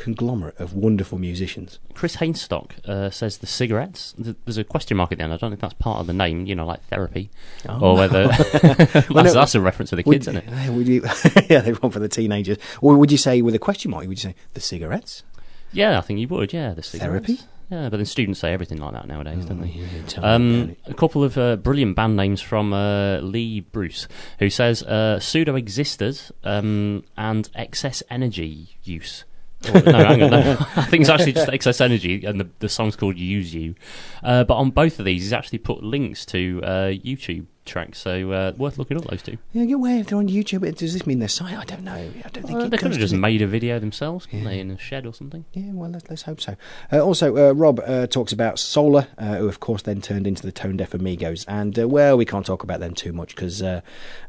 conglomerate 0.01 0.59
of 0.59 0.73
wonderful 0.73 1.17
musicians. 1.19 1.79
Chris 1.93 2.15
Hainstock 2.17 2.71
uh, 2.87 3.09
says 3.09 3.37
the 3.37 3.47
cigarettes. 3.47 4.13
There's 4.17 4.57
a 4.57 4.63
question 4.63 4.97
mark 4.97 5.11
at 5.11 5.17
the 5.19 5.23
end. 5.23 5.33
I 5.33 5.37
don't 5.37 5.51
know 5.51 5.55
if 5.55 5.59
that's 5.61 5.75
part 5.75 5.99
of 5.99 6.07
the 6.07 6.13
name, 6.13 6.45
you 6.47 6.55
know, 6.55 6.65
like 6.65 6.83
therapy, 6.87 7.29
Oh. 7.69 7.79
or 7.79 7.95
whether 7.95 8.27
that's, 8.53 9.09
Well, 9.09 9.23
no, 9.23 9.33
that's 9.33 9.55
a 9.55 9.61
reference 9.61 9.91
to 9.91 9.95
the 9.95 10.03
would- 10.05 10.13
kids, 10.13 10.27
isn't 10.27 10.43
it? 10.47 10.69
Would 10.73 10.87
you? 10.87 11.03
yeah, 11.49 11.59
they 11.61 11.73
want 11.73 11.93
for 11.93 11.99
the 11.99 12.09
teenagers. 12.09 12.57
Or 12.81 12.95
would 12.97 13.11
you 13.11 13.17
say 13.17 13.41
with 13.41 13.53
a 13.55 13.59
question 13.59 13.91
mark? 13.91 14.07
Would 14.07 14.17
you 14.23 14.29
say 14.31 14.35
the 14.53 14.59
cigarettes? 14.59 15.23
Yeah, 15.71 15.97
I 15.97 16.01
think 16.01 16.19
you 16.19 16.27
would. 16.29 16.51
Yeah, 16.51 16.73
the 16.73 16.83
cigarettes. 16.83 17.27
Therapy? 17.27 17.43
Yeah, 17.69 17.87
but 17.87 17.97
then 17.97 18.05
students 18.05 18.41
say 18.41 18.51
everything 18.51 18.79
like 18.79 18.91
that 18.93 19.07
nowadays, 19.07 19.45
don't 19.45 19.61
they? 19.61 19.81
Um, 20.21 20.75
a 20.87 20.93
couple 20.93 21.23
of 21.23 21.37
uh, 21.37 21.55
brilliant 21.55 21.95
band 21.95 22.17
names 22.17 22.41
from 22.41 22.73
uh, 22.73 23.19
Lee 23.19 23.61
Bruce, 23.61 24.09
who 24.39 24.49
says 24.49 24.83
uh, 24.83 25.19
pseudo 25.21 25.55
existers 25.55 26.33
um, 26.43 27.05
and 27.15 27.49
excess 27.55 28.03
energy 28.09 28.75
use. 28.83 29.23
Oh, 29.69 29.79
no, 29.79 29.91
hang 29.91 30.23
on. 30.23 30.31
No. 30.31 30.57
I 30.75 30.85
think 30.85 31.01
it's 31.01 31.09
actually 31.09 31.33
just 31.33 31.49
excess 31.49 31.81
energy, 31.81 32.25
and 32.25 32.39
the, 32.39 32.49
the 32.59 32.69
song's 32.69 32.95
called 32.95 33.17
"Use 33.17 33.53
You." 33.53 33.75
Uh, 34.23 34.43
but 34.43 34.55
on 34.55 34.71
both 34.71 34.99
of 34.99 35.05
these, 35.05 35.23
he's 35.23 35.33
actually 35.33 35.59
put 35.59 35.83
links 35.83 36.25
to 36.27 36.61
uh, 36.63 36.87
YouTube 36.87 37.45
tracks, 37.65 37.99
so 37.99 38.31
uh, 38.31 38.53
worth 38.57 38.77
looking 38.77 38.97
up 38.97 39.05
those 39.05 39.21
two. 39.21 39.37
Yeah, 39.53 39.65
get 39.65 39.73
away 39.75 39.99
if 39.99 40.07
they're 40.07 40.17
on 40.17 40.27
YouTube. 40.27 40.75
Does 40.75 40.93
this 40.93 41.05
mean 41.05 41.19
they're 41.19 41.27
signed? 41.27 41.57
I 41.57 41.63
don't 41.63 41.83
know. 41.83 41.93
I 41.93 42.29
don't 42.29 42.45
think 42.45 42.59
Uh, 42.59 42.67
they 42.67 42.77
could 42.77 42.91
have 42.91 42.99
just 42.99 43.13
made 43.13 43.41
a 43.41 43.47
video 43.47 43.79
themselves, 43.79 44.25
couldn't 44.25 44.45
they, 44.45 44.59
in 44.59 44.71
a 44.71 44.77
shed 44.77 45.05
or 45.05 45.13
something? 45.13 45.45
Yeah, 45.53 45.71
well, 45.73 45.89
let's, 45.89 46.09
let's 46.09 46.23
hope 46.23 46.41
so. 46.41 46.55
Uh, 46.91 46.99
also, 46.99 47.49
uh, 47.49 47.53
Rob 47.53 47.79
uh, 47.85 48.07
talks 48.07 48.31
about 48.31 48.59
Solar, 48.59 49.07
uh, 49.17 49.35
who 49.35 49.47
of 49.47 49.59
course 49.59 49.83
then 49.83 50.01
turned 50.01 50.27
into 50.27 50.43
the 50.43 50.51
Tone 50.51 50.77
Deaf 50.77 50.93
Amigos, 50.93 51.45
and 51.45 51.77
uh, 51.77 51.87
well, 51.87 52.17
we 52.17 52.25
can't 52.25 52.45
talk 52.45 52.63
about 52.63 52.79
them 52.79 52.93
too 52.93 53.13
much 53.13 53.35
because 53.35 53.61
uh, 53.61 53.81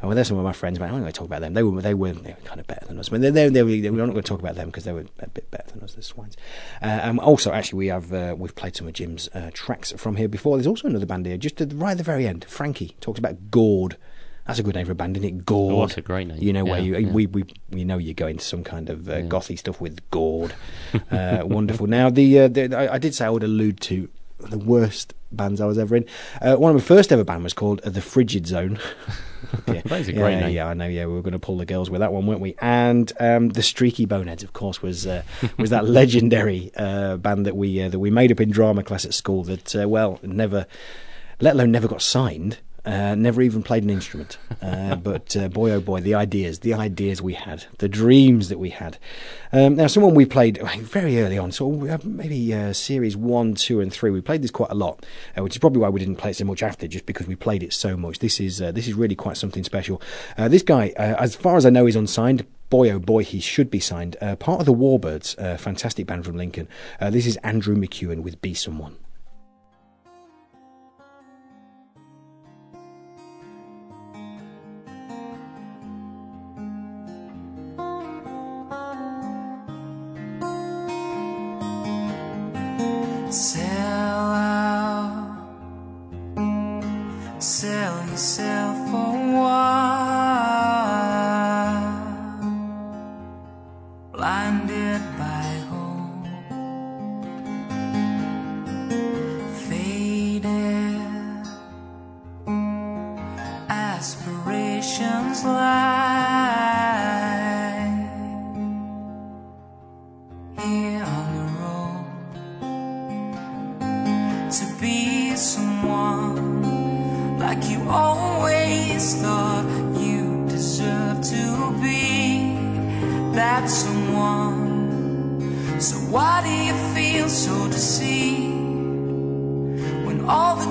well, 0.02 0.14
they're 0.14 0.24
some 0.24 0.38
of 0.38 0.44
my 0.44 0.52
friends, 0.52 0.78
but 0.78 0.86
I'm 0.86 0.92
not 0.92 1.00
going 1.00 1.12
to 1.12 1.18
talk 1.18 1.26
about 1.26 1.40
them. 1.40 1.54
They 1.54 1.62
were 1.62 1.80
they 1.80 1.94
were 1.94 2.12
they 2.12 2.30
were 2.30 2.44
kind 2.44 2.60
of 2.60 2.66
better 2.66 2.86
than 2.86 2.98
us. 2.98 3.10
I 3.10 3.18
mean, 3.18 3.22
they 3.22 3.30
they 3.30 3.48
they 3.48 3.90
were, 3.90 3.96
not 3.96 4.12
going 4.12 4.22
to 4.22 4.22
talk 4.22 4.40
about 4.40 4.56
them 4.56 4.68
because 4.68 4.84
they 4.84 4.92
were 4.92 5.06
a 5.20 5.28
bit 5.28 5.50
better 5.50 5.70
than 5.72 5.82
us, 5.82 5.94
the 5.94 6.02
swines. 6.02 6.36
Uh, 6.82 6.86
and 6.86 7.18
also, 7.18 7.52
actually, 7.52 7.78
we 7.78 7.86
have 7.88 8.12
uh, 8.12 8.34
we've 8.36 8.54
played 8.54 8.76
some 8.76 8.86
of 8.86 8.92
Jim's 8.92 9.28
uh, 9.34 9.50
tracks 9.52 9.92
from 9.96 10.16
here 10.16 10.28
before. 10.28 10.56
There's 10.56 10.66
also 10.66 10.88
another 10.88 11.06
band 11.06 11.26
here, 11.26 11.36
just 11.36 11.60
at 11.60 11.70
the, 11.70 11.76
right 11.76 11.92
at 11.92 11.98
the 11.98 12.04
very 12.04 12.26
end. 12.26 12.44
Frankie 12.48 12.96
talks 13.00 13.18
about 13.18 13.31
Gord. 13.50 13.96
That's 14.46 14.58
a 14.58 14.62
good 14.62 14.74
name 14.74 14.86
for 14.86 14.92
a 14.92 14.96
band, 14.96 15.16
isn't 15.16 15.28
it? 15.28 15.46
Gord. 15.46 15.74
Oh, 15.74 15.80
that's 15.86 15.98
a 15.98 16.02
great 16.02 16.26
name. 16.26 16.38
You 16.40 16.52
know 16.52 16.64
where 16.64 16.80
you 16.80 16.96
yeah. 16.96 17.12
we 17.12 17.26
we 17.26 17.44
you 17.70 17.84
know 17.84 17.98
you 17.98 18.12
go 18.12 18.26
into 18.26 18.44
some 18.44 18.64
kind 18.64 18.90
of 18.90 19.08
uh, 19.08 19.22
gothy 19.22 19.56
stuff 19.56 19.80
with 19.80 20.08
Gord. 20.10 20.54
Uh, 21.10 21.42
wonderful. 21.44 21.86
Now 21.86 22.10
the, 22.10 22.40
uh, 22.40 22.48
the 22.48 22.74
I, 22.74 22.94
I 22.94 22.98
did 22.98 23.14
say 23.14 23.24
I 23.24 23.30
would 23.30 23.44
allude 23.44 23.80
to 23.82 24.08
the 24.38 24.58
worst 24.58 25.14
bands 25.30 25.60
I 25.60 25.66
was 25.66 25.78
ever 25.78 25.96
in. 25.96 26.06
Uh, 26.40 26.56
one 26.56 26.74
of 26.74 26.76
my 26.76 26.86
first 26.86 27.12
ever 27.12 27.24
band 27.24 27.44
was 27.44 27.54
called 27.54 27.82
the 27.82 28.00
Frigid 28.00 28.46
Zone. 28.46 28.78
yeah. 29.66 29.82
That 29.82 30.00
is 30.00 30.08
a 30.08 30.12
yeah, 30.12 30.40
name. 30.40 30.54
Yeah, 30.54 30.68
I 30.68 30.74
know. 30.74 30.86
Yeah, 30.86 31.06
we 31.06 31.14
were 31.14 31.22
going 31.22 31.32
to 31.32 31.38
pull 31.38 31.56
the 31.56 31.66
girls 31.66 31.90
with 31.90 32.00
that 32.00 32.12
one, 32.12 32.26
weren't 32.26 32.40
we? 32.40 32.54
And 32.60 33.12
um, 33.20 33.50
the 33.50 33.62
Streaky 33.62 34.06
Boneheads, 34.06 34.42
of 34.42 34.52
course, 34.52 34.82
was 34.82 35.06
uh, 35.06 35.22
was 35.58 35.70
that 35.70 35.86
legendary 35.86 36.70
uh, 36.76 37.16
band 37.16 37.46
that 37.46 37.56
we 37.56 37.82
uh, 37.82 37.88
that 37.88 37.98
we 37.98 38.10
made 38.10 38.32
up 38.32 38.40
in 38.40 38.50
drama 38.50 38.82
class 38.82 39.04
at 39.04 39.14
school. 39.14 39.44
That 39.44 39.74
uh, 39.74 39.88
well, 39.88 40.18
never, 40.22 40.66
let 41.40 41.54
alone 41.54 41.72
never 41.72 41.88
got 41.88 42.02
signed. 42.02 42.58
Uh, 42.84 43.14
never 43.14 43.40
even 43.42 43.62
played 43.62 43.84
an 43.84 43.90
instrument, 43.90 44.38
uh, 44.60 44.96
but 44.96 45.36
uh, 45.36 45.46
boy 45.46 45.70
oh 45.70 45.80
boy, 45.80 46.00
the 46.00 46.16
ideas, 46.16 46.58
the 46.60 46.74
ideas 46.74 47.22
we 47.22 47.34
had, 47.34 47.64
the 47.78 47.88
dreams 47.88 48.48
that 48.48 48.58
we 48.58 48.70
had. 48.70 48.98
Um, 49.52 49.76
now, 49.76 49.86
someone 49.86 50.16
we 50.16 50.26
played 50.26 50.60
very 50.80 51.20
early 51.20 51.38
on, 51.38 51.52
so 51.52 51.70
maybe 52.02 52.52
uh, 52.52 52.72
series 52.72 53.16
one, 53.16 53.54
two, 53.54 53.80
and 53.80 53.92
three. 53.92 54.10
We 54.10 54.20
played 54.20 54.42
this 54.42 54.50
quite 54.50 54.72
a 54.72 54.74
lot, 54.74 55.06
uh, 55.38 55.44
which 55.44 55.54
is 55.54 55.60
probably 55.60 55.80
why 55.80 55.90
we 55.90 56.00
didn't 56.00 56.16
play 56.16 56.30
it 56.30 56.36
so 56.36 56.44
much 56.44 56.60
after, 56.60 56.88
just 56.88 57.06
because 57.06 57.28
we 57.28 57.36
played 57.36 57.62
it 57.62 57.72
so 57.72 57.96
much. 57.96 58.18
This 58.18 58.40
is 58.40 58.60
uh, 58.60 58.72
this 58.72 58.88
is 58.88 58.94
really 58.94 59.14
quite 59.14 59.36
something 59.36 59.62
special. 59.62 60.02
Uh, 60.36 60.48
this 60.48 60.62
guy, 60.62 60.92
uh, 60.96 61.14
as 61.20 61.36
far 61.36 61.56
as 61.56 61.64
I 61.64 61.70
know, 61.70 61.86
is 61.86 61.94
unsigned. 61.94 62.44
boy 62.68 62.90
oh 62.90 62.98
boy, 62.98 63.22
he 63.22 63.38
should 63.38 63.70
be 63.70 63.78
signed. 63.78 64.16
Uh, 64.20 64.34
part 64.34 64.58
of 64.58 64.66
the 64.66 64.74
Warbirds, 64.74 65.38
a 65.38 65.56
fantastic 65.56 66.08
band 66.08 66.24
from 66.24 66.36
Lincoln. 66.36 66.66
Uh, 67.00 67.10
this 67.10 67.26
is 67.26 67.36
Andrew 67.44 67.76
McEwen 67.76 68.24
with 68.24 68.42
Be 68.42 68.54
Someone. 68.54 68.96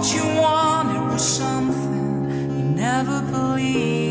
What 0.02 0.16
you 0.16 0.26
wanted 0.42 1.14
was 1.14 1.22
something 1.22 2.58
you 2.58 2.64
never 2.76 3.22
believed. 3.22 4.11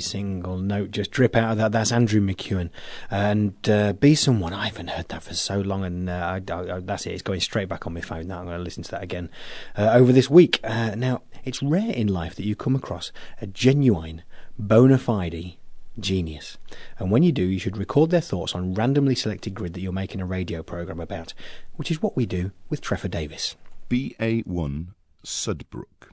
Single 0.00 0.58
note 0.58 0.90
just 0.90 1.10
drip 1.10 1.36
out 1.36 1.52
of 1.52 1.58
that. 1.58 1.72
That's 1.72 1.92
Andrew 1.92 2.20
McEwen. 2.20 2.70
And 3.10 3.68
uh, 3.68 3.92
Be 3.94 4.14
Someone, 4.14 4.52
I 4.52 4.66
haven't 4.66 4.88
heard 4.88 5.08
that 5.08 5.22
for 5.22 5.34
so 5.34 5.60
long, 5.60 5.84
and 5.84 6.10
uh, 6.10 6.40
I, 6.48 6.52
I, 6.52 6.80
that's 6.80 7.06
it. 7.06 7.12
It's 7.12 7.22
going 7.22 7.40
straight 7.40 7.68
back 7.68 7.86
on 7.86 7.94
my 7.94 8.00
phone 8.00 8.28
now. 8.28 8.40
I'm 8.40 8.46
going 8.46 8.58
to 8.58 8.64
listen 8.64 8.82
to 8.84 8.90
that 8.92 9.02
again 9.02 9.30
uh, 9.76 9.90
over 9.92 10.12
this 10.12 10.28
week. 10.28 10.60
Uh, 10.64 10.94
now, 10.96 11.22
it's 11.44 11.62
rare 11.62 11.92
in 11.92 12.08
life 12.08 12.34
that 12.34 12.44
you 12.44 12.56
come 12.56 12.74
across 12.74 13.12
a 13.40 13.46
genuine, 13.46 14.22
bona 14.58 14.98
fide 14.98 15.56
genius. 15.98 16.58
And 16.98 17.10
when 17.10 17.22
you 17.22 17.32
do, 17.32 17.42
you 17.42 17.58
should 17.58 17.76
record 17.76 18.10
their 18.10 18.20
thoughts 18.20 18.54
on 18.54 18.74
randomly 18.74 19.14
selected 19.14 19.54
grid 19.54 19.74
that 19.74 19.80
you're 19.80 19.92
making 19.92 20.20
a 20.20 20.26
radio 20.26 20.62
program 20.62 21.00
about, 21.00 21.34
which 21.76 21.90
is 21.90 22.02
what 22.02 22.16
we 22.16 22.26
do 22.26 22.52
with 22.68 22.80
Trevor 22.80 23.08
Davis. 23.08 23.56
BA1 23.88 24.88
Sudbrook. 25.24 26.10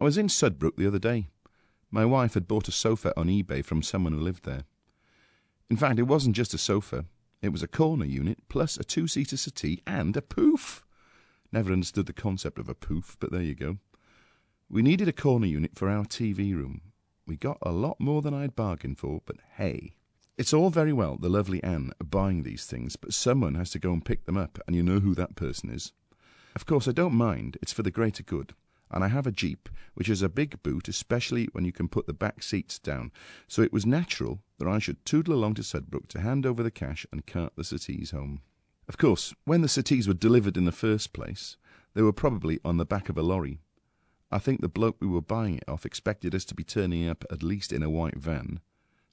I 0.00 0.04
was 0.04 0.18
in 0.18 0.28
Sudbrook 0.28 0.76
the 0.76 0.86
other 0.86 0.98
day. 0.98 1.28
My 1.96 2.04
wife 2.04 2.34
had 2.34 2.46
bought 2.46 2.68
a 2.68 2.72
sofa 2.72 3.18
on 3.18 3.28
eBay 3.28 3.64
from 3.64 3.80
someone 3.80 4.12
who 4.12 4.20
lived 4.20 4.44
there. 4.44 4.64
In 5.70 5.78
fact, 5.78 5.98
it 5.98 6.02
wasn't 6.02 6.36
just 6.36 6.52
a 6.52 6.58
sofa, 6.58 7.06
it 7.40 7.48
was 7.48 7.62
a 7.62 7.66
corner 7.66 8.04
unit, 8.04 8.36
plus 8.50 8.76
a 8.76 8.84
two 8.84 9.08
seater 9.08 9.38
settee 9.38 9.82
and 9.86 10.14
a 10.14 10.20
poof. 10.20 10.84
Never 11.50 11.72
understood 11.72 12.04
the 12.04 12.12
concept 12.12 12.58
of 12.58 12.68
a 12.68 12.74
poof, 12.74 13.16
but 13.18 13.32
there 13.32 13.40
you 13.40 13.54
go. 13.54 13.78
We 14.68 14.82
needed 14.82 15.08
a 15.08 15.12
corner 15.14 15.46
unit 15.46 15.70
for 15.74 15.88
our 15.88 16.04
TV 16.04 16.54
room. 16.54 16.82
We 17.26 17.38
got 17.38 17.56
a 17.62 17.72
lot 17.72 17.98
more 17.98 18.20
than 18.20 18.34
I'd 18.34 18.54
bargained 18.54 18.98
for, 18.98 19.22
but 19.24 19.36
hey. 19.54 19.94
It's 20.36 20.52
all 20.52 20.68
very 20.68 20.92
well, 20.92 21.16
the 21.16 21.30
lovely 21.30 21.64
Anne, 21.64 21.92
buying 21.98 22.42
these 22.42 22.66
things, 22.66 22.96
but 22.96 23.14
someone 23.14 23.54
has 23.54 23.70
to 23.70 23.78
go 23.78 23.94
and 23.94 24.04
pick 24.04 24.26
them 24.26 24.36
up, 24.36 24.58
and 24.66 24.76
you 24.76 24.82
know 24.82 25.00
who 25.00 25.14
that 25.14 25.34
person 25.34 25.70
is. 25.70 25.94
Of 26.54 26.66
course, 26.66 26.86
I 26.86 26.92
don't 26.92 27.14
mind, 27.14 27.56
it's 27.62 27.72
for 27.72 27.82
the 27.82 27.90
greater 27.90 28.22
good 28.22 28.52
and 28.90 29.02
I 29.02 29.08
have 29.08 29.26
a 29.26 29.32
Jeep, 29.32 29.68
which 29.94 30.08
is 30.08 30.22
a 30.22 30.28
big 30.28 30.62
boot, 30.62 30.88
especially 30.88 31.48
when 31.52 31.64
you 31.64 31.72
can 31.72 31.88
put 31.88 32.06
the 32.06 32.12
back 32.12 32.42
seats 32.42 32.78
down, 32.78 33.10
so 33.48 33.62
it 33.62 33.72
was 33.72 33.86
natural 33.86 34.40
that 34.58 34.68
I 34.68 34.78
should 34.78 35.04
tootle 35.04 35.34
along 35.34 35.54
to 35.54 35.62
Sudbrook 35.62 36.08
to 36.08 36.20
hand 36.20 36.46
over 36.46 36.62
the 36.62 36.70
cash 36.70 37.06
and 37.10 37.26
cart 37.26 37.54
the 37.56 37.64
settees 37.64 38.10
home. 38.10 38.40
Of 38.88 38.98
course, 38.98 39.34
when 39.44 39.62
the 39.62 39.68
settees 39.68 40.06
were 40.06 40.14
delivered 40.14 40.56
in 40.56 40.64
the 40.64 40.72
first 40.72 41.12
place, 41.12 41.56
they 41.94 42.02
were 42.02 42.12
probably 42.12 42.60
on 42.64 42.76
the 42.76 42.86
back 42.86 43.08
of 43.08 43.18
a 43.18 43.22
lorry. 43.22 43.60
I 44.30 44.38
think 44.38 44.60
the 44.60 44.68
bloke 44.68 44.96
we 45.00 45.06
were 45.06 45.20
buying 45.20 45.56
it 45.56 45.68
off 45.68 45.86
expected 45.86 46.34
us 46.34 46.44
to 46.46 46.54
be 46.54 46.64
turning 46.64 47.08
up 47.08 47.24
at 47.30 47.42
least 47.42 47.72
in 47.72 47.82
a 47.82 47.90
white 47.90 48.18
van. 48.18 48.60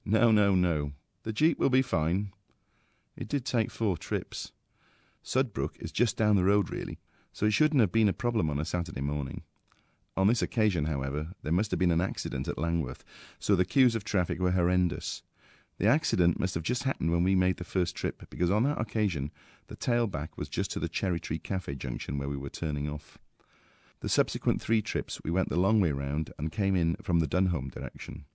No, 0.04 0.30
no, 0.30 0.54
no. 0.54 0.92
The 1.22 1.32
Jeep 1.32 1.58
will 1.58 1.70
be 1.70 1.82
fine. 1.82 2.32
It 3.16 3.28
did 3.28 3.44
take 3.44 3.70
four 3.70 3.96
trips. 3.96 4.52
Sudbrook 5.24 5.76
is 5.78 5.92
just 5.92 6.16
down 6.16 6.36
the 6.36 6.44
road, 6.44 6.70
really, 6.70 6.98
so 7.32 7.46
it 7.46 7.52
shouldn't 7.52 7.80
have 7.80 7.92
been 7.92 8.08
a 8.08 8.12
problem 8.12 8.50
on 8.50 8.58
a 8.58 8.64
Saturday 8.64 9.00
morning. 9.00 9.42
On 10.16 10.28
this 10.28 10.42
occasion, 10.42 10.84
however, 10.84 11.28
there 11.42 11.52
must 11.52 11.70
have 11.72 11.80
been 11.80 11.90
an 11.90 12.00
accident 12.00 12.46
at 12.46 12.58
Langworth, 12.58 13.04
so 13.38 13.56
the 13.56 13.64
queues 13.64 13.94
of 13.94 14.04
traffic 14.04 14.38
were 14.38 14.52
horrendous. 14.52 15.22
The 15.78 15.88
accident 15.88 16.38
must 16.38 16.54
have 16.54 16.62
just 16.62 16.84
happened 16.84 17.10
when 17.10 17.24
we 17.24 17.34
made 17.34 17.56
the 17.56 17.64
first 17.64 17.96
trip, 17.96 18.22
because 18.30 18.50
on 18.50 18.62
that 18.62 18.80
occasion 18.80 19.32
the 19.66 19.76
tailback 19.76 20.28
was 20.36 20.48
just 20.48 20.70
to 20.72 20.78
the 20.78 20.88
Cherry 20.88 21.18
Tree 21.18 21.38
Cafe 21.38 21.74
junction 21.74 22.16
where 22.16 22.28
we 22.28 22.36
were 22.36 22.50
turning 22.50 22.88
off. 22.88 23.18
The 24.00 24.08
subsequent 24.08 24.60
three 24.60 24.82
trips 24.82 25.20
we 25.24 25.30
went 25.30 25.48
the 25.48 25.58
long 25.58 25.80
way 25.80 25.90
round 25.90 26.32
and 26.38 26.52
came 26.52 26.76
in 26.76 26.94
from 27.02 27.18
the 27.18 27.26
Dunholme 27.26 27.72
direction. 27.72 28.26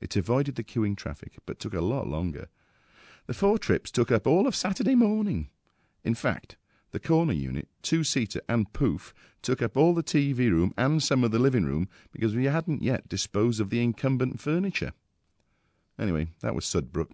It 0.00 0.16
avoided 0.16 0.54
the 0.54 0.64
queuing 0.64 0.96
traffic, 0.96 1.32
but 1.44 1.58
took 1.58 1.74
a 1.74 1.80
lot 1.80 2.06
longer. 2.06 2.48
The 3.26 3.34
four 3.34 3.58
trips 3.58 3.90
took 3.90 4.10
up 4.10 4.26
all 4.26 4.46
of 4.46 4.54
Saturday 4.54 4.94
morning. 4.94 5.50
In 6.04 6.14
fact, 6.14 6.56
the 6.96 7.08
corner 7.08 7.34
unit, 7.34 7.68
two 7.82 8.02
seater, 8.02 8.40
and 8.48 8.72
poof 8.72 9.12
took 9.42 9.60
up 9.60 9.76
all 9.76 9.92
the 9.92 10.02
TV 10.02 10.50
room 10.50 10.72
and 10.78 11.02
some 11.02 11.24
of 11.24 11.30
the 11.30 11.38
living 11.38 11.66
room 11.66 11.90
because 12.10 12.34
we 12.34 12.46
hadn't 12.46 12.82
yet 12.82 13.06
disposed 13.06 13.60
of 13.60 13.68
the 13.68 13.82
incumbent 13.82 14.40
furniture. 14.40 14.94
Anyway, 15.98 16.28
that 16.40 16.54
was 16.54 16.64
Sudbrook. 16.64 17.10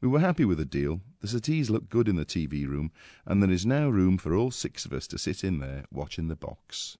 We 0.00 0.08
were 0.08 0.20
happy 0.20 0.46
with 0.46 0.56
the 0.56 0.64
deal. 0.64 1.02
The 1.20 1.28
settees 1.28 1.68
look 1.68 1.90
good 1.90 2.08
in 2.08 2.16
the 2.16 2.24
TV 2.24 2.66
room, 2.66 2.90
and 3.26 3.42
there 3.42 3.50
is 3.50 3.66
now 3.66 3.90
room 3.90 4.16
for 4.16 4.34
all 4.34 4.50
six 4.50 4.86
of 4.86 4.94
us 4.94 5.06
to 5.08 5.18
sit 5.18 5.44
in 5.44 5.58
there 5.58 5.84
watching 5.92 6.28
the 6.28 6.34
box. 6.34 6.96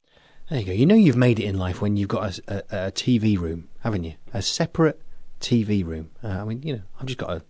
There 0.50 0.60
you 0.60 0.66
go. 0.66 0.72
You 0.72 0.84
know 0.84 0.96
you've 0.96 1.16
made 1.16 1.40
it 1.40 1.46
in 1.46 1.56
life 1.56 1.80
when 1.80 1.96
you've 1.96 2.08
got 2.10 2.38
a, 2.38 2.42
a, 2.46 2.88
a 2.88 2.92
TV 2.92 3.38
room, 3.38 3.68
haven't 3.80 4.04
you? 4.04 4.16
A 4.34 4.42
separate 4.42 5.00
TV 5.40 5.82
room. 5.82 6.10
Uh, 6.22 6.28
I 6.28 6.44
mean, 6.44 6.60
you 6.62 6.74
know, 6.74 6.82
I've 7.00 7.06
just 7.06 7.18
got 7.18 7.30
a, 7.30 7.42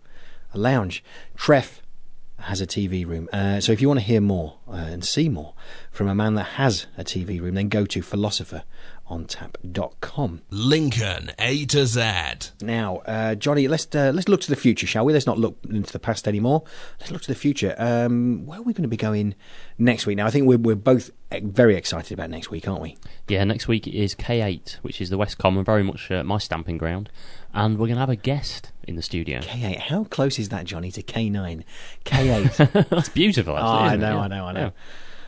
a 0.53 0.57
lounge. 0.57 1.03
Treff 1.35 1.81
has 2.41 2.61
a 2.61 2.67
TV 2.67 3.05
room. 3.05 3.29
Uh, 3.31 3.59
so 3.59 3.71
if 3.71 3.81
you 3.81 3.87
want 3.87 3.99
to 3.99 4.05
hear 4.05 4.21
more 4.21 4.57
uh, 4.67 4.75
and 4.75 5.03
see 5.05 5.29
more 5.29 5.53
from 5.91 6.07
a 6.07 6.15
man 6.15 6.35
that 6.35 6.43
has 6.43 6.87
a 6.97 7.03
TV 7.03 7.41
room, 7.41 7.55
then 7.55 7.69
go 7.69 7.85
to 7.85 8.01
philosopherontap.com. 9.09 10.41
Lincoln 10.49 11.31
A 11.39 11.65
to 11.65 11.85
Z. 11.85 12.01
Now, 12.61 12.97
uh, 13.05 13.35
Johnny, 13.35 13.67
let's 13.67 13.87
uh, 13.95 14.11
let's 14.13 14.27
look 14.29 14.41
to 14.41 14.49
the 14.49 14.55
future, 14.55 14.87
shall 14.87 15.05
we? 15.05 15.13
Let's 15.13 15.25
not 15.25 15.37
look 15.37 15.57
into 15.69 15.91
the 15.91 15.99
past 15.99 16.27
anymore. 16.27 16.63
Let's 16.99 17.11
look 17.11 17.21
to 17.23 17.27
the 17.27 17.35
future. 17.35 17.75
Um, 17.77 18.45
where 18.45 18.59
are 18.59 18.63
we 18.63 18.73
going 18.73 18.83
to 18.83 18.89
be 18.89 18.97
going 18.97 19.35
next 19.77 20.05
week? 20.05 20.17
Now, 20.17 20.27
I 20.27 20.29
think 20.31 20.45
we're 20.47 20.57
we're 20.57 20.75
both 20.75 21.11
very 21.31 21.75
excited 21.75 22.13
about 22.13 22.29
next 22.29 22.49
week, 22.49 22.67
aren't 22.67 22.81
we? 22.81 22.97
Yeah, 23.27 23.43
next 23.43 23.67
week 23.67 23.87
is 23.87 24.15
K8, 24.15 24.75
which 24.75 25.01
is 25.01 25.09
the 25.09 25.17
West 25.17 25.37
Common, 25.37 25.63
very 25.63 25.83
much 25.83 26.09
uh, 26.11 26.23
my 26.23 26.37
stamping 26.37 26.77
ground, 26.77 27.09
and 27.53 27.77
we're 27.77 27.87
going 27.87 27.95
to 27.97 28.01
have 28.01 28.09
a 28.09 28.15
guest 28.15 28.71
in 28.87 28.95
the 28.95 29.01
studio. 29.01 29.39
K8. 29.39 29.79
How 29.79 30.03
close 30.05 30.39
is 30.39 30.49
that, 30.49 30.65
Johnny, 30.65 30.91
to 30.91 31.03
K9? 31.03 31.63
K8. 32.05 32.89
That's 32.89 33.09
beautiful. 33.09 33.55
Actually, 33.57 33.69
oh, 33.69 33.73
I 33.73 33.95
know, 33.95 34.15
Yeah. 34.15 34.19
I 34.21 34.27
know, 34.27 34.45
I 34.45 34.51
know. 34.53 34.59
Yeah. 34.61 34.69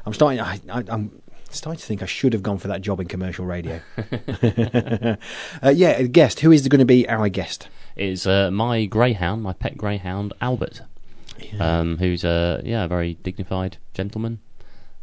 I'm 0.04 0.14
starting. 0.14 0.40
I, 0.40 0.60
I, 0.68 0.84
I'm 0.88 1.21
starting 1.52 1.80
to 1.80 1.86
think 1.86 2.02
I 2.02 2.06
should 2.06 2.34
have 2.34 2.44
gone 2.44 2.58
for 2.58 2.68
that 2.68 2.82
job 2.82 3.00
in 3.00 3.08
commercial 3.08 3.46
radio. 3.46 3.82
uh, 5.64 5.70
yeah, 5.74 6.02
guest. 6.04 6.42
Who 6.42 6.52
is 6.52 6.68
going 6.68 6.80
to 6.80 6.86
be 6.86 7.08
our 7.08 7.30
guest? 7.30 7.68
Is 7.96 8.26
uh, 8.26 8.52
my 8.52 8.86
greyhound, 8.86 9.44
my 9.44 9.54
pet 9.54 9.78
greyhound, 9.78 10.34
Albert, 10.42 10.82
um, 11.60 11.98
who's 11.98 12.24
a 12.24 12.62
yeah, 12.64 12.86
a 12.86 12.88
very 12.88 13.16
dignified 13.16 13.78
gentleman. 13.94 14.40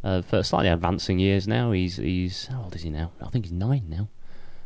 Uh, 0.01 0.21
for 0.21 0.41
slightly 0.43 0.69
advancing 0.69 1.19
years 1.19 1.47
now, 1.47 1.71
he's 1.71 1.97
he's 1.97 2.47
how 2.47 2.63
old 2.63 2.75
is 2.75 2.83
he 2.83 2.89
now? 2.89 3.11
I 3.21 3.29
think 3.29 3.45
he's 3.45 3.51
nine 3.51 3.85
now. 3.89 4.07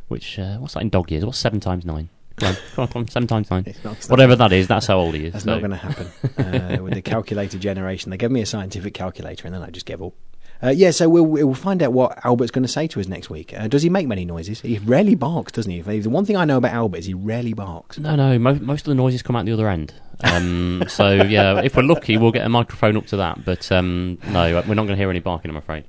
Which 0.08 0.38
uh, 0.38 0.58
what's 0.58 0.74
that 0.74 0.82
in 0.82 0.90
dog 0.90 1.10
years? 1.10 1.24
What's 1.24 1.38
seven 1.38 1.60
times 1.60 1.84
nine? 1.84 2.08
Come 2.36 2.48
on, 2.48 2.54
come 2.74 2.82
on, 2.82 2.88
come 2.88 3.00
on 3.02 3.08
seven 3.08 3.26
times 3.28 3.50
nine. 3.50 3.64
Whatever 4.08 4.36
that 4.36 4.52
is, 4.52 4.66
that's 4.66 4.86
how 4.86 4.98
old 4.98 5.14
he 5.14 5.26
is. 5.26 5.32
That's 5.32 5.44
so- 5.44 5.52
not 5.52 5.60
going 5.60 5.70
to 5.70 5.76
happen 5.76 6.06
uh, 6.38 6.82
with 6.82 6.94
the 6.94 7.02
calculator 7.02 7.58
generation. 7.58 8.10
They 8.10 8.16
gave 8.16 8.30
me 8.30 8.40
a 8.40 8.46
scientific 8.46 8.94
calculator, 8.94 9.46
and 9.46 9.54
then 9.54 9.62
I 9.62 9.70
just 9.70 9.86
gave 9.86 10.02
up. 10.02 10.14
Uh, 10.62 10.70
yeah, 10.70 10.90
so 10.90 11.08
we'll, 11.08 11.24
we'll 11.24 11.54
find 11.54 11.82
out 11.82 11.92
what 11.92 12.24
Albert's 12.24 12.50
going 12.50 12.62
to 12.62 12.68
say 12.68 12.86
to 12.86 13.00
us 13.00 13.06
next 13.06 13.28
week. 13.28 13.52
Uh, 13.54 13.68
does 13.68 13.82
he 13.82 13.90
make 13.90 14.06
many 14.06 14.24
noises? 14.24 14.60
He 14.60 14.78
rarely 14.78 15.14
barks, 15.14 15.52
doesn't 15.52 15.70
he? 15.70 15.80
The 15.80 16.08
one 16.08 16.24
thing 16.24 16.36
I 16.36 16.44
know 16.44 16.56
about 16.56 16.72
Albert 16.72 16.98
is 16.98 17.06
he 17.06 17.14
rarely 17.14 17.52
barks. 17.52 17.98
No, 17.98 18.16
no. 18.16 18.38
Mo- 18.38 18.58
most 18.60 18.82
of 18.82 18.86
the 18.86 18.94
noises 18.94 19.22
come 19.22 19.36
out 19.36 19.44
the 19.44 19.52
other 19.52 19.68
end. 19.68 19.92
Um, 20.22 20.84
so 20.88 21.12
yeah, 21.12 21.60
if 21.60 21.76
we're 21.76 21.82
lucky, 21.82 22.16
we'll 22.16 22.32
get 22.32 22.46
a 22.46 22.48
microphone 22.48 22.96
up 22.96 23.06
to 23.08 23.16
that. 23.18 23.44
But 23.44 23.70
um, 23.70 24.18
no, 24.28 24.62
we're 24.66 24.74
not 24.74 24.84
going 24.84 24.88
to 24.88 24.96
hear 24.96 25.10
any 25.10 25.20
barking. 25.20 25.50
I'm 25.50 25.56
afraid. 25.56 25.84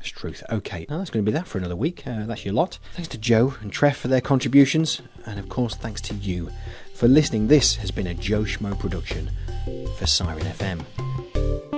It's 0.00 0.08
truth. 0.08 0.42
Okay, 0.50 0.86
now 0.88 0.98
that's 0.98 1.10
going 1.10 1.24
to 1.24 1.30
be 1.30 1.36
that 1.36 1.46
for 1.46 1.58
another 1.58 1.76
week. 1.76 2.06
Uh, 2.06 2.24
that's 2.24 2.44
your 2.44 2.54
lot. 2.54 2.78
Thanks 2.94 3.08
to 3.08 3.18
Joe 3.18 3.54
and 3.60 3.70
Treff 3.70 3.96
for 3.96 4.08
their 4.08 4.22
contributions, 4.22 5.02
and 5.26 5.38
of 5.38 5.48
course, 5.50 5.74
thanks 5.74 6.00
to 6.02 6.14
you 6.14 6.50
for 6.94 7.06
listening. 7.06 7.48
This 7.48 7.76
has 7.76 7.90
been 7.90 8.06
a 8.06 8.14
Joe 8.14 8.44
Schmo 8.44 8.78
production 8.78 9.30
for 9.98 10.06
Siren 10.06 10.44
FM. 10.44 11.69